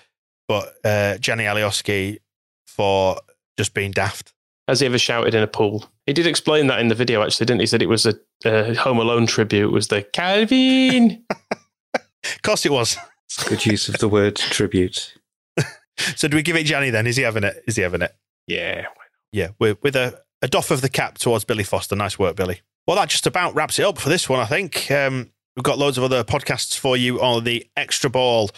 but 0.48 0.74
uh, 0.84 1.16
Gjanni 1.18 1.44
Alioski 1.44 2.18
for 2.66 3.18
just 3.58 3.74
being 3.74 3.90
daft? 3.90 4.32
Has 4.70 4.78
he 4.78 4.86
ever 4.86 4.98
shouted 4.98 5.34
in 5.34 5.42
a 5.42 5.48
pool? 5.48 5.84
He 6.06 6.12
did 6.12 6.28
explain 6.28 6.68
that 6.68 6.78
in 6.78 6.86
the 6.86 6.94
video, 6.94 7.24
actually, 7.24 7.46
didn't 7.46 7.58
he? 7.58 7.62
He 7.64 7.66
said 7.66 7.82
it 7.82 7.88
was 7.88 8.06
a, 8.06 8.14
a 8.44 8.72
Home 8.76 9.00
Alone 9.00 9.26
tribute. 9.26 9.64
It 9.64 9.72
was 9.72 9.88
the 9.88 10.02
Calvin. 10.02 11.24
of 11.90 12.42
course 12.44 12.64
it 12.64 12.70
was. 12.70 12.96
Good 13.48 13.66
use 13.66 13.88
of 13.88 13.98
the 13.98 14.08
word 14.08 14.36
tribute. 14.36 15.18
so 16.14 16.28
do 16.28 16.36
we 16.36 16.44
give 16.44 16.54
it 16.54 16.68
Gjanni 16.68 16.92
then? 16.92 17.08
Is 17.08 17.16
he 17.16 17.24
having 17.24 17.42
it? 17.42 17.64
Is 17.66 17.74
he 17.74 17.82
having 17.82 18.00
it? 18.00 18.14
Yeah. 18.46 18.86
Yeah, 19.32 19.48
with, 19.58 19.82
with 19.82 19.96
a, 19.96 20.22
a 20.40 20.46
doff 20.46 20.70
of 20.70 20.82
the 20.82 20.88
cap 20.88 21.18
towards 21.18 21.44
Billy 21.44 21.64
Foster. 21.64 21.96
Nice 21.96 22.16
work, 22.16 22.36
Billy. 22.36 22.60
Well, 22.86 22.96
that 22.96 23.08
just 23.08 23.26
about 23.26 23.56
wraps 23.56 23.80
it 23.80 23.84
up 23.84 23.98
for 23.98 24.08
this 24.08 24.28
one, 24.28 24.38
I 24.38 24.46
think. 24.46 24.88
Um, 24.88 25.32
we've 25.56 25.64
got 25.64 25.78
loads 25.78 25.98
of 25.98 26.04
other 26.04 26.22
podcasts 26.22 26.78
for 26.78 26.96
you 26.96 27.20
on 27.20 27.42
the 27.42 27.66
Extra 27.76 28.08
Ball. 28.08 28.50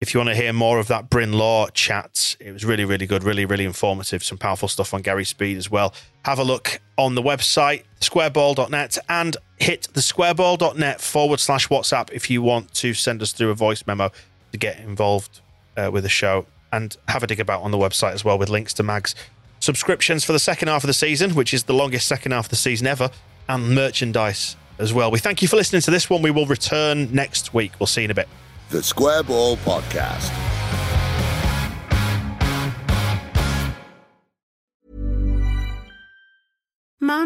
If 0.00 0.14
you 0.14 0.18
want 0.20 0.30
to 0.30 0.34
hear 0.34 0.54
more 0.54 0.78
of 0.78 0.88
that 0.88 1.10
Bryn 1.10 1.34
Law 1.34 1.68
chat, 1.68 2.34
it 2.40 2.52
was 2.52 2.64
really, 2.64 2.86
really 2.86 3.06
good, 3.06 3.22
really, 3.22 3.44
really 3.44 3.66
informative. 3.66 4.24
Some 4.24 4.38
powerful 4.38 4.66
stuff 4.66 4.94
on 4.94 5.02
Gary 5.02 5.26
Speed 5.26 5.58
as 5.58 5.70
well. 5.70 5.92
Have 6.24 6.38
a 6.38 6.42
look 6.42 6.80
on 6.96 7.16
the 7.16 7.22
website, 7.22 7.82
squareball.net, 8.00 8.96
and 9.10 9.36
hit 9.58 9.88
the 9.92 10.00
squareball.net 10.00 11.02
forward 11.02 11.38
slash 11.38 11.68
WhatsApp 11.68 12.10
if 12.12 12.30
you 12.30 12.40
want 12.40 12.72
to 12.76 12.94
send 12.94 13.20
us 13.20 13.32
through 13.32 13.50
a 13.50 13.54
voice 13.54 13.86
memo 13.86 14.10
to 14.52 14.58
get 14.58 14.80
involved 14.80 15.42
uh, 15.76 15.90
with 15.92 16.04
the 16.04 16.08
show. 16.08 16.46
And 16.72 16.96
have 17.08 17.22
a 17.22 17.26
dig 17.26 17.40
about 17.40 17.60
on 17.60 17.70
the 17.70 17.78
website 17.78 18.12
as 18.12 18.24
well 18.24 18.38
with 18.38 18.48
links 18.48 18.72
to 18.74 18.82
Mag's 18.82 19.14
subscriptions 19.58 20.24
for 20.24 20.32
the 20.32 20.38
second 20.38 20.68
half 20.68 20.82
of 20.82 20.88
the 20.88 20.94
season, 20.94 21.34
which 21.34 21.52
is 21.52 21.64
the 21.64 21.74
longest 21.74 22.08
second 22.08 22.32
half 22.32 22.46
of 22.46 22.50
the 22.50 22.56
season 22.56 22.86
ever, 22.86 23.10
and 23.50 23.74
merchandise 23.74 24.56
as 24.78 24.94
well. 24.94 25.10
We 25.10 25.18
thank 25.18 25.42
you 25.42 25.48
for 25.48 25.56
listening 25.56 25.82
to 25.82 25.90
this 25.90 26.08
one. 26.08 26.22
We 26.22 26.30
will 26.30 26.46
return 26.46 27.12
next 27.14 27.52
week. 27.52 27.72
We'll 27.78 27.86
see 27.86 28.00
you 28.00 28.06
in 28.06 28.10
a 28.12 28.14
bit. 28.14 28.28
The 28.70 28.84
Square 28.84 29.24
Ball 29.24 29.56
Podcast. 29.56 30.59